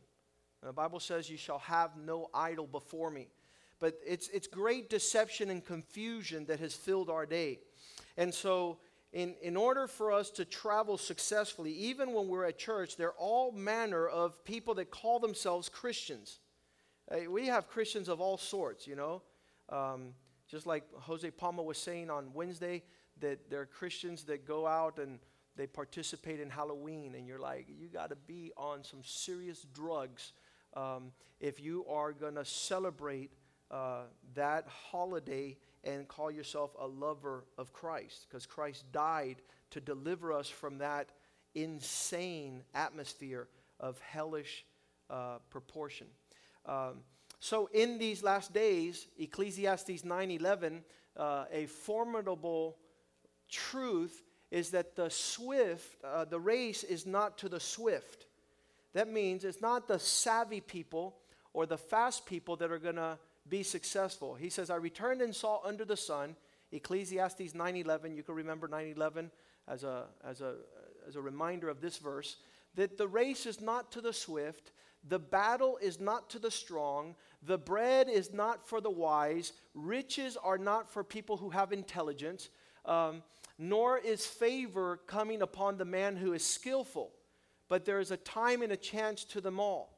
And 0.61 0.69
the 0.69 0.73
Bible 0.73 0.99
says, 0.99 1.29
You 1.29 1.37
shall 1.37 1.59
have 1.59 1.97
no 1.97 2.29
idol 2.33 2.67
before 2.67 3.09
me. 3.09 3.27
But 3.81 3.99
it's, 4.05 4.29
it's 4.29 4.47
great 4.47 4.89
deception 4.89 5.49
and 5.49 5.65
confusion 5.65 6.45
that 6.45 6.61
has 6.61 6.73
filled 6.73 7.09
our 7.09 7.25
day. 7.25 7.59
And 8.15 8.33
so, 8.33 8.77
in, 9.11 9.35
in 9.41 9.57
order 9.57 9.87
for 9.87 10.13
us 10.13 10.29
to 10.31 10.45
travel 10.45 10.97
successfully, 10.97 11.73
even 11.73 12.13
when 12.13 12.29
we're 12.29 12.45
at 12.45 12.57
church, 12.57 12.95
there 12.95 13.07
are 13.07 13.17
all 13.17 13.51
manner 13.51 14.07
of 14.07 14.45
people 14.45 14.75
that 14.75 14.91
call 14.91 15.19
themselves 15.19 15.67
Christians. 15.67 16.39
Uh, 17.11 17.29
we 17.29 17.47
have 17.47 17.67
Christians 17.67 18.07
of 18.07 18.21
all 18.21 18.37
sorts, 18.37 18.87
you 18.87 18.95
know. 18.95 19.23
Um, 19.67 20.13
just 20.47 20.65
like 20.65 20.83
Jose 20.93 21.29
Palma 21.31 21.63
was 21.63 21.77
saying 21.77 22.09
on 22.09 22.33
Wednesday, 22.33 22.83
that 23.19 23.49
there 23.49 23.61
are 23.61 23.65
Christians 23.65 24.23
that 24.25 24.45
go 24.45 24.67
out 24.67 24.99
and 24.99 25.19
they 25.55 25.67
participate 25.67 26.39
in 26.39 26.49
Halloween, 26.49 27.15
and 27.15 27.27
you're 27.27 27.39
like, 27.39 27.67
you 27.67 27.87
got 27.87 28.09
to 28.11 28.15
be 28.15 28.51
on 28.55 28.83
some 28.83 28.99
serious 29.03 29.65
drugs 29.73 30.33
um, 30.75 31.11
if 31.39 31.59
you 31.59 31.85
are 31.89 32.13
going 32.13 32.35
to 32.35 32.45
celebrate 32.45 33.31
uh, 33.71 34.03
that 34.35 34.67
holiday 34.67 35.57
and 35.83 36.07
call 36.07 36.29
yourself 36.29 36.75
a 36.79 36.85
lover 36.85 37.45
of 37.57 37.73
Christ, 37.73 38.27
because 38.29 38.45
Christ 38.45 38.83
died 38.91 39.37
to 39.71 39.79
deliver 39.79 40.33
us 40.33 40.49
from 40.49 40.77
that 40.79 41.11
insane 41.55 42.63
atmosphere 42.75 43.47
of 43.79 43.99
hellish 44.01 44.65
uh, 45.09 45.37
proportion. 45.49 46.07
Um, 46.65 47.01
so, 47.39 47.69
in 47.73 47.97
these 47.97 48.21
last 48.21 48.53
days, 48.53 49.07
Ecclesiastes 49.17 50.03
9:11, 50.03 50.83
uh, 51.17 51.45
a 51.51 51.65
formidable 51.65 52.77
truth 53.49 54.23
is 54.51 54.71
that 54.71 54.95
the 54.95 55.09
swift, 55.09 55.97
uh, 56.03 56.25
the 56.25 56.39
race 56.39 56.83
is 56.83 57.07
not 57.07 57.37
to 57.39 57.49
the 57.49 57.59
swift. 57.59 58.27
That 58.93 59.07
means 59.07 59.43
it's 59.43 59.61
not 59.61 59.87
the 59.87 59.97
savvy 59.97 60.61
people 60.61 61.15
or 61.53 61.65
the 61.65 61.77
fast 61.77 62.25
people 62.25 62.57
that 62.57 62.71
are 62.71 62.79
going 62.79 62.95
to 62.95 63.17
be 63.47 63.63
successful. 63.63 64.35
He 64.35 64.49
says, 64.49 64.69
I 64.69 64.75
returned 64.75 65.21
and 65.21 65.35
saw 65.35 65.59
under 65.63 65.85
the 65.85 65.97
sun, 65.97 66.35
Ecclesiastes 66.71 67.53
9.11, 67.53 68.15
you 68.15 68.23
can 68.23 68.35
remember 68.35 68.67
9.11 68.67 69.29
as 69.67 69.83
a, 69.83 70.05
as, 70.23 70.41
a, 70.41 70.55
as 71.07 71.15
a 71.15 71.21
reminder 71.21 71.69
of 71.69 71.81
this 71.81 71.97
verse, 71.97 72.37
that 72.75 72.97
the 72.97 73.07
race 73.07 73.45
is 73.45 73.61
not 73.61 73.91
to 73.91 74.01
the 74.01 74.13
swift, 74.13 74.71
the 75.07 75.19
battle 75.19 75.77
is 75.81 75.99
not 75.99 76.29
to 76.29 76.39
the 76.39 76.51
strong, 76.51 77.15
the 77.41 77.57
bread 77.57 78.07
is 78.07 78.31
not 78.31 78.67
for 78.67 78.79
the 78.79 78.89
wise, 78.89 79.53
riches 79.73 80.37
are 80.37 80.57
not 80.57 80.89
for 80.89 81.03
people 81.03 81.37
who 81.37 81.49
have 81.49 81.73
intelligence, 81.73 82.49
um, 82.85 83.23
nor 83.57 83.97
is 83.97 84.25
favor 84.25 84.99
coming 85.07 85.41
upon 85.41 85.77
the 85.77 85.85
man 85.85 86.15
who 86.15 86.33
is 86.33 86.45
skillful, 86.45 87.11
but 87.67 87.85
there 87.85 87.99
is 87.99 88.11
a 88.11 88.17
time 88.17 88.61
and 88.61 88.71
a 88.71 88.77
chance 88.77 89.23
to 89.23 89.41
them 89.41 89.59
all. 89.59 89.97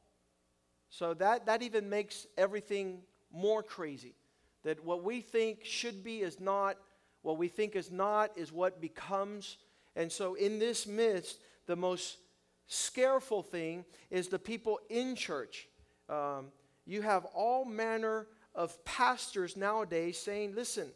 So 0.88 1.14
that, 1.14 1.46
that 1.46 1.62
even 1.62 1.88
makes 1.88 2.26
everything 2.36 3.00
more 3.34 3.62
crazy. 3.62 4.14
That 4.62 4.84
what 4.84 5.02
we 5.02 5.20
think 5.20 5.64
should 5.64 6.02
be 6.02 6.20
is 6.20 6.40
not, 6.40 6.76
what 7.22 7.36
we 7.36 7.48
think 7.48 7.76
is 7.76 7.90
not 7.90 8.30
is 8.36 8.52
what 8.52 8.80
becomes. 8.80 9.58
And 9.96 10.10
so, 10.10 10.34
in 10.34 10.58
this 10.58 10.86
midst, 10.86 11.38
the 11.66 11.76
most 11.76 12.18
scareful 12.66 13.42
thing 13.42 13.84
is 14.10 14.28
the 14.28 14.38
people 14.38 14.80
in 14.88 15.16
church. 15.16 15.68
Um, 16.08 16.46
you 16.86 17.02
have 17.02 17.24
all 17.26 17.64
manner 17.64 18.26
of 18.54 18.82
pastors 18.84 19.56
nowadays 19.56 20.18
saying, 20.18 20.54
listen, 20.54 20.90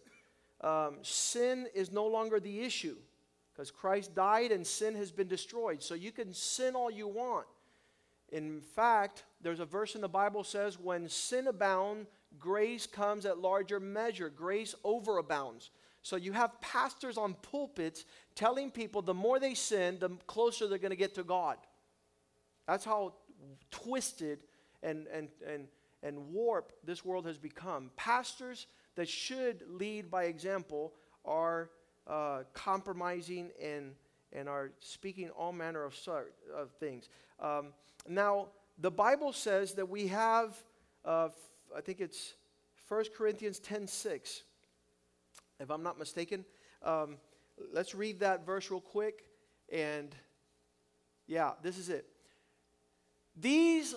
um, 0.60 0.96
sin 1.02 1.66
is 1.74 1.92
no 1.92 2.06
longer 2.06 2.40
the 2.40 2.60
issue 2.60 2.96
because 3.52 3.70
Christ 3.70 4.14
died 4.14 4.52
and 4.52 4.66
sin 4.66 4.94
has 4.94 5.10
been 5.10 5.28
destroyed. 5.28 5.82
So 5.82 5.94
you 5.94 6.12
can 6.12 6.32
sin 6.32 6.74
all 6.74 6.90
you 6.90 7.08
want. 7.08 7.46
In 8.30 8.60
fact, 8.60 9.24
there's 9.40 9.60
a 9.60 9.64
verse 9.64 9.94
in 9.94 10.00
the 10.00 10.08
Bible 10.08 10.44
says, 10.44 10.78
when 10.78 11.08
sin 11.08 11.48
abounds, 11.48 12.06
grace 12.38 12.86
comes 12.86 13.26
at 13.26 13.38
larger 13.38 13.80
measure, 13.80 14.28
grace 14.28 14.74
overabounds. 14.84 15.70
So 16.02 16.16
you 16.16 16.32
have 16.32 16.60
pastors 16.60 17.18
on 17.18 17.34
pulpits 17.34 18.04
telling 18.34 18.70
people 18.70 19.02
the 19.02 19.14
more 19.14 19.38
they 19.38 19.54
sin, 19.54 19.98
the 19.98 20.10
closer 20.26 20.66
they're 20.66 20.78
going 20.78 20.90
to 20.90 20.96
get 20.96 21.14
to 21.16 21.24
God. 21.24 21.58
That's 22.66 22.84
how 22.84 23.14
twisted 23.70 24.40
and, 24.82 25.06
and, 25.12 25.28
and, 25.46 25.66
and 26.02 26.32
warped 26.32 26.74
this 26.86 27.04
world 27.04 27.26
has 27.26 27.38
become. 27.38 27.90
Pastors 27.96 28.66
that 28.94 29.08
should 29.08 29.62
lead 29.68 30.10
by 30.10 30.24
example 30.24 30.92
are 31.24 31.70
uh, 32.06 32.44
compromising 32.54 33.50
and, 33.62 33.94
and 34.32 34.48
are 34.48 34.70
speaking 34.80 35.30
all 35.30 35.52
manner 35.52 35.84
of, 35.84 35.94
sort, 35.94 36.34
of 36.56 36.70
things. 36.80 37.08
Um, 37.40 37.72
now, 38.08 38.48
the 38.78 38.90
Bible 38.90 39.32
says 39.32 39.74
that 39.74 39.88
we 39.88 40.08
have 40.08 40.56
uh, 41.04 41.28
I 41.76 41.80
think 41.80 42.00
it's 42.00 42.34
1 42.88 43.04
Corinthians 43.16 43.58
10 43.58 43.86
6, 43.86 44.42
if 45.60 45.70
I'm 45.70 45.82
not 45.82 45.98
mistaken. 45.98 46.44
Um, 46.82 47.16
let's 47.72 47.94
read 47.94 48.20
that 48.20 48.46
verse 48.46 48.70
real 48.70 48.80
quick. 48.80 49.24
And 49.70 50.14
yeah, 51.26 51.52
this 51.62 51.76
is 51.76 51.88
it. 51.88 52.06
These, 53.36 53.94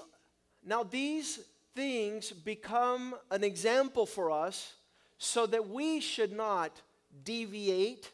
now 0.65 0.84
these 0.84 1.39
things 1.74 2.32
become 2.32 3.15
an 3.32 3.43
example 3.43 4.05
for 4.05 4.30
us 4.30 4.74
so 5.17 5.45
that 5.45 5.69
we 5.69 6.01
should 6.01 6.34
not 6.34 6.82
deviate 7.24 8.11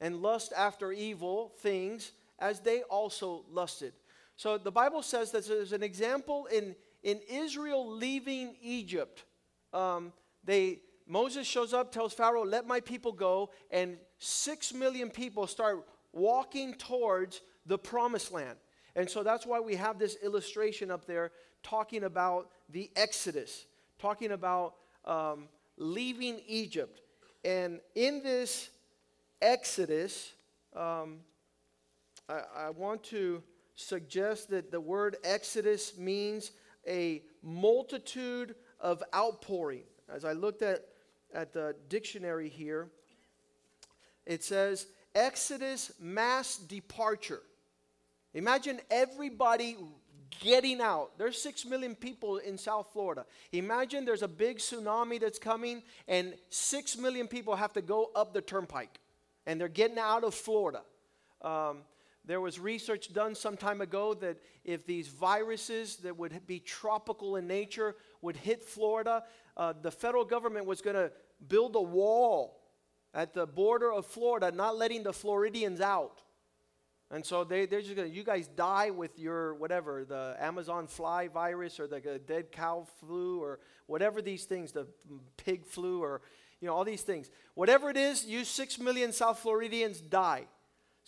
and 0.00 0.22
lust 0.22 0.52
after 0.56 0.92
evil 0.92 1.52
things 1.58 2.12
as 2.38 2.60
they 2.60 2.82
also 2.82 3.44
lusted. 3.50 3.92
So 4.36 4.56
the 4.56 4.70
Bible 4.70 5.02
says 5.02 5.30
that 5.32 5.46
there's 5.46 5.72
an 5.72 5.82
example 5.82 6.46
in 6.46 6.74
in 7.02 7.20
Israel 7.28 7.88
leaving 7.88 8.54
Egypt, 8.62 9.24
um, 9.72 10.12
they, 10.44 10.80
Moses 11.06 11.46
shows 11.46 11.72
up, 11.72 11.92
tells 11.92 12.12
Pharaoh, 12.12 12.44
Let 12.44 12.66
my 12.66 12.80
people 12.80 13.12
go, 13.12 13.50
and 13.70 13.96
six 14.18 14.72
million 14.72 15.10
people 15.10 15.46
start 15.46 15.86
walking 16.12 16.74
towards 16.74 17.40
the 17.66 17.78
promised 17.78 18.32
land. 18.32 18.56
And 18.96 19.08
so 19.08 19.22
that's 19.22 19.46
why 19.46 19.60
we 19.60 19.76
have 19.76 19.98
this 19.98 20.16
illustration 20.22 20.90
up 20.90 21.06
there 21.06 21.30
talking 21.62 22.04
about 22.04 22.50
the 22.68 22.90
Exodus, 22.96 23.66
talking 23.98 24.32
about 24.32 24.74
um, 25.04 25.48
leaving 25.76 26.40
Egypt. 26.46 27.00
And 27.44 27.80
in 27.94 28.22
this 28.22 28.70
Exodus, 29.40 30.32
um, 30.74 31.18
I, 32.28 32.42
I 32.56 32.70
want 32.70 33.02
to 33.04 33.42
suggest 33.74 34.50
that 34.50 34.70
the 34.70 34.80
word 34.80 35.16
Exodus 35.24 35.96
means 35.96 36.52
a 36.90 37.22
multitude 37.42 38.54
of 38.80 39.02
outpouring. 39.14 39.84
As 40.12 40.24
I 40.24 40.32
looked 40.32 40.62
at, 40.62 40.80
at 41.32 41.52
the 41.52 41.76
dictionary 41.88 42.48
here, 42.48 42.90
it 44.26 44.42
says 44.42 44.86
Exodus 45.14 45.92
mass 46.00 46.56
departure. 46.56 47.42
Imagine 48.34 48.80
everybody 48.90 49.76
getting 50.40 50.80
out. 50.80 51.18
There's 51.18 51.40
six 51.40 51.64
million 51.64 51.94
people 51.94 52.38
in 52.38 52.56
South 52.56 52.88
Florida. 52.92 53.26
Imagine 53.52 54.04
there's 54.04 54.22
a 54.22 54.28
big 54.28 54.58
tsunami 54.58 55.20
that's 55.20 55.38
coming, 55.38 55.82
and 56.06 56.34
six 56.48 56.96
million 56.96 57.26
people 57.26 57.56
have 57.56 57.72
to 57.72 57.82
go 57.82 58.10
up 58.14 58.32
the 58.32 58.40
turnpike, 58.40 59.00
and 59.46 59.60
they're 59.60 59.68
getting 59.68 59.98
out 59.98 60.24
of 60.24 60.34
Florida. 60.34 60.82
Um, 61.42 61.78
there 62.24 62.40
was 62.40 62.58
research 62.58 63.12
done 63.12 63.34
some 63.34 63.56
time 63.56 63.80
ago 63.80 64.14
that 64.14 64.38
if 64.64 64.86
these 64.86 65.08
viruses 65.08 65.96
that 65.96 66.16
would 66.16 66.46
be 66.46 66.60
tropical 66.60 67.36
in 67.36 67.46
nature 67.46 67.96
would 68.20 68.36
hit 68.36 68.62
Florida, 68.62 69.24
uh, 69.56 69.72
the 69.80 69.90
federal 69.90 70.24
government 70.24 70.66
was 70.66 70.80
going 70.80 70.96
to 70.96 71.10
build 71.48 71.74
a 71.76 71.80
wall 71.80 72.60
at 73.14 73.34
the 73.34 73.46
border 73.46 73.92
of 73.92 74.06
Florida, 74.06 74.52
not 74.52 74.76
letting 74.76 75.02
the 75.02 75.12
Floridians 75.12 75.80
out. 75.80 76.20
And 77.10 77.26
so 77.26 77.42
they, 77.42 77.66
they're 77.66 77.80
just 77.80 77.96
going 77.96 78.08
to, 78.08 78.14
you 78.14 78.22
guys 78.22 78.46
die 78.46 78.90
with 78.90 79.18
your 79.18 79.54
whatever, 79.54 80.04
the 80.04 80.36
Amazon 80.38 80.86
fly 80.86 81.26
virus 81.26 81.80
or 81.80 81.88
the 81.88 82.20
dead 82.24 82.52
cow 82.52 82.86
flu 83.00 83.42
or 83.42 83.58
whatever 83.86 84.22
these 84.22 84.44
things, 84.44 84.70
the 84.70 84.86
pig 85.36 85.66
flu 85.66 86.02
or, 86.02 86.20
you 86.60 86.68
know, 86.68 86.74
all 86.74 86.84
these 86.84 87.02
things. 87.02 87.30
Whatever 87.54 87.90
it 87.90 87.96
is, 87.96 88.26
you 88.26 88.44
six 88.44 88.78
million 88.78 89.12
South 89.12 89.40
Floridians 89.40 90.00
die. 90.00 90.46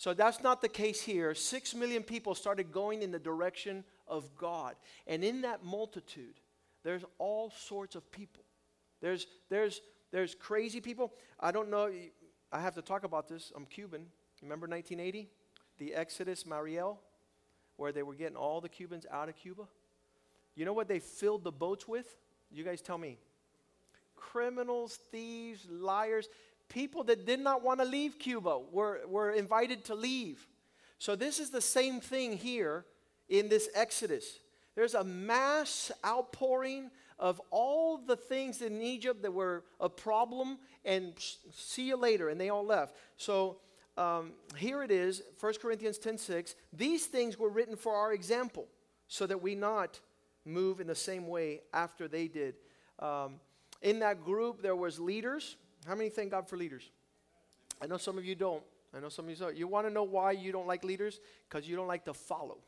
So 0.03 0.13
that's 0.13 0.43
not 0.43 0.61
the 0.61 0.67
case 0.67 0.99
here. 0.99 1.33
Six 1.33 1.73
million 1.73 2.03
people 2.03 2.35
started 2.35 2.73
going 2.73 3.03
in 3.03 3.11
the 3.11 3.19
direction 3.19 3.85
of 4.05 4.35
God. 4.35 4.75
And 5.07 5.23
in 5.23 5.43
that 5.43 5.63
multitude, 5.63 6.41
there's 6.83 7.05
all 7.19 7.51
sorts 7.51 7.95
of 7.95 8.11
people. 8.11 8.43
There's, 8.99 9.27
there's, 9.47 9.79
there's 10.11 10.35
crazy 10.35 10.81
people. 10.81 11.13
I 11.39 11.53
don't 11.53 11.69
know, 11.69 11.89
I 12.51 12.59
have 12.59 12.75
to 12.75 12.81
talk 12.81 13.05
about 13.05 13.29
this. 13.29 13.53
I'm 13.55 13.65
Cuban. 13.65 14.07
Remember 14.41 14.67
1980? 14.67 15.29
The 15.77 15.93
Exodus 15.93 16.45
Mariel, 16.45 16.99
where 17.77 17.93
they 17.93 18.03
were 18.03 18.15
getting 18.15 18.35
all 18.35 18.59
the 18.59 18.67
Cubans 18.67 19.05
out 19.09 19.29
of 19.29 19.37
Cuba? 19.37 19.63
You 20.55 20.65
know 20.65 20.73
what 20.73 20.89
they 20.89 20.99
filled 20.99 21.45
the 21.45 21.51
boats 21.53 21.87
with? 21.87 22.17
You 22.51 22.65
guys 22.65 22.81
tell 22.81 22.97
me. 22.97 23.19
Criminals, 24.17 24.99
thieves, 25.13 25.65
liars 25.69 26.27
people 26.69 27.03
that 27.05 27.25
did 27.25 27.39
not 27.39 27.63
want 27.63 27.79
to 27.79 27.85
leave 27.85 28.19
Cuba 28.19 28.59
were, 28.71 29.01
were 29.07 29.31
invited 29.31 29.85
to 29.85 29.95
leave. 29.95 30.47
So, 30.97 31.15
this 31.15 31.39
is 31.39 31.49
the 31.49 31.61
same 31.61 31.99
thing 31.99 32.37
here 32.37 32.85
in 33.29 33.49
this 33.49 33.69
Exodus. 33.75 34.39
There's 34.75 34.95
a 34.95 35.03
mass 35.03 35.91
outpouring 36.05 36.89
of 37.19 37.41
all 37.51 37.97
the 37.97 38.15
things 38.15 38.61
in 38.61 38.81
Egypt 38.81 39.21
that 39.21 39.33
were 39.33 39.63
a 39.79 39.89
problem, 39.89 40.57
and 40.83 41.13
see 41.51 41.87
you 41.87 41.95
later, 41.95 42.29
and 42.29 42.39
they 42.39 42.49
all 42.49 42.65
left. 42.65 42.95
So, 43.17 43.57
um, 43.97 44.31
here 44.57 44.81
it 44.81 44.89
is 44.89 45.21
1 45.39 45.53
Corinthians 45.61 45.97
10 45.97 46.17
6. 46.17 46.55
These 46.71 47.05
things 47.05 47.37
were 47.37 47.49
written 47.49 47.75
for 47.75 47.95
our 47.95 48.13
example, 48.13 48.67
so 49.07 49.27
that 49.27 49.41
we 49.41 49.55
not 49.55 49.99
move 50.45 50.79
in 50.79 50.87
the 50.87 50.95
same 50.95 51.27
way 51.27 51.61
after 51.73 52.07
they 52.07 52.27
did. 52.27 52.55
Um, 52.99 53.39
in 53.81 53.99
that 53.99 54.23
group, 54.23 54.61
there 54.61 54.75
was 54.75 54.99
leaders 54.99 55.57
how 55.83 55.95
many 55.95 56.09
thank 56.09 56.31
God 56.31 56.47
for 56.47 56.57
leaders? 56.57 56.89
I 57.81 57.87
know 57.87 57.97
some 57.97 58.17
of 58.17 58.25
you 58.25 58.35
don't. 58.35 58.63
I 58.95 58.99
know 58.99 59.09
some 59.09 59.25
of 59.25 59.31
you 59.31 59.37
don't. 59.37 59.57
You 59.57 59.67
want 59.67 59.87
to 59.87 59.93
know 59.93 60.03
why 60.03 60.31
you 60.31 60.51
don't 60.51 60.67
like 60.67 60.83
leaders? 60.83 61.19
Because 61.49 61.67
you 61.67 61.75
don't 61.75 61.87
like 61.87 62.05
to 62.05 62.13
follow. 62.13 62.59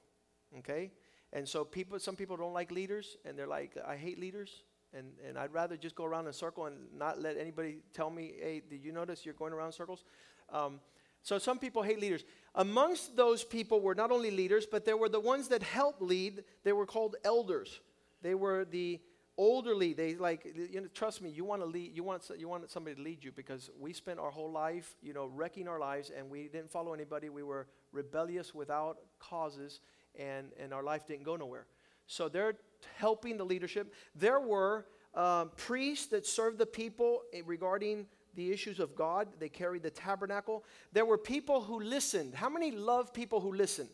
Okay? 0.60 0.92
And 1.34 1.48
so 1.48 1.64
people, 1.64 2.00
some 2.00 2.16
people 2.16 2.38
don't 2.38 2.54
like 2.54 2.72
leaders, 2.72 3.18
and 3.26 3.38
they're 3.38 3.48
like, 3.48 3.78
I 3.86 3.96
hate 3.96 4.20
leaders, 4.20 4.64
and, 4.94 5.12
and 5.28 5.38
I'd 5.38 5.54
rather 5.54 5.76
just 5.76 5.96
go 5.96 6.06
around 6.06 6.26
in 6.26 6.30
a 6.30 6.34
circle 6.34 6.66
and 6.66 6.76
not 6.98 7.22
let 7.22 7.38
anybody 7.38 7.80
tell 7.94 8.10
me, 8.10 8.34
hey, 8.40 8.62
did 8.70 8.84
you 8.84 8.92
notice 8.92 9.26
you're 9.26 9.34
going 9.34 9.54
around 9.54 9.74
circles? 9.74 10.04
Um, 10.52 10.80
so 11.22 11.38
some 11.38 11.60
people 11.60 11.82
hate 11.82 12.00
leaders. 12.00 12.24
Amongst 12.54 13.16
those 13.16 13.44
people 13.44 13.82
were 13.82 13.96
not 13.96 14.12
only 14.12 14.32
leaders, 14.32 14.66
but 14.66 14.86
there 14.86 14.96
were 14.96 15.10
the 15.10 15.20
ones 15.20 15.48
that 15.50 15.64
helped 15.64 16.02
lead. 16.02 16.44
They 16.64 16.72
were 16.72 16.86
called 16.86 17.16
elders. 17.24 17.80
They 18.22 18.36
were 18.36 18.64
the 18.64 19.02
Elderly, 19.38 19.94
they 19.94 20.16
like 20.16 20.46
you 20.72 20.80
know, 20.80 20.88
trust 20.94 21.22
me 21.22 21.30
you 21.30 21.44
want 21.44 21.62
to 21.62 21.66
lead 21.66 21.92
you 21.94 22.04
want 22.04 22.30
you 22.38 22.48
want 22.48 22.70
somebody 22.72 22.96
to 22.96 23.02
lead 23.02 23.22
you 23.22 23.34
because 23.34 23.70
we 23.78 23.92
spent 23.92 24.18
our 24.18 24.32
whole 24.32 24.52
life 24.52 24.96
you 25.02 25.14
know 25.14 25.26
wrecking 25.26 25.68
our 25.68 25.80
lives 25.80 26.10
and 26.10 26.30
we 26.30 26.44
didn't 26.48 26.72
follow 26.72 26.94
anybody. 26.94 27.30
We 27.30 27.44
were 27.44 27.68
rebellious 27.92 28.56
without 28.56 28.98
causes 29.20 29.82
and 30.18 30.52
and 30.58 30.74
our 30.74 30.84
life 30.84 31.06
didn't 31.06 31.24
go 31.24 31.36
nowhere. 31.36 31.66
So 32.08 32.30
they're 32.30 32.56
helping 32.96 33.38
the 33.38 33.44
leadership. 33.44 33.94
There 34.16 34.40
were 34.40 34.86
um, 35.14 35.52
priests 35.58 36.08
that 36.08 36.26
served 36.26 36.58
the 36.58 36.66
people 36.66 37.24
regarding 37.46 38.06
the 38.36 38.52
issues 38.52 38.80
of 38.80 38.96
god. 38.96 39.28
They 39.40 39.50
carried 39.50 39.84
the 39.84 39.90
tabernacle. 39.90 40.64
There 40.94 41.06
were 41.06 41.18
people 41.18 41.62
who 41.62 41.82
listened. 41.82 42.36
How 42.36 42.50
many 42.50 42.72
love 42.72 43.14
people 43.14 43.42
who 43.42 43.54
listen? 43.54 43.90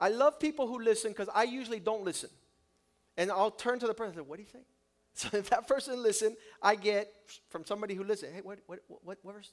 I 0.00 0.10
love 0.10 0.38
people 0.38 0.66
who 0.66 0.80
listen 0.80 1.12
because 1.12 1.28
i 1.34 1.44
usually 1.44 1.80
don't 1.80 2.04
listen 2.04 2.28
and 3.16 3.30
I'll 3.30 3.50
turn 3.50 3.78
to 3.78 3.86
the 3.86 3.94
person 3.94 4.18
and 4.18 4.24
say, 4.24 4.28
What 4.28 4.36
do 4.36 4.42
you 4.42 4.48
think? 4.48 4.64
So 5.16 5.28
if 5.32 5.48
that 5.50 5.68
person 5.68 6.02
listen, 6.02 6.36
I 6.60 6.74
get 6.74 7.08
from 7.48 7.64
somebody 7.64 7.94
who 7.94 8.02
listen, 8.02 8.30
hey, 8.34 8.40
what, 8.40 8.58
what, 8.66 8.80
what, 8.88 9.18
what 9.22 9.34
verse? 9.36 9.52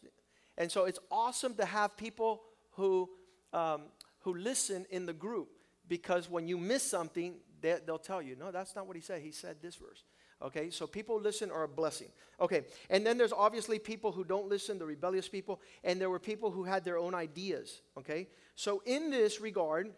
And 0.58 0.72
so 0.72 0.86
it's 0.86 0.98
awesome 1.12 1.54
to 1.54 1.66
have 1.66 1.96
people 1.96 2.42
who, 2.72 3.08
um, 3.54 3.84
who 4.22 4.34
listen 4.34 4.88
in 4.90 5.06
the 5.06 5.14
group 5.14 5.50
because 5.88 6.28
when 6.28 6.48
you 6.48 6.58
miss 6.58 6.82
something, 6.82 7.36
they, 7.62 7.78
they'll 7.86 8.00
tell 8.00 8.24
you, 8.24 8.36
no, 8.36 8.50
that's 8.50 8.76
not 8.76 8.88
what 8.88 8.96
he 8.96 9.04
said. 9.04 9.22
He 9.22 9.32
said 9.32 9.58
this 9.62 9.76
verse. 9.76 10.04
Okay, 10.42 10.72
so 10.72 10.88
people 10.88 11.20
listen 11.20 11.52
are 11.52 11.64
a 11.64 11.68
blessing. 11.68 12.08
Okay, 12.40 12.64
and 12.90 13.06
then 13.06 13.18
there's 13.18 13.34
obviously 13.34 13.78
people 13.78 14.12
who 14.12 14.24
don't 14.24 14.50
listen, 14.50 14.80
the 14.80 14.86
rebellious 14.86 15.30
people, 15.30 15.62
and 15.84 16.02
there 16.02 16.10
were 16.10 16.20
people 16.20 16.50
who 16.50 16.64
had 16.64 16.84
their 16.84 16.98
own 16.98 17.14
ideas. 17.14 17.82
Okay, 17.98 18.28
so 18.56 18.82
in 18.86 19.12
this 19.12 19.40
regard, 19.40 19.92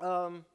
um, 0.00 0.46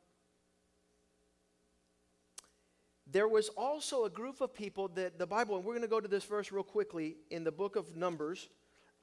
there 3.12 3.28
was 3.28 3.50
also 3.50 4.06
a 4.06 4.10
group 4.10 4.42
of 4.42 4.54
people 4.54 4.88
that 4.90 5.20
the 5.20 5.28
Bible, 5.28 5.56
and 5.58 5.66
we're 5.66 5.74
going 5.74 5.82
to 5.82 5.88
go 5.88 6.00
to 6.00 6.08
this 6.08 6.24
verse 6.24 6.52
real 6.52 6.64
quickly 6.64 7.18
in 7.30 7.44
the 7.44 7.52
book 7.52 7.76
of 7.76 7.96
Numbers, 7.98 8.48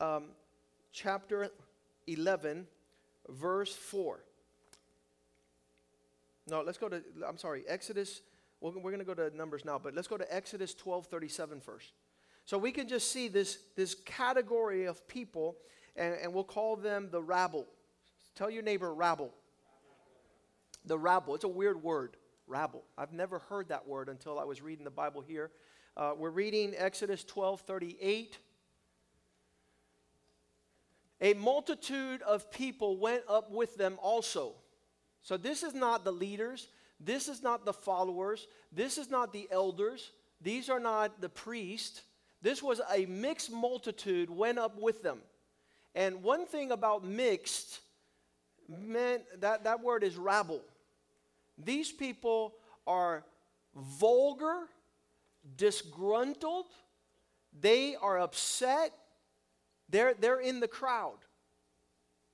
um, 0.00 0.26
chapter 0.92 1.50
11, 2.06 2.66
verse 3.28 3.74
4. 3.74 4.20
No, 6.48 6.62
let's 6.62 6.78
go 6.78 6.88
to, 6.88 7.02
I'm 7.26 7.36
sorry, 7.36 7.64
Exodus. 7.68 8.22
We're, 8.60 8.70
we're 8.70 8.90
going 8.90 8.98
to 8.98 9.04
go 9.04 9.14
to 9.14 9.36
Numbers 9.36 9.64
now, 9.64 9.78
but 9.78 9.94
let's 9.94 10.08
go 10.08 10.16
to 10.16 10.34
Exodus 10.34 10.72
12 10.74 11.06
37 11.06 11.60
first. 11.60 11.92
So 12.46 12.56
we 12.56 12.72
can 12.72 12.88
just 12.88 13.12
see 13.12 13.28
this, 13.28 13.58
this 13.76 13.94
category 13.94 14.86
of 14.86 15.06
people, 15.06 15.56
and, 15.96 16.14
and 16.22 16.32
we'll 16.32 16.44
call 16.44 16.76
them 16.76 17.08
the 17.10 17.20
rabble. 17.20 17.66
Tell 18.34 18.48
your 18.48 18.62
neighbor, 18.62 18.94
rabble. 18.94 19.34
The 20.86 20.98
rabble. 20.98 21.34
It's 21.34 21.44
a 21.44 21.48
weird 21.48 21.82
word 21.82 22.16
rabble. 22.48 22.84
I've 22.96 23.12
never 23.12 23.38
heard 23.38 23.68
that 23.68 23.86
word 23.86 24.08
until 24.08 24.38
I 24.38 24.44
was 24.44 24.62
reading 24.62 24.84
the 24.84 24.90
Bible 24.90 25.20
here. 25.20 25.50
Uh, 25.96 26.12
we're 26.16 26.30
reading 26.30 26.74
Exodus 26.76 27.24
12 27.24 27.60
38. 27.62 28.38
A 31.20 31.34
multitude 31.34 32.22
of 32.22 32.50
people 32.50 32.96
went 32.96 33.22
up 33.28 33.50
with 33.50 33.76
them 33.76 33.98
also. 34.00 34.54
So 35.22 35.36
this 35.36 35.62
is 35.62 35.74
not 35.74 36.04
the 36.04 36.12
leaders, 36.12 36.68
this 37.00 37.28
is 37.28 37.42
not 37.42 37.64
the 37.64 37.72
followers, 37.72 38.46
this 38.72 38.98
is 38.98 39.10
not 39.10 39.32
the 39.32 39.48
elders, 39.50 40.12
these 40.40 40.70
are 40.70 40.80
not 40.80 41.20
the 41.20 41.28
priests. 41.28 42.02
This 42.40 42.62
was 42.62 42.80
a 42.94 43.04
mixed 43.06 43.50
multitude 43.50 44.30
went 44.30 44.58
up 44.58 44.80
with 44.80 45.02
them. 45.02 45.18
And 45.96 46.22
one 46.22 46.46
thing 46.46 46.70
about 46.70 47.04
mixed 47.04 47.80
meant 48.68 49.22
that 49.40 49.64
that 49.64 49.82
word 49.82 50.04
is 50.04 50.16
rabble. 50.16 50.62
These 51.62 51.92
people 51.92 52.54
are 52.86 53.24
vulgar, 53.74 54.68
disgruntled, 55.56 56.66
they 57.58 57.96
are 57.96 58.18
upset, 58.18 58.92
they're, 59.88 60.14
they're 60.14 60.40
in 60.40 60.60
the 60.60 60.68
crowd. 60.68 61.18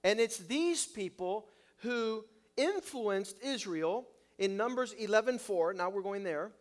And 0.03 0.21
it's 0.21 0.39
these 0.39 0.85
people 0.85 1.49
who 1.79 2.25
influenced 2.57 3.37
Israel 3.43 4.07
in 4.39 4.57
Numbers 4.57 4.95
11:4. 4.95 5.75
Now 5.75 5.91
we're 5.91 6.03
going 6.03 6.25
there. 6.25 6.53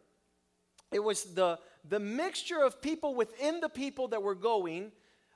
It 0.92 1.04
was 1.04 1.24
the, 1.34 1.60
the 1.88 2.00
mixture 2.00 2.62
of 2.62 2.82
people 2.82 3.16
within 3.16 3.60
the 3.60 3.70
people 3.70 4.08
that 4.10 4.22
were 4.22 4.36
going. 4.36 4.92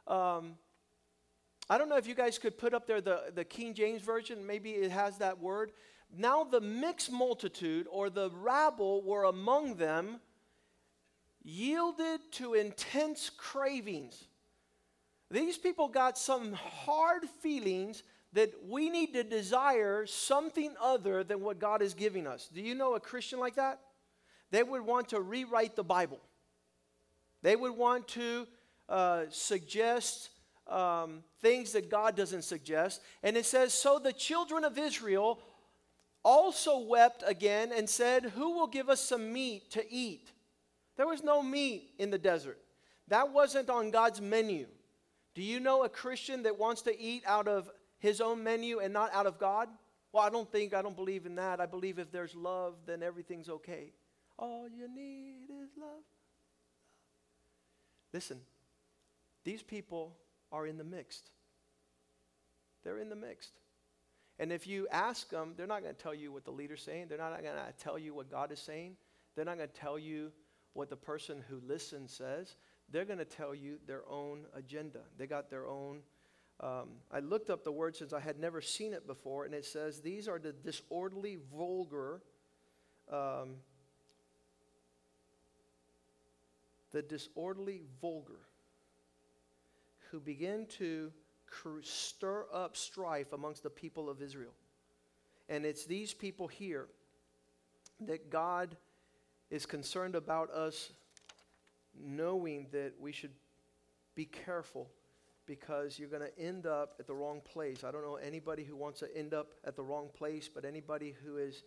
Um, 0.05 0.57
I 1.69 1.78
don't 1.78 1.89
know 1.89 1.97
if 1.97 2.07
you 2.07 2.15
guys 2.15 2.38
could 2.38 2.57
put 2.57 2.73
up 2.73 2.88
there 2.88 3.01
the, 3.01 3.32
the 3.34 3.43
King 3.43 3.73
James 3.73 4.01
Version. 4.01 4.45
Maybe 4.45 4.71
it 4.71 4.91
has 4.91 5.17
that 5.17 5.39
word. 5.39 5.71
Now 6.15 6.43
the 6.43 6.61
mixed 6.61 7.11
multitude 7.11 7.87
or 7.89 8.09
the 8.09 8.29
rabble 8.31 9.01
were 9.03 9.25
among 9.25 9.75
them, 9.75 10.19
yielded 11.43 12.19
to 12.33 12.53
intense 12.53 13.29
cravings. 13.29 14.25
These 15.29 15.57
people 15.57 15.87
got 15.87 16.17
some 16.17 16.53
hard 16.53 17.23
feelings 17.41 18.03
that 18.33 18.53
we 18.67 18.89
need 18.89 19.13
to 19.13 19.23
desire 19.23 20.05
something 20.05 20.73
other 20.81 21.23
than 21.23 21.41
what 21.41 21.59
God 21.59 21.81
is 21.81 21.93
giving 21.93 22.27
us. 22.27 22.49
Do 22.53 22.61
you 22.61 22.75
know 22.75 22.95
a 22.95 22.99
Christian 22.99 23.39
like 23.39 23.55
that? 23.55 23.79
They 24.51 24.63
would 24.63 24.81
want 24.81 25.09
to 25.09 25.21
rewrite 25.21 25.75
the 25.75 25.83
Bible. 25.83 26.19
They 27.41 27.55
would 27.55 27.75
want 27.75 28.07
to 28.09 28.47
uh, 28.89 29.23
suggest 29.29 30.29
um, 30.67 31.23
things 31.41 31.73
that 31.73 31.89
God 31.89 32.15
doesn't 32.15 32.43
suggest. 32.43 33.01
And 33.23 33.37
it 33.37 33.45
says, 33.45 33.73
So 33.73 33.99
the 33.99 34.13
children 34.13 34.63
of 34.63 34.77
Israel 34.77 35.39
also 36.28 36.80
wept 36.80 37.23
again 37.25 37.71
and 37.71 37.89
said, 37.89 38.25
Who 38.36 38.51
will 38.55 38.67
give 38.67 38.89
us 38.89 38.99
some 38.99 39.32
meat 39.32 39.71
to 39.71 39.91
eat? 39.91 40.34
There 40.97 41.07
was 41.07 41.23
no 41.23 41.41
meat 41.41 41.91
in 41.97 42.11
the 42.11 42.17
desert. 42.17 42.59
That 43.07 43.32
wasn't 43.32 43.69
on 43.69 43.91
God's 43.91 44.19
menu. 44.19 44.67
Do 45.36 45.41
you 45.41 45.61
know 45.61 45.84
a 45.84 45.89
Christian 45.89 46.43
that 46.43 46.59
wants 46.59 46.82
to 46.82 46.99
eat 46.99 47.23
out 47.25 47.47
of 47.47 47.69
his 47.99 48.19
own 48.19 48.43
menu 48.43 48.80
and 48.80 48.91
not 48.91 49.13
out 49.13 49.25
of 49.25 49.39
God? 49.39 49.69
Well, 50.11 50.23
I 50.23 50.30
don't 50.30 50.51
think, 50.51 50.73
I 50.73 50.82
don't 50.82 50.95
believe 50.97 51.25
in 51.25 51.36
that. 51.36 51.61
I 51.61 51.65
believe 51.65 51.97
if 51.97 52.11
there's 52.11 52.36
love, 52.36 52.75
then 52.86 53.01
everything's 53.03 53.47
okay. 53.47 53.93
All 54.38 54.67
you 54.67 54.93
need 54.93 55.45
is 55.63 55.69
love. 55.80 56.03
Listen, 58.13 58.39
these 59.45 59.63
people 59.63 60.17
are 60.51 60.67
in 60.67 60.78
the 60.78 60.84
mixed. 60.84 61.30
They're 62.84 62.99
in 62.99 63.09
the 63.09 63.15
mixed. 63.15 63.53
And 64.39 64.51
if 64.51 64.67
you 64.67 64.88
ask 64.91 65.29
them, 65.29 65.53
they're 65.57 65.67
not 65.67 65.81
going 65.81 65.95
to 65.95 66.01
tell 66.01 66.13
you 66.13 66.31
what 66.31 66.45
the 66.45 66.51
leader's 66.51 66.83
saying. 66.83 67.07
They're 67.09 67.17
not 67.17 67.41
going 67.41 67.55
to 67.55 67.73
tell 67.83 67.97
you 67.97 68.13
what 68.13 68.29
God 68.29 68.51
is 68.51 68.59
saying. 68.59 68.95
They're 69.35 69.45
not 69.45 69.57
going 69.57 69.69
to 69.69 69.75
tell 69.75 69.97
you 69.97 70.31
what 70.73 70.89
the 70.89 70.95
person 70.95 71.43
who 71.49 71.59
listens 71.67 72.13
says. 72.13 72.55
They're 72.91 73.05
going 73.05 73.19
to 73.19 73.25
tell 73.25 73.55
you 73.55 73.79
their 73.88 74.03
own 74.09 74.45
agenda. 74.53 74.99
They 75.17 75.25
got 75.25 75.49
their 75.49 75.67
own. 75.67 76.01
Um, 76.59 76.89
I 77.11 77.19
looked 77.19 77.49
up 77.49 77.63
the 77.63 77.71
word 77.71 77.95
since 77.95 78.13
I 78.13 78.19
had 78.19 78.39
never 78.39 78.61
seen 78.61 78.93
it 78.93 79.07
before, 79.07 79.45
and 79.45 79.53
it 79.53 79.65
says 79.65 80.01
these 80.01 80.27
are 80.27 80.39
the 80.39 80.53
disorderly, 80.53 81.39
vulgar, 81.51 82.21
um, 83.11 83.55
the 86.91 87.01
disorderly, 87.01 87.81
vulgar, 88.01 88.39
who 90.11 90.19
begin 90.19 90.65
to 90.77 91.11
stir 91.81 92.45
up 92.53 92.75
strife 92.75 93.33
amongst 93.33 93.63
the 93.63 93.69
people 93.69 94.09
of 94.09 94.21
Israel. 94.21 94.53
And 95.49 95.65
it's 95.65 95.85
these 95.85 96.13
people 96.13 96.47
here 96.47 96.87
that 98.01 98.29
God 98.29 98.75
is 99.49 99.65
concerned 99.65 100.15
about 100.15 100.51
us 100.51 100.91
knowing 101.99 102.67
that 102.71 102.93
we 102.99 103.11
should 103.11 103.31
be 104.13 104.25
careful 104.25 104.89
because 105.45 105.97
you're 105.97 106.09
going 106.09 106.21
to 106.21 106.39
end 106.39 106.65
up 106.65 106.95
at 106.99 107.07
the 107.07 107.13
wrong 107.13 107.41
place. 107.41 107.83
I 107.83 107.91
don't 107.91 108.03
know 108.03 108.15
anybody 108.15 108.63
who 108.63 108.75
wants 108.75 108.99
to 108.99 109.17
end 109.17 109.33
up 109.33 109.53
at 109.63 109.75
the 109.75 109.83
wrong 109.83 110.09
place, 110.13 110.49
but 110.53 110.65
anybody 110.65 111.15
who 111.23 111.37
is 111.37 111.63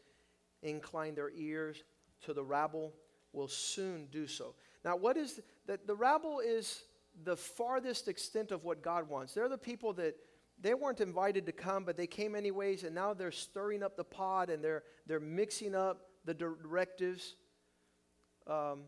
inclined 0.63 1.17
their 1.17 1.31
ears 1.31 1.83
to 2.27 2.35
the 2.35 2.45
rabble 2.45 2.93
will 3.33 3.49
soon 3.49 4.07
do 4.13 4.27
so. 4.27 4.55
Now, 4.85 4.97
what 4.97 5.17
is 5.17 5.41
that? 5.67 5.87
The 5.87 5.95
rabble 5.95 6.41
is 6.41 6.83
the 7.25 7.37
farthest 7.37 8.09
extent 8.09 8.51
of 8.51 8.65
what 8.65 8.83
God 8.83 9.09
wants. 9.09 9.35
They're 9.35 9.49
the 9.49 9.59
people 9.59 9.93
that 9.95 10.17
they 10.61 10.75
weren't 10.75 11.01
invited 11.01 11.47
to 11.47 11.53
come, 11.53 11.85
but 11.85 11.97
they 11.97 12.07
came 12.07 12.35
anyways, 12.35 12.85
and 12.85 12.95
now 12.95 13.15
they're 13.15 13.33
stirring 13.33 13.83
up 13.83 13.97
the 13.97 14.05
pot 14.05 14.51
and 14.51 14.63
they're 14.63 14.83
they're 15.07 15.21
mixing 15.21 15.75
up 15.75 16.09
the 16.25 16.35
directives. 16.35 17.37
Um, 18.47 18.85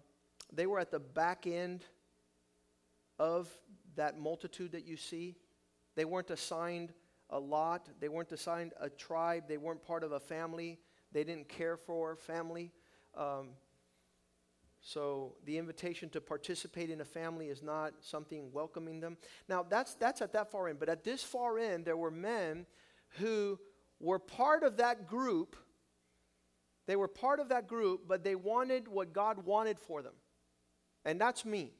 they 0.52 0.66
were 0.66 0.78
at 0.78 0.90
the 0.90 1.00
back 1.00 1.46
end 1.46 1.84
of 3.18 3.48
that 3.96 4.18
multitude 4.18 4.72
that 4.72 4.86
you 4.86 4.96
see. 4.96 5.36
They 5.94 6.04
weren't 6.04 6.30
assigned 6.30 6.92
a 7.30 7.38
lot, 7.38 7.88
they 8.00 8.08
weren't 8.08 8.32
assigned 8.32 8.74
a 8.80 8.90
tribe, 8.90 9.44
they 9.48 9.56
weren't 9.56 9.82
part 9.82 10.04
of 10.04 10.12
a 10.12 10.20
family, 10.20 10.78
they 11.12 11.24
didn't 11.24 11.48
care 11.48 11.76
for 11.76 12.16
family. 12.16 12.72
Um, 13.16 13.50
so 14.84 15.36
the 15.44 15.58
invitation 15.58 16.08
to 16.10 16.20
participate 16.20 16.90
in 16.90 17.00
a 17.00 17.04
family 17.04 17.46
is 17.46 17.62
not 17.62 17.94
something 18.00 18.50
welcoming 18.52 18.98
them. 19.00 19.16
Now 19.48 19.62
that's 19.62 19.94
that's 19.94 20.20
at 20.20 20.32
that 20.32 20.50
far 20.50 20.68
end, 20.68 20.80
but 20.80 20.88
at 20.88 21.04
this 21.04 21.22
far 21.22 21.58
end 21.58 21.84
there 21.84 21.96
were 21.96 22.10
men 22.10 22.66
who 23.18 23.60
were 24.00 24.18
part 24.18 24.64
of 24.64 24.78
that 24.78 25.06
group. 25.06 25.56
They 26.88 26.96
were 26.96 27.06
part 27.06 27.38
of 27.38 27.50
that 27.50 27.68
group, 27.68 28.08
but 28.08 28.24
they 28.24 28.34
wanted 28.34 28.88
what 28.88 29.12
God 29.12 29.46
wanted 29.46 29.78
for 29.78 30.02
them. 30.02 30.14
And 31.04 31.20
that's 31.20 31.44
me. 31.44 31.70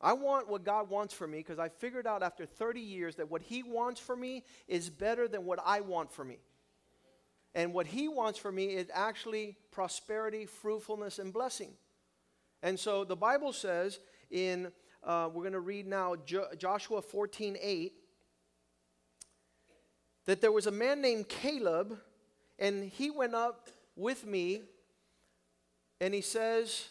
I 0.00 0.14
want 0.14 0.48
what 0.48 0.64
God 0.64 0.88
wants 0.88 1.12
for 1.12 1.26
me 1.26 1.38
because 1.38 1.58
I 1.58 1.68
figured 1.68 2.06
out 2.06 2.22
after 2.22 2.46
30 2.46 2.80
years 2.80 3.16
that 3.16 3.30
what 3.30 3.42
He 3.42 3.62
wants 3.62 4.00
for 4.00 4.16
me 4.16 4.44
is 4.66 4.88
better 4.88 5.28
than 5.28 5.44
what 5.44 5.58
I 5.62 5.80
want 5.80 6.10
for 6.10 6.24
me. 6.24 6.38
And 7.54 7.72
what 7.72 7.86
He 7.86 8.08
wants 8.08 8.38
for 8.38 8.52
me 8.52 8.66
is 8.66 8.88
actually 8.92 9.56
prosperity, 9.70 10.46
fruitfulness, 10.46 11.18
and 11.18 11.32
blessing. 11.32 11.72
And 12.62 12.78
so 12.78 13.04
the 13.04 13.16
Bible 13.16 13.52
says 13.52 13.98
in, 14.30 14.70
uh, 15.02 15.28
we're 15.32 15.42
going 15.42 15.52
to 15.54 15.60
read 15.60 15.86
now 15.86 16.16
jo- 16.26 16.48
Joshua 16.58 17.02
14 17.02 17.56
8, 17.60 17.92
that 20.26 20.40
there 20.40 20.52
was 20.52 20.66
a 20.66 20.70
man 20.70 21.00
named 21.00 21.28
Caleb, 21.28 21.98
and 22.58 22.84
he 22.84 23.10
went 23.10 23.34
up 23.34 23.68
with 23.96 24.26
me, 24.26 24.62
and 26.00 26.14
he 26.14 26.20
says, 26.20 26.88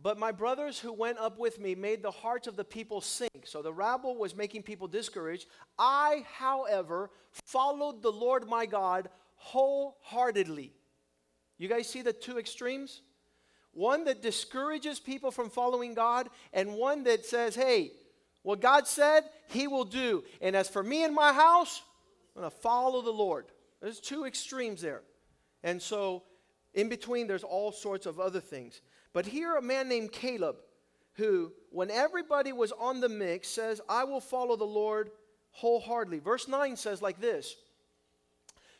but 0.00 0.18
my 0.18 0.32
brothers 0.32 0.78
who 0.78 0.92
went 0.92 1.18
up 1.18 1.38
with 1.38 1.60
me 1.60 1.74
made 1.74 2.02
the 2.02 2.10
hearts 2.10 2.48
of 2.48 2.56
the 2.56 2.64
people 2.64 3.00
sink. 3.00 3.44
So 3.44 3.62
the 3.62 3.72
rabble 3.72 4.16
was 4.16 4.34
making 4.34 4.62
people 4.62 4.88
discouraged. 4.88 5.46
I, 5.78 6.24
however, 6.32 7.10
followed 7.30 8.02
the 8.02 8.10
Lord 8.10 8.48
my 8.48 8.66
God 8.66 9.08
wholeheartedly. 9.42 10.72
You 11.58 11.68
guys 11.68 11.88
see 11.88 12.02
the 12.02 12.12
two 12.12 12.38
extremes? 12.38 13.02
One 13.72 14.04
that 14.04 14.22
discourages 14.22 15.00
people 15.00 15.30
from 15.30 15.50
following 15.50 15.94
God, 15.94 16.28
and 16.52 16.74
one 16.74 17.04
that 17.04 17.24
says, 17.24 17.54
hey, 17.54 17.92
what 18.42 18.60
God 18.60 18.86
said, 18.86 19.24
He 19.48 19.66
will 19.66 19.84
do. 19.84 20.24
And 20.40 20.54
as 20.54 20.68
for 20.68 20.82
me 20.82 21.04
and 21.04 21.14
my 21.14 21.32
house, 21.32 21.82
I'm 22.34 22.42
going 22.42 22.50
to 22.50 22.56
follow 22.58 23.02
the 23.02 23.10
Lord. 23.10 23.46
There's 23.80 24.00
two 24.00 24.24
extremes 24.26 24.80
there. 24.80 25.02
And 25.62 25.80
so, 25.80 26.24
in 26.74 26.88
between, 26.88 27.26
there's 27.26 27.44
all 27.44 27.72
sorts 27.72 28.06
of 28.06 28.20
other 28.20 28.40
things. 28.40 28.80
But 29.12 29.26
here, 29.26 29.56
a 29.56 29.62
man 29.62 29.88
named 29.88 30.12
Caleb, 30.12 30.56
who, 31.14 31.52
when 31.70 31.90
everybody 31.90 32.52
was 32.52 32.72
on 32.72 33.00
the 33.00 33.08
mix, 33.08 33.48
says, 33.48 33.80
I 33.88 34.04
will 34.04 34.20
follow 34.20 34.56
the 34.56 34.64
Lord 34.64 35.10
wholeheartedly. 35.52 36.18
Verse 36.18 36.48
9 36.48 36.76
says 36.76 37.02
like 37.02 37.20
this 37.20 37.56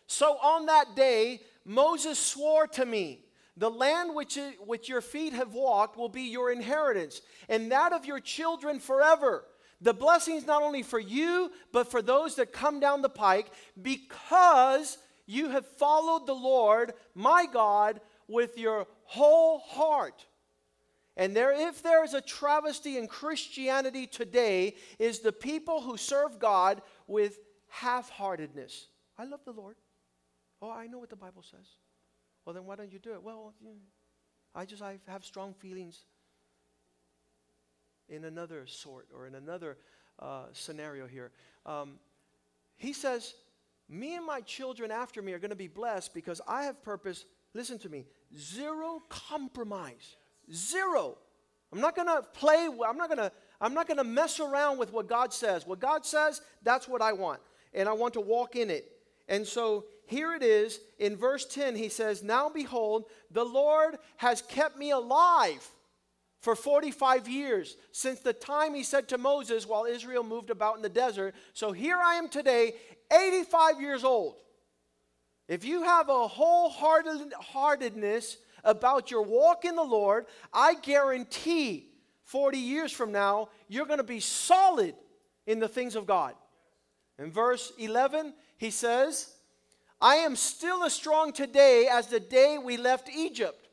So 0.07 0.36
on 0.42 0.66
that 0.66 0.94
day, 0.94 1.40
Moses 1.64 2.18
swore 2.18 2.66
to 2.68 2.84
me, 2.84 3.24
The 3.57 3.70
land 3.70 4.14
which, 4.14 4.38
which 4.64 4.88
your 4.88 5.00
feet 5.03 5.32
have 5.34 5.53
walked 5.53 5.96
will 5.96 6.09
be 6.09 6.22
your 6.22 6.50
inheritance, 6.50 7.20
and 7.48 7.70
that 7.70 7.92
of 7.92 8.07
your 8.07 8.20
children 8.20 8.78
forever. 8.78 9.44
The 9.80 9.92
blessings 9.92 10.46
not 10.46 10.62
only 10.62 10.82
for 10.82 11.00
you, 11.00 11.50
but 11.72 11.90
for 11.90 12.00
those 12.00 12.36
that 12.36 12.53
come 12.53 12.80
down 12.80 13.03
the 13.03 13.09
pike, 13.09 13.50
because 13.80 14.96
you 15.26 15.50
have 15.50 15.66
followed 15.66 16.26
the 16.26 16.34
Lord, 16.34 16.94
my 17.14 17.46
God, 17.53 18.00
with 18.28 18.57
your 18.57 18.86
whole 19.05 19.59
heart. 19.59 20.24
And 21.16 21.36
there, 21.36 21.53
if 21.53 21.82
there 21.82 22.05
is 22.05 22.14
a 22.14 22.22
travesty 22.22 22.96
in 22.96 23.07
Christianity 23.07 24.07
today, 24.07 24.76
is 24.98 25.18
the 25.18 25.32
people 25.32 25.82
who 25.82 25.98
serve 25.98 26.38
God 26.38 26.80
with 27.07 27.38
half-heartedness. 27.68 28.86
I 29.18 29.24
love 29.24 29.40
the 29.44 29.53
Lord. 29.53 29.76
Oh, 30.62 30.70
I 30.70 30.86
know 30.86 30.98
what 30.98 31.10
the 31.10 31.16
Bible 31.16 31.42
says. 31.42 31.66
Well, 32.44 32.54
then 32.54 32.64
why 32.64 32.76
don't 32.76 32.92
you 32.92 32.98
do 32.98 33.12
it? 33.12 33.22
Well, 33.22 33.52
I 34.54 34.64
just 34.64 34.80
I 34.80 34.98
have 35.08 35.24
strong 35.24 35.54
feelings 35.54 36.04
in 38.08 38.24
another 38.24 38.66
sort 38.66 39.08
or 39.14 39.26
in 39.26 39.34
another 39.34 39.76
uh, 40.18 40.44
scenario 40.52 41.06
here. 41.06 41.32
Um, 41.66 41.98
he 42.76 42.92
says, 42.92 43.34
"Me 43.88 44.14
and 44.14 44.24
my 44.24 44.40
children 44.40 44.90
after 44.90 45.20
me 45.20 45.32
are 45.32 45.38
going 45.38 45.50
to 45.50 45.56
be 45.56 45.68
blessed 45.68 46.14
because 46.14 46.40
I 46.46 46.64
have 46.64 46.82
purpose 46.82 47.24
listen 47.54 47.78
to 47.80 47.88
me, 47.88 48.06
zero 48.36 49.02
compromise. 49.08 50.16
Zero. 50.52 51.18
I'm 51.72 51.80
not 51.80 51.96
going 51.96 52.08
to 52.08 52.22
play, 52.34 52.68
I'm 52.86 52.96
not 52.96 53.08
going 53.08 53.18
to 53.18 53.32
I'm 53.60 53.74
not 53.74 53.86
going 53.86 53.98
to 53.98 54.04
mess 54.04 54.40
around 54.40 54.78
with 54.78 54.92
what 54.92 55.08
God 55.08 55.32
says. 55.32 55.66
What 55.66 55.78
God 55.78 56.04
says, 56.04 56.40
that's 56.64 56.88
what 56.88 57.00
I 57.00 57.12
want. 57.12 57.40
And 57.72 57.88
I 57.88 57.92
want 57.92 58.14
to 58.14 58.20
walk 58.20 58.56
in 58.56 58.70
it. 58.70 58.90
And 59.28 59.46
so 59.46 59.84
here 60.07 60.34
it 60.34 60.42
is 60.42 60.80
in 60.98 61.16
verse 61.16 61.46
10 61.46 61.76
he 61.76 61.88
says, 61.88 62.22
"Now 62.22 62.48
behold, 62.48 63.05
the 63.30 63.44
Lord 63.44 63.98
has 64.16 64.42
kept 64.42 64.76
me 64.76 64.90
alive 64.90 65.70
for 66.42 66.55
45 66.57 67.28
years 67.28 67.76
since 67.92 68.20
the 68.20 68.32
time 68.32 68.74
he 68.74 68.82
said 68.82 69.09
to 69.09 69.16
Moses 69.16 69.66
while 69.66 69.84
Israel 69.84 70.24
moved 70.24 70.50
about 70.50 70.76
in 70.76 70.82
the 70.82 70.88
desert. 70.88 71.36
So 71.53 71.70
here 71.70 71.96
I 71.96 72.16
am 72.16 72.28
today, 72.28 72.74
85 73.12 73.80
years 73.80 74.03
old. 74.03 74.34
If 75.48 75.64
you 75.64 75.84
have 75.84 76.09
a 76.09 76.28
wholeheartedness 76.28 78.36
about 78.64 79.11
your 79.11 79.22
walk 79.22 79.64
in 79.64 79.76
the 79.76 79.84
Lord, 79.84 80.26
I 80.53 80.74
guarantee 80.74 81.90
40 82.24 82.59
years 82.59 82.90
from 82.90 83.12
now, 83.12 83.50
you're 83.68 83.86
going 83.86 83.98
to 83.98 84.05
be 84.05 84.20
solid 84.20 84.94
in 85.46 85.61
the 85.61 85.68
things 85.68 85.94
of 85.94 86.07
God. 86.07 86.34
In 87.18 87.30
verse 87.30 87.72
11, 87.78 88.34
he 88.57 88.70
says, 88.70 89.32
I 90.03 90.16
am 90.16 90.34
still 90.34 90.82
as 90.82 90.92
strong 90.92 91.32
today 91.32 91.88
as 91.90 92.09
the 92.09 92.18
day 92.18 92.59
we 92.59 92.76
left 92.76 93.09
Egypt. 93.09 93.68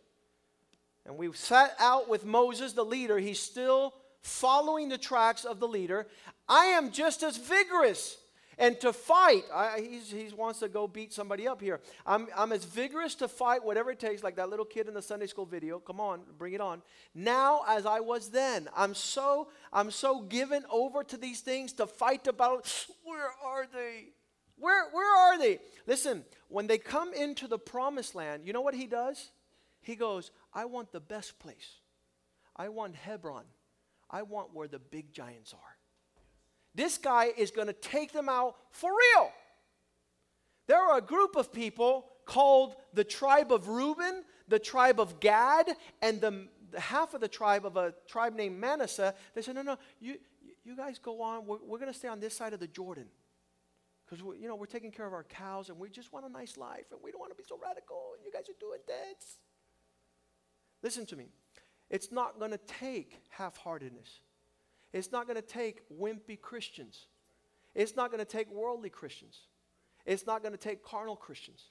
And 1.03 1.17
we 1.17 1.33
sat 1.33 1.75
out 1.79 2.07
with 2.07 2.23
Moses, 2.23 2.73
the 2.73 2.85
leader. 2.85 3.17
He's 3.17 3.39
still 3.39 3.95
following 4.21 4.89
the 4.89 4.97
tracks 4.99 5.43
of 5.43 5.59
the 5.59 5.67
leader. 5.67 6.05
I 6.47 6.65
am 6.65 6.91
just 6.91 7.23
as 7.23 7.37
vigorous 7.37 8.17
and 8.59 8.79
to 8.81 8.93
fight. 8.93 9.43
He 9.79 10.29
wants 10.37 10.59
to 10.59 10.67
go 10.67 10.87
beat 10.87 11.13
somebody 11.13 11.47
up 11.47 11.61
here. 11.61 11.79
I'm, 12.05 12.27
I'm 12.37 12.51
as 12.51 12.63
vigorous 12.63 13.15
to 13.15 13.27
fight 13.27 13.65
whatever 13.65 13.89
it 13.89 13.99
takes, 13.99 14.21
like 14.21 14.35
that 14.35 14.51
little 14.51 14.65
kid 14.65 14.87
in 14.87 14.93
the 14.93 15.01
Sunday 15.01 15.25
school 15.25 15.47
video. 15.47 15.79
Come 15.79 15.99
on, 15.99 16.21
bring 16.37 16.53
it 16.53 16.61
on. 16.61 16.83
Now 17.15 17.61
as 17.67 17.87
I 17.87 18.01
was 18.01 18.29
then. 18.29 18.69
I'm 18.75 18.93
so 18.93 19.47
I'm 19.73 19.89
so 19.89 20.21
given 20.21 20.63
over 20.69 21.03
to 21.05 21.17
these 21.17 21.41
things 21.41 21.73
to 21.73 21.87
fight 21.87 22.23
the 22.23 22.33
battle. 22.33 22.61
Where 23.03 23.31
are 23.43 23.65
they? 23.73 24.09
Where, 24.59 24.89
where 24.91 25.17
are 25.17 25.37
they? 25.37 25.59
Listen, 25.87 26.23
when 26.49 26.67
they 26.67 26.77
come 26.77 27.13
into 27.13 27.47
the 27.47 27.59
promised 27.59 28.15
land, 28.15 28.43
you 28.45 28.53
know 28.53 28.61
what 28.61 28.75
he 28.75 28.87
does? 28.87 29.31
He 29.81 29.95
goes, 29.95 30.31
I 30.53 30.65
want 30.65 30.91
the 30.91 30.99
best 30.99 31.39
place. 31.39 31.79
I 32.55 32.69
want 32.69 32.95
Hebron. 32.95 33.45
I 34.09 34.23
want 34.23 34.53
where 34.53 34.67
the 34.67 34.79
big 34.79 35.13
giants 35.13 35.53
are. 35.53 35.77
This 36.75 36.97
guy 36.97 37.31
is 37.37 37.51
going 37.51 37.67
to 37.67 37.73
take 37.73 38.11
them 38.11 38.29
out 38.29 38.55
for 38.71 38.89
real. 38.89 39.31
There 40.67 40.77
are 40.77 40.97
a 40.97 41.01
group 41.01 41.35
of 41.35 41.51
people 41.51 42.05
called 42.25 42.75
the 42.93 43.03
tribe 43.03 43.51
of 43.51 43.67
Reuben, 43.67 44.23
the 44.47 44.59
tribe 44.59 44.99
of 44.99 45.19
Gad, 45.19 45.67
and 46.01 46.21
the, 46.21 46.47
the 46.71 46.79
half 46.79 47.13
of 47.13 47.21
the 47.21 47.27
tribe 47.27 47.65
of 47.65 47.75
a 47.75 47.93
tribe 48.07 48.35
named 48.35 48.59
Manasseh. 48.59 49.15
They 49.33 49.41
said, 49.41 49.55
No, 49.55 49.63
no, 49.63 49.77
you, 49.99 50.17
you 50.63 50.75
guys 50.75 50.99
go 50.99 51.21
on. 51.21 51.47
We're, 51.47 51.57
we're 51.65 51.79
going 51.79 51.91
to 51.91 51.97
stay 51.97 52.07
on 52.07 52.19
this 52.19 52.35
side 52.35 52.53
of 52.53 52.59
the 52.59 52.67
Jordan. 52.67 53.07
Because, 54.09 54.25
you 54.39 54.47
know, 54.47 54.55
we're 54.55 54.65
taking 54.65 54.91
care 54.91 55.05
of 55.05 55.13
our 55.13 55.23
cows 55.23 55.69
and 55.69 55.77
we 55.77 55.89
just 55.89 56.11
want 56.11 56.25
a 56.25 56.29
nice 56.29 56.57
life 56.57 56.85
and 56.91 56.99
we 57.03 57.11
don't 57.11 57.19
want 57.19 57.31
to 57.31 57.37
be 57.37 57.43
so 57.47 57.59
radical 57.61 58.13
and 58.15 58.25
you 58.25 58.31
guys 58.31 58.49
are 58.49 58.59
doing 58.59 58.79
this. 58.87 59.37
Listen 60.81 61.05
to 61.07 61.15
me. 61.15 61.27
It's 61.89 62.11
not 62.11 62.39
going 62.39 62.51
to 62.51 62.57
take 62.57 63.21
half 63.29 63.57
heartedness. 63.57 64.21
It's 64.93 65.11
not 65.11 65.27
going 65.27 65.35
to 65.35 65.43
take 65.43 65.81
wimpy 65.89 66.39
Christians. 66.39 67.05
It's 67.75 67.95
not 67.95 68.09
going 68.09 68.19
to 68.19 68.25
take 68.25 68.51
worldly 68.51 68.89
Christians. 68.89 69.41
It's 70.05 70.25
not 70.25 70.41
going 70.41 70.53
to 70.53 70.57
take 70.57 70.83
carnal 70.83 71.15
Christians. 71.15 71.65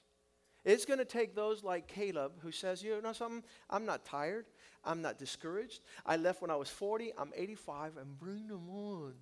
It's 0.63 0.85
going 0.85 0.99
to 0.99 1.05
take 1.05 1.35
those 1.35 1.63
like 1.63 1.87
Caleb 1.87 2.33
who 2.39 2.51
says, 2.51 2.81
You 2.81 3.01
know 3.01 3.13
something? 3.13 3.43
I'm 3.69 3.85
not 3.85 4.05
tired. 4.05 4.45
I'm 4.85 5.01
not 5.01 5.17
discouraged. 5.17 5.81
I 6.05 6.15
left 6.15 6.41
when 6.41 6.51
I 6.51 6.55
was 6.55 6.69
40. 6.69 7.11
I'm 7.17 7.31
85 7.35 7.97
and 7.97 8.17
bring 8.17 8.47
them 8.47 8.69
on. 8.69 9.13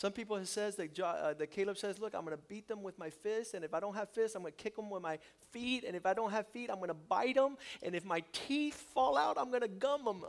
Some 0.00 0.12
people 0.12 0.38
have 0.38 0.48
says 0.48 0.76
that, 0.76 0.94
jo- 0.94 1.04
uh, 1.04 1.34
that 1.34 1.50
Caleb 1.50 1.76
says, 1.76 1.98
look, 1.98 2.14
I'm 2.14 2.24
going 2.24 2.34
to 2.34 2.42
beat 2.48 2.66
them 2.66 2.82
with 2.82 2.98
my 2.98 3.10
fists, 3.10 3.52
and 3.52 3.62
if 3.62 3.74
I 3.74 3.80
don't 3.80 3.94
have 3.94 4.08
fists, 4.08 4.34
I'm 4.34 4.40
going 4.40 4.54
to 4.56 4.62
kick 4.62 4.74
them 4.74 4.88
with 4.88 5.02
my 5.02 5.18
feet, 5.50 5.84
and 5.86 5.94
if 5.94 6.06
I 6.06 6.14
don't 6.14 6.30
have 6.30 6.46
feet, 6.46 6.70
I'm 6.70 6.78
going 6.78 6.88
to 6.88 6.94
bite 6.94 7.34
them, 7.34 7.58
and 7.82 7.94
if 7.94 8.02
my 8.02 8.22
teeth 8.32 8.76
fall 8.94 9.18
out, 9.18 9.36
I'm 9.38 9.50
going 9.50 9.60
to 9.60 9.68
gum 9.68 10.06
them. 10.06 10.24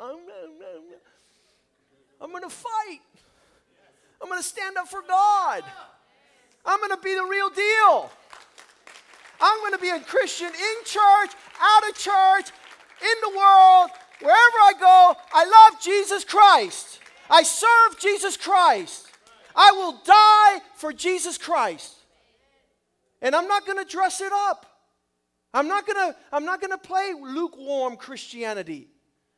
I'm 2.20 2.32
going 2.32 2.44
to 2.44 2.50
fight. 2.50 3.00
I'm 4.22 4.28
going 4.28 4.42
to 4.42 4.46
stand 4.46 4.76
up 4.76 4.90
for 4.90 5.04
God. 5.08 5.64
I'm 6.66 6.80
going 6.80 6.92
to 6.92 7.02
be 7.02 7.16
the 7.16 7.24
real 7.24 7.50
deal. 7.50 8.12
I'm 9.40 9.58
going 9.62 9.72
to 9.72 9.80
be 9.80 9.92
a 9.92 10.02
Christian 10.02 10.48
in 10.48 10.84
church, 10.84 11.32
out 11.62 11.90
of 11.90 11.96
church, 11.98 12.52
in 13.02 13.32
the 13.32 13.38
world, 13.38 13.90
wherever 14.20 14.36
I 14.36 14.74
go. 14.78 15.16
I 15.34 15.46
love 15.46 15.82
Jesus 15.82 16.26
Christ. 16.26 17.00
I 17.30 17.44
serve 17.44 17.98
Jesus 18.02 18.36
Christ. 18.36 19.08
I 19.56 19.72
will 19.72 20.02
die 20.04 20.62
for 20.76 20.94
Jesus 20.94 21.38
Christ. 21.38 21.96
And 23.22 23.36
I'm 23.36 23.48
not 23.48 23.66
going 23.66 23.78
to 23.78 23.90
dress 23.90 24.22
it 24.22 24.32
up. 24.34 24.66
I'm 25.54 25.68
not 25.68 25.86
going 25.86 26.12
to 26.12 26.18
I'm 26.32 26.46
not 26.46 26.62
going 26.62 26.72
to 26.72 26.78
play 26.78 27.14
lukewarm 27.20 27.98
Christianity. 27.98 28.88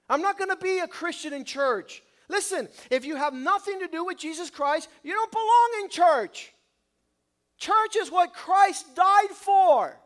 I'm 0.10 0.22
not 0.22 0.38
going 0.38 0.50
to 0.50 0.56
be 0.56 0.80
a 0.80 0.88
Christian 0.88 1.34
in 1.34 1.44
church. 1.44 2.04
Listen, 2.30 2.68
if 2.90 3.06
you 3.06 3.16
have 3.16 3.34
nothing 3.34 3.80
to 3.80 3.88
do 3.88 4.06
with 4.06 4.18
Jesus 4.18 4.50
Christ, 4.50 4.90
you 5.04 5.14
don't 5.14 5.32
belong 5.32 5.82
in 5.84 5.90
church. 5.90 6.54
Church 7.58 7.96
is 7.98 8.12
what 8.12 8.34
Christ 8.34 8.96
died 8.96 9.32
for. 9.32 9.98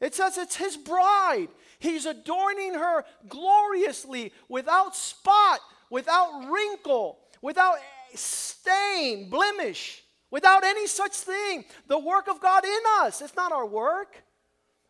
It 0.00 0.14
says 0.14 0.36
it's 0.36 0.56
his 0.56 0.76
bride. 0.76 1.48
He's 1.78 2.06
adorning 2.06 2.74
her 2.74 3.04
gloriously, 3.28 4.32
without 4.48 4.96
spot, 4.96 5.60
without 5.90 6.50
wrinkle, 6.50 7.18
without 7.40 7.76
stain, 8.14 9.30
blemish, 9.30 10.02
without 10.30 10.64
any 10.64 10.86
such 10.86 11.12
thing. 11.12 11.64
The 11.88 11.98
work 11.98 12.28
of 12.28 12.40
God 12.40 12.64
in 12.64 12.80
us. 13.00 13.20
It's 13.20 13.36
not 13.36 13.52
our 13.52 13.66
work. 13.66 14.22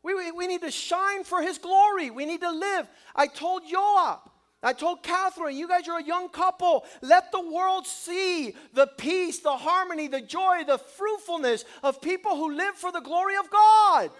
We, 0.02 0.14
we, 0.14 0.32
we 0.32 0.46
need 0.46 0.62
to 0.62 0.70
shine 0.70 1.24
for 1.24 1.42
His 1.42 1.58
glory. 1.58 2.10
We 2.10 2.26
need 2.26 2.40
to 2.40 2.50
live. 2.50 2.88
I 3.14 3.26
told 3.26 3.62
Joab, 3.68 4.20
I 4.62 4.72
told 4.72 5.02
Catherine, 5.02 5.56
you 5.56 5.66
guys 5.66 5.88
are 5.88 5.98
a 5.98 6.04
young 6.04 6.28
couple. 6.28 6.84
Let 7.00 7.32
the 7.32 7.40
world 7.40 7.86
see 7.86 8.54
the 8.72 8.86
peace, 8.86 9.40
the 9.40 9.56
harmony, 9.56 10.06
the 10.06 10.20
joy, 10.20 10.62
the 10.66 10.78
fruitfulness 10.78 11.64
of 11.82 12.00
people 12.00 12.36
who 12.36 12.54
live 12.54 12.76
for 12.76 12.92
the 12.92 13.00
glory 13.00 13.36
of 13.36 13.50
God. 13.50 14.10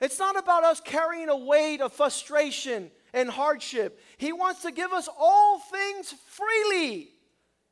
It's 0.00 0.18
not 0.18 0.38
about 0.38 0.64
us 0.64 0.80
carrying 0.80 1.28
a 1.28 1.36
weight 1.36 1.80
of 1.80 1.92
frustration 1.92 2.90
and 3.12 3.28
hardship. 3.28 4.00
He 4.16 4.32
wants 4.32 4.62
to 4.62 4.70
give 4.70 4.92
us 4.92 5.08
all 5.18 5.58
things 5.58 6.14
freely 6.26 7.10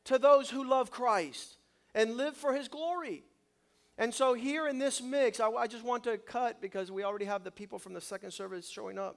to 0.06 0.18
those 0.18 0.50
who 0.50 0.64
love 0.64 0.90
Christ 0.90 1.58
and 1.94 2.16
live 2.16 2.36
for 2.36 2.54
his 2.54 2.68
glory. 2.68 3.24
And 3.98 4.12
so, 4.12 4.34
here 4.34 4.68
in 4.68 4.78
this 4.78 5.02
mix, 5.02 5.40
I, 5.40 5.48
I, 5.48 5.66
just 5.66 5.84
want 5.84 6.04
to 6.04 6.18
cut 6.18 6.60
because 6.60 6.90
we 6.92 7.02
already 7.02 7.24
have 7.24 7.44
the 7.44 7.50
people 7.50 7.78
from 7.78 7.94
the 7.94 8.00
second 8.00 8.30
service 8.30 8.68
showing 8.68 8.98
up. 8.98 9.16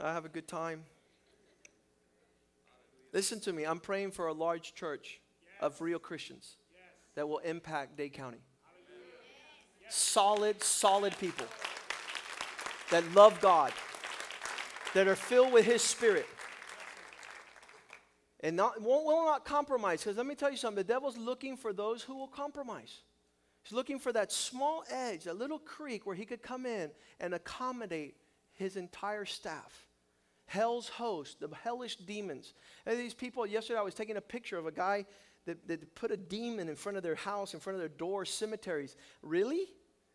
I 0.00 0.12
have 0.12 0.24
a 0.24 0.28
good 0.28 0.48
time. 0.48 0.82
Listen 3.12 3.38
to 3.40 3.52
me. 3.52 3.64
I'm 3.64 3.78
praying 3.78 4.10
for 4.10 4.26
a 4.26 4.32
large 4.32 4.74
church 4.74 5.20
of 5.60 5.80
real 5.80 6.00
Christians 6.00 6.56
that 7.14 7.28
will 7.28 7.38
impact 7.38 7.96
Dade 7.96 8.14
County. 8.14 8.38
Solid, 9.88 10.62
solid 10.62 11.16
people 11.18 11.46
that 12.90 13.04
love 13.14 13.40
God, 13.40 13.72
that 14.94 15.06
are 15.06 15.14
filled 15.14 15.52
with 15.52 15.66
His 15.66 15.82
Spirit 15.82 16.26
and 18.42 18.56
not, 18.56 18.80
will, 18.82 19.04
will 19.04 19.24
not 19.24 19.44
compromise. 19.44 20.02
Because 20.02 20.16
let 20.16 20.26
me 20.26 20.34
tell 20.34 20.50
you 20.50 20.56
something 20.56 20.76
the 20.76 20.84
devil's 20.84 21.16
looking 21.16 21.56
for 21.56 21.72
those 21.72 22.02
who 22.02 22.16
will 22.16 22.28
compromise. 22.28 23.02
He's 23.62 23.72
looking 23.72 23.98
for 23.98 24.12
that 24.12 24.32
small 24.32 24.84
edge, 24.90 25.24
that 25.24 25.38
little 25.38 25.58
creek 25.58 26.04
where 26.04 26.16
he 26.16 26.24
could 26.24 26.42
come 26.42 26.66
in 26.66 26.90
and 27.20 27.32
accommodate 27.34 28.16
his 28.52 28.76
entire 28.76 29.24
staff. 29.24 29.86
Hell's 30.46 30.88
host, 30.88 31.40
the 31.40 31.48
hellish 31.62 31.96
demons. 31.96 32.54
And 32.84 32.98
these 32.98 33.14
people, 33.14 33.46
yesterday 33.46 33.78
I 33.78 33.82
was 33.82 33.94
taking 33.94 34.16
a 34.16 34.20
picture 34.20 34.58
of 34.58 34.66
a 34.66 34.72
guy 34.72 35.06
that, 35.46 35.66
that 35.68 35.94
put 35.94 36.10
a 36.10 36.16
demon 36.16 36.68
in 36.68 36.74
front 36.74 36.96
of 36.96 37.04
their 37.04 37.14
house, 37.14 37.54
in 37.54 37.60
front 37.60 37.76
of 37.76 37.80
their 37.80 37.88
door, 37.88 38.24
cemeteries. 38.24 38.96
Really? 39.22 39.66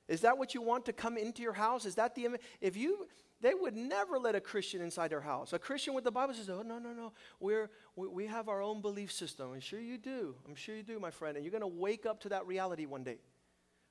Is 0.08 0.22
that 0.22 0.38
what 0.38 0.54
you 0.54 0.62
want 0.62 0.86
to 0.86 0.94
come 0.94 1.18
into 1.18 1.42
your 1.42 1.54
house? 1.54 1.86
Is 1.86 1.96
that 1.96 2.16
the 2.16 2.28
if 2.62 2.78
you 2.78 3.08
they 3.40 3.54
would 3.54 3.76
never 3.76 4.18
let 4.18 4.36
a 4.36 4.42
Christian 4.42 4.82
inside 4.82 5.12
their 5.12 5.22
house. 5.22 5.54
A 5.54 5.60
Christian 5.60 5.94
with 5.94 6.04
the 6.04 6.12
Bible 6.12 6.34
says, 6.34 6.50
"Oh 6.50 6.64
no, 6.64 6.80
no, 6.80 6.92
no, 6.92 7.14
we're 7.40 7.70
we, 7.96 8.08
we 8.08 8.28
have 8.28 8.50
our 8.50 8.62
own 8.62 8.82
belief 8.82 9.12
system." 9.12 9.52
I'm 9.54 9.60
sure 9.60 9.80
you 9.80 9.98
do. 9.98 10.36
I'm 10.48 10.56
sure 10.56 10.76
you 10.76 10.84
do, 10.84 11.00
my 11.00 11.12
friend. 11.12 11.38
And 11.38 11.46
you're 11.46 11.52
going 11.52 11.62
to 11.62 11.68
wake 11.68 12.06
up 12.06 12.22
to 12.22 12.30
that 12.30 12.48
reality 12.48 12.86
one 12.86 13.04
day, 13.04 13.20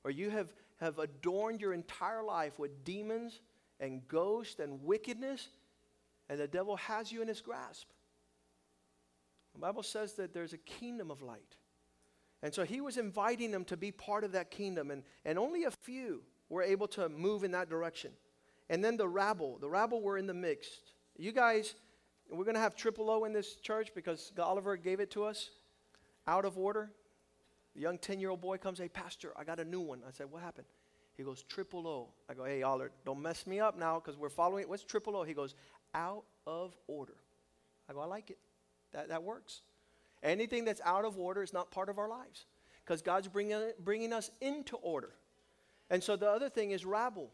or 0.04 0.10
you 0.10 0.30
have 0.30 0.52
have 0.78 0.98
adorned 0.98 1.60
your 1.60 1.72
entire 1.72 2.22
life 2.22 2.58
with 2.58 2.84
demons 2.84 3.40
and 3.78 4.06
ghosts 4.08 4.58
and 4.58 4.82
wickedness, 4.82 5.48
and 6.28 6.40
the 6.40 6.48
devil 6.48 6.76
has 6.76 7.12
you 7.12 7.22
in 7.22 7.28
his 7.28 7.40
grasp. 7.40 7.86
The 9.54 9.60
Bible 9.60 9.82
says 9.82 10.14
that 10.14 10.34
there's 10.34 10.52
a 10.52 10.58
kingdom 10.58 11.10
of 11.10 11.22
light. 11.22 11.56
And 12.42 12.52
so 12.52 12.64
he 12.64 12.82
was 12.82 12.98
inviting 12.98 13.50
them 13.50 13.64
to 13.64 13.76
be 13.76 13.90
part 13.90 14.22
of 14.22 14.32
that 14.32 14.50
kingdom, 14.50 14.90
and, 14.90 15.02
and 15.24 15.38
only 15.38 15.64
a 15.64 15.70
few 15.70 16.22
were 16.48 16.62
able 16.62 16.86
to 16.88 17.08
move 17.08 17.42
in 17.42 17.52
that 17.52 17.70
direction. 17.70 18.12
And 18.68 18.84
then 18.84 18.96
the 18.96 19.08
rabble. 19.08 19.58
The 19.60 19.68
rabble 19.68 20.02
were 20.02 20.18
in 20.18 20.26
the 20.26 20.34
mix. 20.34 20.66
You 21.16 21.32
guys, 21.32 21.74
we're 22.30 22.44
going 22.44 22.54
to 22.54 22.60
have 22.60 22.74
triple 22.74 23.10
O 23.10 23.24
in 23.24 23.32
this 23.32 23.56
church 23.56 23.92
because 23.94 24.32
Oliver 24.38 24.76
gave 24.76 25.00
it 25.00 25.10
to 25.12 25.24
us 25.24 25.50
out 26.26 26.44
of 26.44 26.58
order. 26.58 26.90
The 27.74 27.82
young 27.82 27.98
10 27.98 28.20
year 28.20 28.30
old 28.30 28.40
boy 28.40 28.58
comes, 28.58 28.78
Hey, 28.78 28.88
Pastor, 28.88 29.32
I 29.36 29.44
got 29.44 29.60
a 29.60 29.64
new 29.64 29.80
one. 29.80 30.00
I 30.06 30.10
said, 30.10 30.30
What 30.30 30.42
happened? 30.42 30.66
He 31.16 31.22
goes, 31.22 31.42
Triple 31.42 31.86
O. 31.86 32.08
I 32.28 32.34
go, 32.34 32.44
Hey, 32.44 32.62
Oliver, 32.62 32.90
don't 33.04 33.20
mess 33.20 33.46
me 33.46 33.60
up 33.60 33.78
now 33.78 34.00
because 34.00 34.16
we're 34.18 34.28
following 34.28 34.62
it. 34.62 34.68
What's 34.68 34.84
triple 34.84 35.16
O? 35.16 35.22
He 35.22 35.34
goes, 35.34 35.54
Out 35.94 36.24
of 36.46 36.76
order. 36.88 37.16
I 37.88 37.92
go, 37.92 38.00
I 38.00 38.06
like 38.06 38.30
it. 38.30 38.38
That, 38.92 39.08
that 39.08 39.22
works. 39.22 39.62
Anything 40.22 40.64
that's 40.64 40.80
out 40.84 41.04
of 41.04 41.18
order 41.18 41.42
is 41.42 41.52
not 41.52 41.70
part 41.70 41.88
of 41.88 41.98
our 41.98 42.08
lives 42.08 42.46
because 42.84 43.02
God's 43.02 43.28
bringing, 43.28 43.72
bringing 43.84 44.12
us 44.12 44.30
into 44.40 44.76
order. 44.76 45.12
And 45.90 46.02
so 46.02 46.16
the 46.16 46.28
other 46.28 46.48
thing 46.48 46.70
is 46.72 46.84
rabble. 46.84 47.30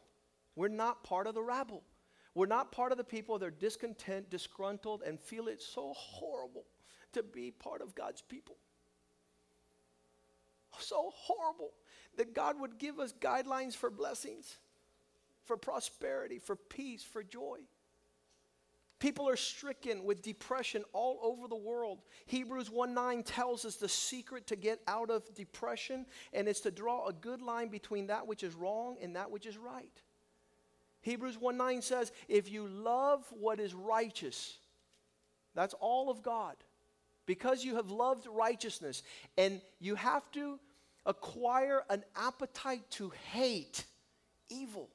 We're 0.55 0.69
not 0.69 1.05
part 1.05 1.27
of 1.27 1.35
the 1.35 1.43
rabble. 1.43 1.83
We're 2.35 2.47
not 2.47 2.73
part 2.73 2.93
of 2.93 2.99
the 2.99 3.05
people 3.05 3.39
that 3.39 3.47
are 3.47 3.51
discontent, 3.51 4.31
disgruntled, 4.31 5.03
and 5.03 5.21
feel 5.21 5.49
it 5.49 5.61
so 5.61 5.93
horrible 5.95 6.65
to 7.13 7.23
be 7.23 7.51
part 7.51 7.83
of 7.83 7.95
God's 7.95 8.23
people. 8.23 8.57
So 10.79 11.13
horrible 11.15 11.73
that 12.17 12.35
God 12.35 12.59
would 12.59 12.79
give 12.79 12.99
us 12.99 13.13
guidelines 13.13 13.75
for 13.75 13.91
blessings, 13.91 14.59
for 15.45 15.57
prosperity, 15.57 16.39
for 16.39 16.57
peace, 16.57 17.03
for 17.03 17.23
joy. 17.23 17.59
People 18.99 19.29
are 19.29 19.37
stricken 19.37 20.05
with 20.05 20.23
depression 20.23 20.85
all 20.93 21.19
over 21.23 21.49
the 21.49 21.57
world. 21.57 21.99
Hebrews 22.27 22.71
1 22.71 22.95
9 22.95 23.25
tells 23.25 23.65
us 23.65 23.77
the 23.77 23.89
secret 23.89 24.47
to 24.47 24.57
get 24.57 24.81
out 24.87 25.11
of 25.11 25.35
depression, 25.35 26.07
and 26.33 26.49
it's 26.49 26.61
to 26.61 26.71
draw 26.71 27.09
a 27.09 27.13
good 27.13 27.43
line 27.43 27.69
between 27.69 28.07
that 28.07 28.27
which 28.27 28.43
is 28.45 28.55
wrong 28.55 28.97
and 29.03 29.17
that 29.17 29.31
which 29.31 29.45
is 29.45 29.59
right. 29.59 30.01
Hebrews 31.03 31.39
1 31.39 31.57
9 31.57 31.83
says, 31.83 32.13
If 32.29 32.51
you 32.51 32.67
love 32.67 33.25
what 33.31 33.61
is 33.61 33.75
righteous, 33.75 34.57
that's 35.55 35.75
all 35.75 36.11
of 36.11 36.23
God. 36.23 36.57
Because 37.27 37.65
you 37.65 37.77
have 37.77 37.91
loved 37.91 38.27
righteousness, 38.27 39.03
and 39.39 39.61
you 39.79 39.95
have 39.95 40.29
to 40.33 40.59
acquire 41.07 41.85
an 41.89 42.03
appetite 42.17 42.83
to 42.91 43.13
hate 43.31 43.85
evil, 44.51 44.89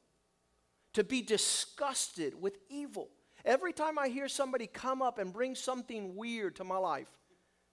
to 0.94 1.04
be 1.04 1.22
disgusted 1.22 2.40
with 2.42 2.58
evil. 2.70 3.10
Every 3.46 3.72
time 3.72 3.98
I 3.98 4.10
hear 4.10 4.28
somebody 4.28 4.68
come 4.68 5.02
up 5.02 5.20
and 5.20 5.32
bring 5.32 5.56
something 5.56 6.16
weird 6.18 6.58
to 6.58 6.66
my 6.66 6.78
life, 6.78 7.08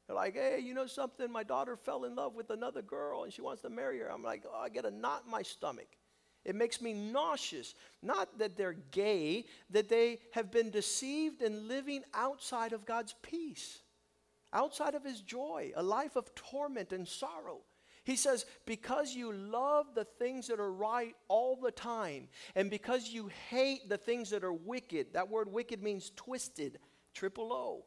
they're 0.07 0.17
like, 0.17 0.35
hey, 0.35 0.61
you 0.63 0.75
know 0.75 0.87
something? 0.87 1.31
My 1.33 1.43
daughter 1.43 1.77
fell 1.77 2.05
in 2.05 2.15
love 2.15 2.35
with 2.35 2.51
another 2.51 2.83
girl 2.83 3.25
and 3.25 3.33
she 3.33 3.43
wants 3.43 3.63
to 3.63 3.71
marry 3.71 3.99
her. 4.01 4.11
I'm 4.11 4.23
like, 4.23 4.45
oh, 4.47 4.61
I 4.61 4.69
get 4.69 4.85
a 4.85 4.91
knot 4.91 5.23
in 5.25 5.31
my 5.31 5.43
stomach. 5.43 5.89
It 6.45 6.55
makes 6.55 6.81
me 6.81 6.93
nauseous. 6.93 7.75
Not 8.03 8.39
that 8.39 8.57
they're 8.57 8.77
gay, 8.91 9.47
that 9.71 9.89
they 9.89 10.19
have 10.33 10.51
been 10.51 10.71
deceived 10.71 11.43
and 11.43 11.69
living 11.69 12.03
outside 12.13 12.73
of 12.73 12.85
God's 12.85 13.15
peace, 13.23 13.81
outside 14.53 14.95
of 14.95 15.05
His 15.05 15.21
joy, 15.21 15.73
a 15.75 15.83
life 15.83 16.17
of 16.17 16.35
torment 16.35 16.93
and 16.93 17.09
sorrow. 17.09 17.61
He 18.05 18.17
says, 18.17 18.45
because 18.67 19.15
you 19.15 19.33
love 19.33 19.87
the 19.95 20.05
things 20.05 20.49
that 20.49 20.61
are 20.61 20.73
right 20.73 21.15
all 21.29 21.57
the 21.57 21.71
time, 21.71 22.29
and 22.55 22.69
because 22.69 23.09
you 23.09 23.31
hate 23.49 23.89
the 23.89 23.97
things 23.97 24.29
that 24.31 24.45
are 24.45 24.53
wicked, 24.53 25.15
that 25.15 25.31
word 25.31 25.51
wicked 25.51 25.83
means 25.83 26.13
twisted, 26.15 26.79
triple 27.15 27.51
O. 27.51 27.87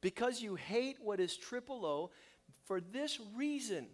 Because 0.00 0.40
you 0.40 0.54
hate 0.54 0.96
what 1.02 1.20
is 1.20 1.36
triple 1.36 1.84
O, 1.84 2.10
for 2.64 2.80
this 2.80 3.20
reason, 3.36 3.86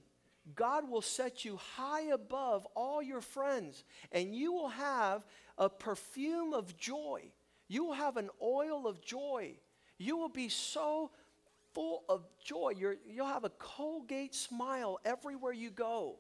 God 0.54 0.88
will 0.88 1.02
set 1.02 1.44
you 1.44 1.56
high 1.76 2.08
above 2.12 2.66
all 2.74 3.02
your 3.02 3.20
friends, 3.20 3.84
and 4.10 4.34
you 4.34 4.52
will 4.52 4.68
have 4.68 5.26
a 5.58 5.68
perfume 5.68 6.54
of 6.54 6.76
joy. 6.76 7.30
You 7.68 7.84
will 7.84 7.94
have 7.94 8.16
an 8.16 8.30
oil 8.42 8.86
of 8.86 9.00
joy. 9.00 9.54
You 9.98 10.16
will 10.16 10.30
be 10.30 10.48
so 10.48 11.10
full 11.72 12.04
of 12.08 12.26
joy. 12.44 12.74
you 12.76 12.96
will 13.18 13.26
have 13.26 13.44
a 13.44 13.50
Colgate 13.50 14.34
smile 14.34 14.98
everywhere 15.04 15.52
you 15.52 15.70
go 15.70 16.18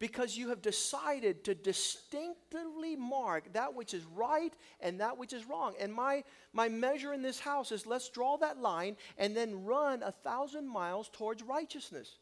because 0.00 0.36
you 0.36 0.48
have 0.48 0.62
decided 0.62 1.44
to 1.44 1.54
distinctively 1.54 2.96
mark 2.96 3.52
that 3.52 3.74
which 3.74 3.92
is 3.92 4.04
right 4.06 4.54
and 4.80 4.98
that 5.00 5.18
which 5.18 5.34
is 5.34 5.46
wrong. 5.46 5.74
And 5.78 5.92
my, 5.92 6.24
my 6.54 6.68
measure 6.68 7.12
in 7.12 7.20
this 7.20 7.38
house 7.38 7.70
is 7.70 7.86
let's 7.86 8.08
draw 8.08 8.38
that 8.38 8.58
line 8.58 8.96
and 9.18 9.36
then 9.36 9.64
run 9.64 10.02
a 10.02 10.10
thousand 10.10 10.66
miles 10.66 11.10
towards 11.10 11.42
righteousness. 11.42 12.18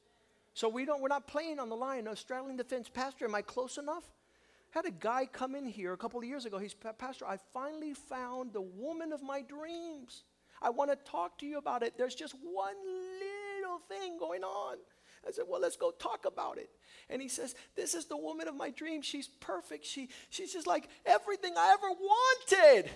So 0.59 0.69
we 0.69 0.85
don't, 0.85 1.01
we're 1.01 1.07
not 1.07 1.29
playing 1.29 1.61
on 1.61 1.69
the 1.69 1.77
line, 1.77 2.03
no 2.03 2.17
straddling 2.17 2.57
the 2.57 2.65
fence. 2.65 2.89
Pastor, 2.89 3.27
am 3.27 3.35
I 3.37 3.43
close 3.43 3.79
enough? 3.79 4.03
had 4.71 4.87
a 4.87 4.91
guy 4.91 5.25
come 5.25 5.55
in 5.55 5.65
here 5.65 5.93
a 5.93 5.97
couple 5.97 6.19
of 6.19 6.27
years 6.27 6.47
ago. 6.47 6.59
He's, 6.59 6.75
Pastor, 6.75 7.27
I 7.27 7.37
finally 7.55 7.95
found 7.95 8.53
the 8.53 8.61
woman 8.61 9.13
of 9.13 9.23
my 9.23 9.41
dreams. 9.41 10.25
I 10.61 10.71
want 10.71 10.91
to 10.91 10.97
talk 11.09 11.39
to 11.39 11.47
you 11.47 11.59
about 11.59 11.85
it. 11.85 11.95
There's 11.97 12.17
just 12.17 12.35
one 12.43 12.75
little 13.21 13.79
thing 13.89 14.19
going 14.19 14.43
on. 14.43 14.79
I 15.25 15.31
said, 15.31 15.45
Well, 15.49 15.61
let's 15.61 15.77
go 15.77 15.93
talk 15.93 16.25
about 16.27 16.59
it. 16.59 16.71
And 17.09 17.23
he 17.23 17.29
says, 17.29 17.55
This 17.77 17.95
is 17.95 18.07
the 18.07 18.17
woman 18.17 18.49
of 18.49 18.57
my 18.57 18.71
dreams. 18.71 19.07
She's 19.07 19.29
perfect. 19.39 19.87
She, 19.87 20.09
she's 20.29 20.53
just 20.53 20.67
like 20.67 20.89
everything 21.07 21.55
I 21.57 21.73
ever 21.73 21.93
wanted, 21.93 22.91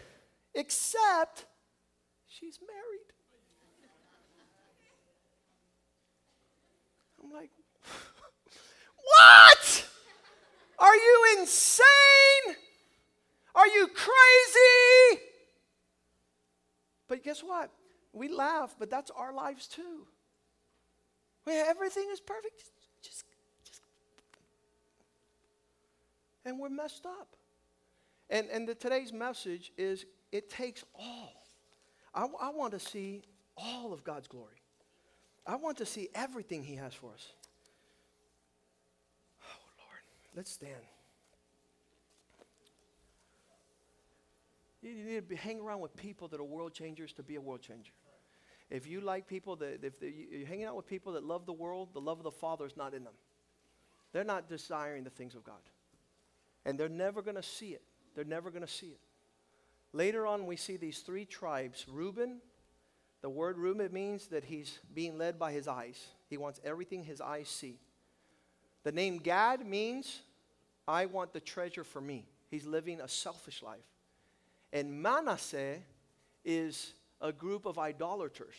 except 0.53 1.45
she's 2.27 2.59
married. 2.61 3.13
I'm 7.23 7.31
like, 7.31 7.51
What? 9.18 9.87
Are 10.78 10.97
you 10.97 11.37
insane? 11.39 12.57
Are 13.55 13.66
you 13.66 13.89
crazy? 13.89 15.22
But 17.09 17.22
guess 17.22 17.43
what? 17.43 17.70
We 18.12 18.28
laugh, 18.28 18.74
but 18.78 18.91
that's 18.91 19.11
our 19.11 19.35
lives 19.35 19.66
too. 19.66 20.07
Where 21.45 21.66
everything 21.68 22.07
is 22.12 22.20
perfect. 22.20 22.59
Just, 22.59 22.72
just, 23.03 23.24
just. 23.64 23.83
And 26.45 26.59
we're 26.59 26.68
messed 26.68 27.07
up. 27.07 27.28
And, 28.30 28.49
and 28.51 28.66
the, 28.66 28.74
today's 28.74 29.12
message 29.12 29.72
is 29.76 30.07
it 30.30 30.49
takes 30.49 30.85
all. 30.99 31.45
I, 32.14 32.26
I 32.41 32.51
want 32.51 32.72
to 32.72 32.78
see 32.78 33.22
all 33.57 33.93
of 33.93 34.05
God's 34.05 34.28
glory. 34.28 34.62
I 35.47 35.57
want 35.57 35.78
to 35.78 35.87
see 35.87 36.09
everything 36.14 36.62
He 36.62 36.76
has 36.76 36.95
for 36.95 37.12
us. 37.12 37.33
Let's 40.35 40.51
stand. 40.51 40.72
You 44.83 44.95
need 44.95 45.14
to 45.16 45.22
be, 45.22 45.37
hang 45.37 45.61
around 45.61 45.80
with 45.80 45.97
people 45.97 46.28
that 46.28 46.41
are 46.41 46.45
world 46.45 46.74
changers 46.74 47.12
to 47.14 47.22
be 47.22 47.37
a 47.37 47.41
world 47.41 47.62
changer. 47.62 47.93
If 48.70 48.87
you 48.87 49.01
like 49.01 49.28
people 49.28 49.57
that, 49.57 49.85
if 49.85 49.95
you're 50.03 50.47
hanging 50.47 50.64
out 50.64 50.74
with 50.74 50.87
people 50.87 51.12
that 51.12 51.22
love 51.22 51.47
the 51.47 51.53
world, 51.53 51.91
the 51.93 52.01
love 52.01 52.18
of 52.18 52.24
the 52.24 52.30
Father 52.30 52.66
is 52.66 52.76
not 52.76 52.95
in 52.95 53.05
them. 53.05 53.12
They're 54.12 54.24
not 54.24 54.49
desiring 54.49 55.05
the 55.05 55.11
things 55.11 55.35
of 55.35 55.45
God. 55.45 55.61
And 56.64 56.78
they're 56.78 56.89
never 56.89 57.22
going 57.22 57.37
to 57.37 57.43
see 57.43 57.70
it. 57.70 57.83
They're 58.14 58.24
never 58.24 58.51
going 58.51 58.64
to 58.64 58.72
see 58.72 58.89
it. 58.89 59.01
Later 59.93 60.26
on, 60.26 60.47
we 60.47 60.57
see 60.57 60.76
these 60.76 61.01
three 61.01 61.26
tribes 61.26 61.87
Reuben, 61.89 62.39
the 63.20 63.30
word 63.30 63.59
Reuben 63.59 63.93
means 63.93 64.28
that 64.28 64.45
he's 64.45 64.78
being 64.95 65.18
led 65.18 65.39
by 65.39 65.53
his 65.53 65.68
eyes. 65.68 66.09
He 66.28 66.39
wants 66.39 66.61
everything 66.64 67.05
his 67.05 67.20
eyes 67.20 67.49
see. 67.49 67.78
The 68.85 68.93
name 68.93 69.18
Gad 69.18 69.66
means, 69.66 70.20
I 70.87 71.07
want 71.07 71.33
the 71.33 71.41
treasure 71.41 71.85
for 71.85 72.01
me. 72.01 72.26
He's 72.51 72.66
living 72.66 73.01
a 73.01 73.09
selfish 73.09 73.62
life. 73.62 73.80
And 74.72 75.03
Manasseh 75.03 75.78
is 76.45 76.93
a 77.20 77.33
group 77.33 77.66
of 77.66 77.78
idolaters. 77.78 78.55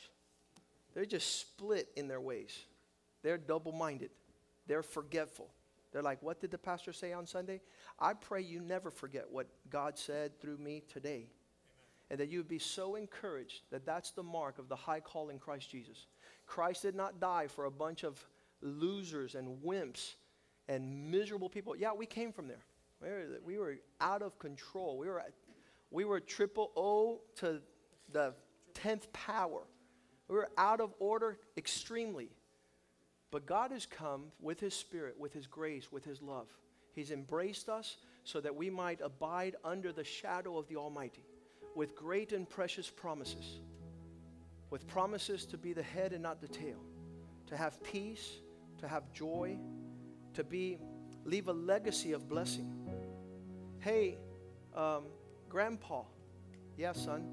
They're 0.94 1.06
just 1.06 1.40
split 1.40 1.90
in 1.96 2.08
their 2.08 2.22
ways. 2.22 2.58
They're 3.24 3.38
double 3.38 3.72
minded. 3.72 4.12
They're 4.68 4.84
forgetful. 4.84 5.50
They're 5.92 6.02
like, 6.02 6.22
What 6.24 6.40
did 6.40 6.52
the 6.52 6.58
pastor 6.58 6.94
say 6.94 7.14
on 7.14 7.26
Sunday? 7.26 7.62
I 8.00 8.14
pray 8.14 8.42
you 8.42 8.60
never 8.60 8.90
forget 8.90 9.26
what 9.30 9.48
God 9.70 9.98
said 9.98 10.40
through 10.40 10.58
me 10.58 10.84
today. 10.92 11.10
Amen. 11.10 11.28
And 12.10 12.20
that 12.20 12.30
you 12.30 12.40
would 12.40 12.48
be 12.48 12.60
so 12.60 12.96
encouraged 12.96 13.62
that 13.72 13.86
that's 13.86 14.12
the 14.12 14.24
mark 14.24 14.60
of 14.60 14.70
the 14.70 14.76
high 14.76 15.00
call 15.00 15.30
in 15.30 15.40
Christ 15.40 15.70
Jesus. 15.70 16.08
Christ 16.46 16.82
did 16.82 16.96
not 16.96 17.20
die 17.20 17.48
for 17.48 17.66
a 17.66 17.72
bunch 17.72 18.04
of 18.04 18.24
losers 18.64 19.36
and 19.36 19.62
wimps 19.64 20.16
and 20.68 21.12
miserable 21.12 21.50
people. 21.50 21.76
Yeah, 21.76 21.94
we 21.94 22.06
came 22.06 22.32
from 22.32 22.48
there. 22.48 22.64
We 23.02 23.10
were, 23.10 23.26
we 23.46 23.58
were 23.58 23.76
out 24.00 24.22
of 24.22 24.40
control. 24.40 24.98
We 24.98 25.08
were 25.08 25.22
we 25.92 26.06
were 26.06 26.20
triple 26.20 26.72
O 26.76 27.22
to 27.36 27.62
the 28.12 28.34
10th 28.74 29.12
power. 29.14 29.62
We 30.28 30.36
were 30.36 30.50
out 30.58 30.82
of 30.82 30.94
order 31.00 31.38
extremely. 31.58 32.30
But 33.30 33.46
God 33.46 33.72
has 33.72 33.86
come 33.86 34.26
with 34.40 34.60
His 34.60 34.74
Spirit, 34.74 35.20
with 35.20 35.34
His 35.34 35.48
grace, 35.48 35.92
with 35.92 36.06
His 36.06 36.22
love. 36.22 36.48
He's 36.94 37.12
embraced 37.12 37.70
us 37.70 37.98
so 38.24 38.40
that 38.42 38.56
we 38.56 38.70
might 38.70 39.02
abide 39.02 39.56
under 39.64 39.92
the 39.92 40.04
shadow 40.04 40.58
of 40.58 40.68
the 40.68 40.78
Almighty 40.78 41.26
with 41.76 41.96
great 41.96 42.32
and 42.32 42.50
precious 42.50 42.90
promises. 42.90 43.60
With 44.70 44.88
promises 44.88 45.46
to 45.48 45.58
be 45.58 45.74
the 45.74 45.84
head 45.84 46.14
and 46.14 46.24
not 46.24 46.42
the 46.42 46.48
tail, 46.48 46.80
to 47.48 47.58
have 47.58 47.82
peace, 47.84 48.38
to 48.84 48.90
have 48.90 49.10
joy, 49.14 49.58
to 50.34 50.44
be 50.44 50.78
leave 51.24 51.48
a 51.48 51.54
legacy 51.54 52.12
of 52.12 52.28
blessing. 52.28 52.70
Hey, 53.80 54.18
um, 54.76 55.04
Grandpa, 55.48 56.04
yeah, 56.78 56.92
son, 56.92 57.24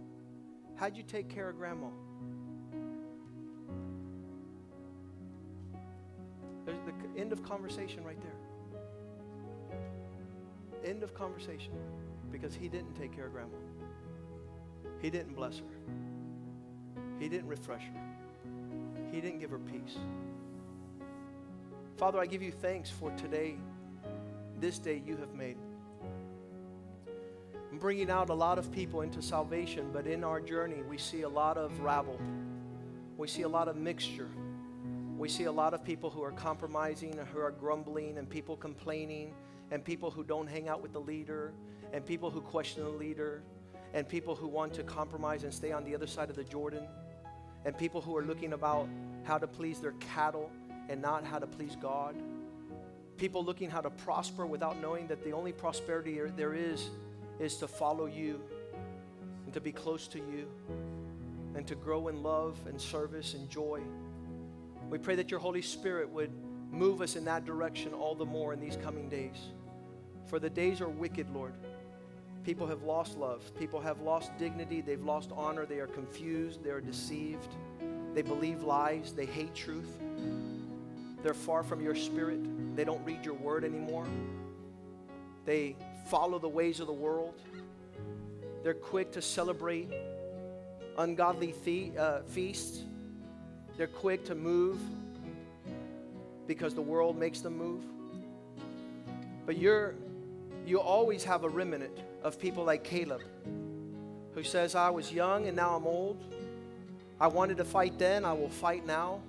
how'd 0.76 0.96
you 0.96 1.02
take 1.02 1.28
care 1.28 1.48
of 1.48 1.56
grandma? 1.56 1.88
There's 6.64 6.78
the 6.86 7.20
end 7.20 7.32
of 7.32 7.42
conversation 7.42 8.04
right 8.04 8.20
there. 8.22 8.38
End 10.84 11.02
of 11.02 11.14
conversation. 11.14 11.72
Because 12.30 12.54
he 12.54 12.68
didn't 12.68 12.94
take 12.94 13.12
care 13.12 13.26
of 13.26 13.32
grandma. 13.32 13.56
He 15.02 15.10
didn't 15.10 15.34
bless 15.34 15.58
her. 15.58 15.64
He 17.18 17.28
didn't 17.28 17.48
refresh 17.48 17.82
her. 17.82 18.00
He 19.10 19.20
didn't 19.20 19.40
give 19.40 19.50
her 19.50 19.58
peace. 19.58 19.96
Father, 22.00 22.18
I 22.18 22.24
give 22.24 22.40
you 22.40 22.50
thanks 22.50 22.88
for 22.88 23.10
today, 23.10 23.56
this 24.58 24.78
day 24.78 25.02
you 25.04 25.18
have 25.18 25.34
made 25.34 25.58
I'm 27.70 27.76
bringing 27.78 28.10
out 28.10 28.30
a 28.30 28.34
lot 28.34 28.58
of 28.58 28.72
people 28.72 29.02
into 29.02 29.20
salvation, 29.20 29.90
but 29.92 30.06
in 30.06 30.24
our 30.24 30.40
journey, 30.40 30.82
we 30.88 30.96
see 30.96 31.22
a 31.22 31.28
lot 31.28 31.58
of 31.58 31.78
rabble. 31.80 32.18
We 33.18 33.28
see 33.28 33.42
a 33.42 33.48
lot 33.48 33.68
of 33.68 33.76
mixture. 33.76 34.30
We 35.18 35.28
see 35.28 35.44
a 35.44 35.52
lot 35.52 35.74
of 35.74 35.84
people 35.84 36.08
who 36.08 36.22
are 36.22 36.32
compromising, 36.32 37.18
and 37.18 37.28
who 37.28 37.38
are 37.38 37.50
grumbling, 37.50 38.16
and 38.16 38.26
people 38.26 38.56
complaining, 38.56 39.34
and 39.70 39.84
people 39.84 40.10
who 40.10 40.24
don't 40.24 40.46
hang 40.46 40.70
out 40.70 40.80
with 40.80 40.94
the 40.94 41.00
leader, 41.00 41.52
and 41.92 42.04
people 42.06 42.30
who 42.30 42.40
question 42.40 42.82
the 42.82 42.88
leader, 42.88 43.42
and 43.92 44.08
people 44.08 44.34
who 44.34 44.48
want 44.48 44.72
to 44.72 44.82
compromise 44.84 45.44
and 45.44 45.52
stay 45.52 45.70
on 45.70 45.84
the 45.84 45.94
other 45.94 46.06
side 46.06 46.30
of 46.30 46.36
the 46.36 46.44
Jordan, 46.44 46.88
and 47.66 47.76
people 47.76 48.00
who 48.00 48.16
are 48.16 48.24
looking 48.24 48.54
about 48.54 48.88
how 49.24 49.36
to 49.36 49.46
please 49.46 49.80
their 49.80 49.94
cattle 50.00 50.50
and 50.90 51.00
not 51.00 51.24
how 51.24 51.38
to 51.38 51.46
please 51.46 51.76
God. 51.80 52.14
People 53.16 53.44
looking 53.44 53.70
how 53.70 53.80
to 53.80 53.90
prosper 53.90 54.44
without 54.44 54.80
knowing 54.80 55.06
that 55.06 55.22
the 55.24 55.32
only 55.32 55.52
prosperity 55.52 56.18
there- 56.36 56.54
is 56.54 56.90
is 57.38 57.56
to 57.58 57.68
follow 57.68 58.06
you 58.06 58.40
and 59.44 59.54
to 59.54 59.60
be 59.60 59.72
close 59.72 60.08
to 60.08 60.18
you 60.18 60.46
and 61.54 61.66
to 61.66 61.74
grow 61.74 62.08
in 62.08 62.22
love 62.22 62.58
and 62.66 62.80
service 62.80 63.34
and 63.34 63.48
joy. 63.48 63.80
We 64.90 64.98
pray 64.98 65.14
that 65.14 65.30
your 65.30 65.40
Holy 65.40 65.62
Spirit 65.62 66.10
would 66.10 66.30
move 66.70 67.00
us 67.00 67.16
in 67.16 67.24
that 67.24 67.44
direction 67.44 67.94
all 67.94 68.14
the 68.14 68.26
more 68.26 68.52
in 68.52 68.60
these 68.60 68.76
coming 68.76 69.08
days. 69.08 69.48
For 70.26 70.38
the 70.38 70.50
days 70.50 70.80
are 70.80 70.88
wicked, 70.88 71.30
Lord. 71.30 71.54
People 72.44 72.66
have 72.66 72.82
lost 72.82 73.18
love. 73.18 73.50
People 73.58 73.80
have 73.80 74.00
lost 74.00 74.30
dignity. 74.38 74.80
They've 74.80 75.04
lost 75.04 75.30
honor. 75.32 75.66
They 75.66 75.78
are 75.78 75.86
confused. 75.86 76.62
They 76.62 76.70
are 76.70 76.80
deceived. 76.80 77.48
They 78.14 78.22
believe 78.22 78.62
lies. 78.62 79.12
They 79.12 79.26
hate 79.26 79.54
truth. 79.54 79.98
They're 81.22 81.34
far 81.34 81.62
from 81.62 81.80
your 81.82 81.94
spirit. 81.94 82.40
They 82.76 82.84
don't 82.84 83.04
read 83.04 83.24
your 83.24 83.34
word 83.34 83.64
anymore. 83.64 84.06
They 85.44 85.76
follow 86.06 86.38
the 86.38 86.48
ways 86.48 86.80
of 86.80 86.86
the 86.86 86.92
world. 86.92 87.40
They're 88.62 88.74
quick 88.74 89.12
to 89.12 89.22
celebrate 89.22 89.90
ungodly 90.98 91.54
uh, 91.98 92.20
feasts. 92.22 92.82
They're 93.76 93.86
quick 93.86 94.24
to 94.26 94.34
move 94.34 94.78
because 96.46 96.74
the 96.74 96.82
world 96.82 97.16
makes 97.18 97.40
them 97.40 97.56
move. 97.56 97.84
But 99.46 99.56
you're 99.56 99.94
you 100.66 100.78
always 100.78 101.24
have 101.24 101.44
a 101.44 101.48
remnant 101.48 101.98
of 102.22 102.38
people 102.38 102.64
like 102.64 102.84
Caleb 102.84 103.22
who 104.34 104.42
says, 104.42 104.74
I 104.74 104.90
was 104.90 105.12
young 105.12 105.46
and 105.46 105.56
now 105.56 105.74
I'm 105.74 105.86
old. 105.86 106.22
I 107.20 107.26
wanted 107.26 107.56
to 107.58 107.64
fight 107.64 107.98
then, 107.98 108.24
I 108.24 108.32
will 108.32 108.48
fight 108.48 108.86
now. 108.86 109.20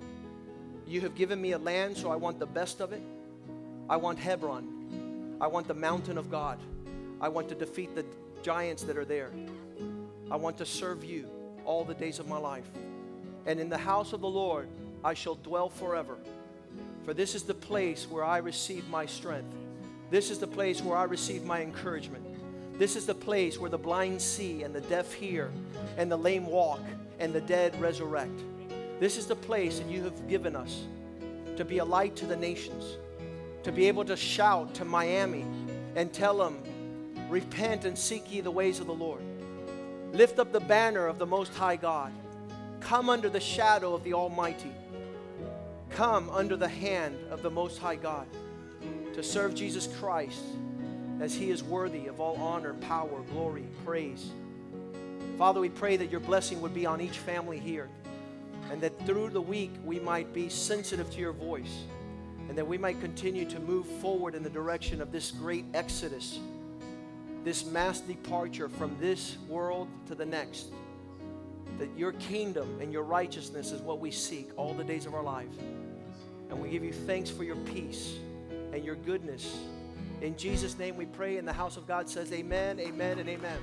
You 0.86 1.00
have 1.02 1.14
given 1.14 1.40
me 1.40 1.52
a 1.52 1.58
land, 1.58 1.96
so 1.96 2.10
I 2.10 2.16
want 2.16 2.38
the 2.38 2.46
best 2.46 2.80
of 2.80 2.92
it. 2.92 3.02
I 3.88 3.96
want 3.96 4.18
Hebron. 4.18 5.36
I 5.40 5.46
want 5.46 5.68
the 5.68 5.74
mountain 5.74 6.18
of 6.18 6.30
God. 6.30 6.58
I 7.20 7.28
want 7.28 7.48
to 7.48 7.54
defeat 7.54 7.94
the 7.94 8.04
giants 8.42 8.82
that 8.84 8.96
are 8.96 9.04
there. 9.04 9.30
I 10.30 10.36
want 10.36 10.58
to 10.58 10.66
serve 10.66 11.04
you 11.04 11.28
all 11.64 11.84
the 11.84 11.94
days 11.94 12.18
of 12.18 12.28
my 12.28 12.38
life. 12.38 12.68
And 13.46 13.60
in 13.60 13.68
the 13.68 13.78
house 13.78 14.12
of 14.12 14.20
the 14.20 14.28
Lord 14.28 14.68
I 15.04 15.14
shall 15.14 15.34
dwell 15.36 15.68
forever. 15.68 16.16
For 17.04 17.12
this 17.12 17.34
is 17.34 17.42
the 17.42 17.54
place 17.54 18.06
where 18.08 18.24
I 18.24 18.38
receive 18.38 18.88
my 18.88 19.06
strength. 19.06 19.52
This 20.10 20.30
is 20.30 20.38
the 20.38 20.46
place 20.46 20.82
where 20.82 20.96
I 20.96 21.04
receive 21.04 21.44
my 21.44 21.62
encouragement. 21.62 22.24
This 22.78 22.96
is 22.96 23.06
the 23.06 23.14
place 23.14 23.58
where 23.58 23.70
the 23.70 23.78
blind 23.78 24.22
see 24.22 24.62
and 24.62 24.74
the 24.74 24.80
deaf 24.82 25.12
hear 25.12 25.50
and 25.96 26.10
the 26.10 26.16
lame 26.16 26.46
walk 26.46 26.80
and 27.18 27.32
the 27.32 27.40
dead 27.40 27.78
resurrect. 27.80 28.40
This 29.02 29.16
is 29.16 29.26
the 29.26 29.34
place 29.34 29.80
that 29.80 29.88
you 29.90 30.04
have 30.04 30.28
given 30.28 30.54
us 30.54 30.84
to 31.56 31.64
be 31.64 31.78
a 31.78 31.84
light 31.84 32.14
to 32.14 32.24
the 32.24 32.36
nations, 32.36 32.84
to 33.64 33.72
be 33.72 33.88
able 33.88 34.04
to 34.04 34.16
shout 34.16 34.76
to 34.76 34.84
Miami 34.84 35.44
and 35.96 36.12
tell 36.12 36.38
them, 36.38 36.62
Repent 37.28 37.84
and 37.84 37.98
seek 37.98 38.32
ye 38.32 38.42
the 38.42 38.50
ways 38.52 38.78
of 38.78 38.86
the 38.86 38.94
Lord. 38.94 39.20
Lift 40.12 40.38
up 40.38 40.52
the 40.52 40.60
banner 40.60 41.08
of 41.08 41.18
the 41.18 41.26
Most 41.26 41.52
High 41.52 41.74
God. 41.74 42.12
Come 42.78 43.10
under 43.10 43.28
the 43.28 43.40
shadow 43.40 43.92
of 43.92 44.04
the 44.04 44.14
Almighty. 44.14 44.70
Come 45.90 46.30
under 46.30 46.54
the 46.56 46.68
hand 46.68 47.16
of 47.28 47.42
the 47.42 47.50
Most 47.50 47.78
High 47.78 47.96
God 47.96 48.28
to 49.14 49.22
serve 49.24 49.52
Jesus 49.52 49.88
Christ 49.98 50.44
as 51.20 51.34
He 51.34 51.50
is 51.50 51.64
worthy 51.64 52.06
of 52.06 52.20
all 52.20 52.36
honor, 52.36 52.74
power, 52.74 53.20
glory, 53.32 53.64
praise. 53.84 54.30
Father, 55.38 55.58
we 55.58 55.70
pray 55.70 55.96
that 55.96 56.08
your 56.08 56.20
blessing 56.20 56.60
would 56.60 56.72
be 56.72 56.86
on 56.86 57.00
each 57.00 57.18
family 57.18 57.58
here 57.58 57.88
and 58.72 58.80
that 58.80 59.06
through 59.06 59.28
the 59.28 59.40
week 59.40 59.70
we 59.84 60.00
might 60.00 60.32
be 60.32 60.48
sensitive 60.48 61.10
to 61.10 61.20
your 61.20 61.32
voice 61.32 61.84
and 62.48 62.56
that 62.56 62.66
we 62.66 62.78
might 62.78 62.98
continue 63.00 63.44
to 63.44 63.60
move 63.60 63.86
forward 63.86 64.34
in 64.34 64.42
the 64.42 64.50
direction 64.50 65.02
of 65.02 65.12
this 65.12 65.30
great 65.30 65.66
exodus, 65.74 66.38
this 67.44 67.66
mass 67.66 68.00
departure 68.00 68.70
from 68.70 68.96
this 68.98 69.36
world 69.46 69.88
to 70.06 70.14
the 70.14 70.24
next. 70.24 70.72
That 71.78 71.90
your 71.98 72.12
kingdom 72.12 72.78
and 72.80 72.94
your 72.94 73.02
righteousness 73.02 73.72
is 73.72 73.82
what 73.82 74.00
we 74.00 74.10
seek 74.10 74.48
all 74.56 74.72
the 74.72 74.84
days 74.84 75.04
of 75.04 75.14
our 75.14 75.22
life. 75.22 75.54
And 76.48 76.58
we 76.58 76.70
give 76.70 76.82
you 76.82 76.94
thanks 76.94 77.28
for 77.28 77.44
your 77.44 77.56
peace 77.56 78.16
and 78.72 78.82
your 78.82 78.96
goodness. 78.96 79.54
In 80.22 80.34
Jesus' 80.36 80.78
name 80.78 80.96
we 80.96 81.06
pray, 81.06 81.36
and 81.36 81.46
the 81.46 81.52
house 81.52 81.76
of 81.76 81.86
God 81.86 82.08
says, 82.08 82.32
Amen, 82.32 82.80
amen, 82.80 83.18
and 83.18 83.28
amen. 83.28 83.58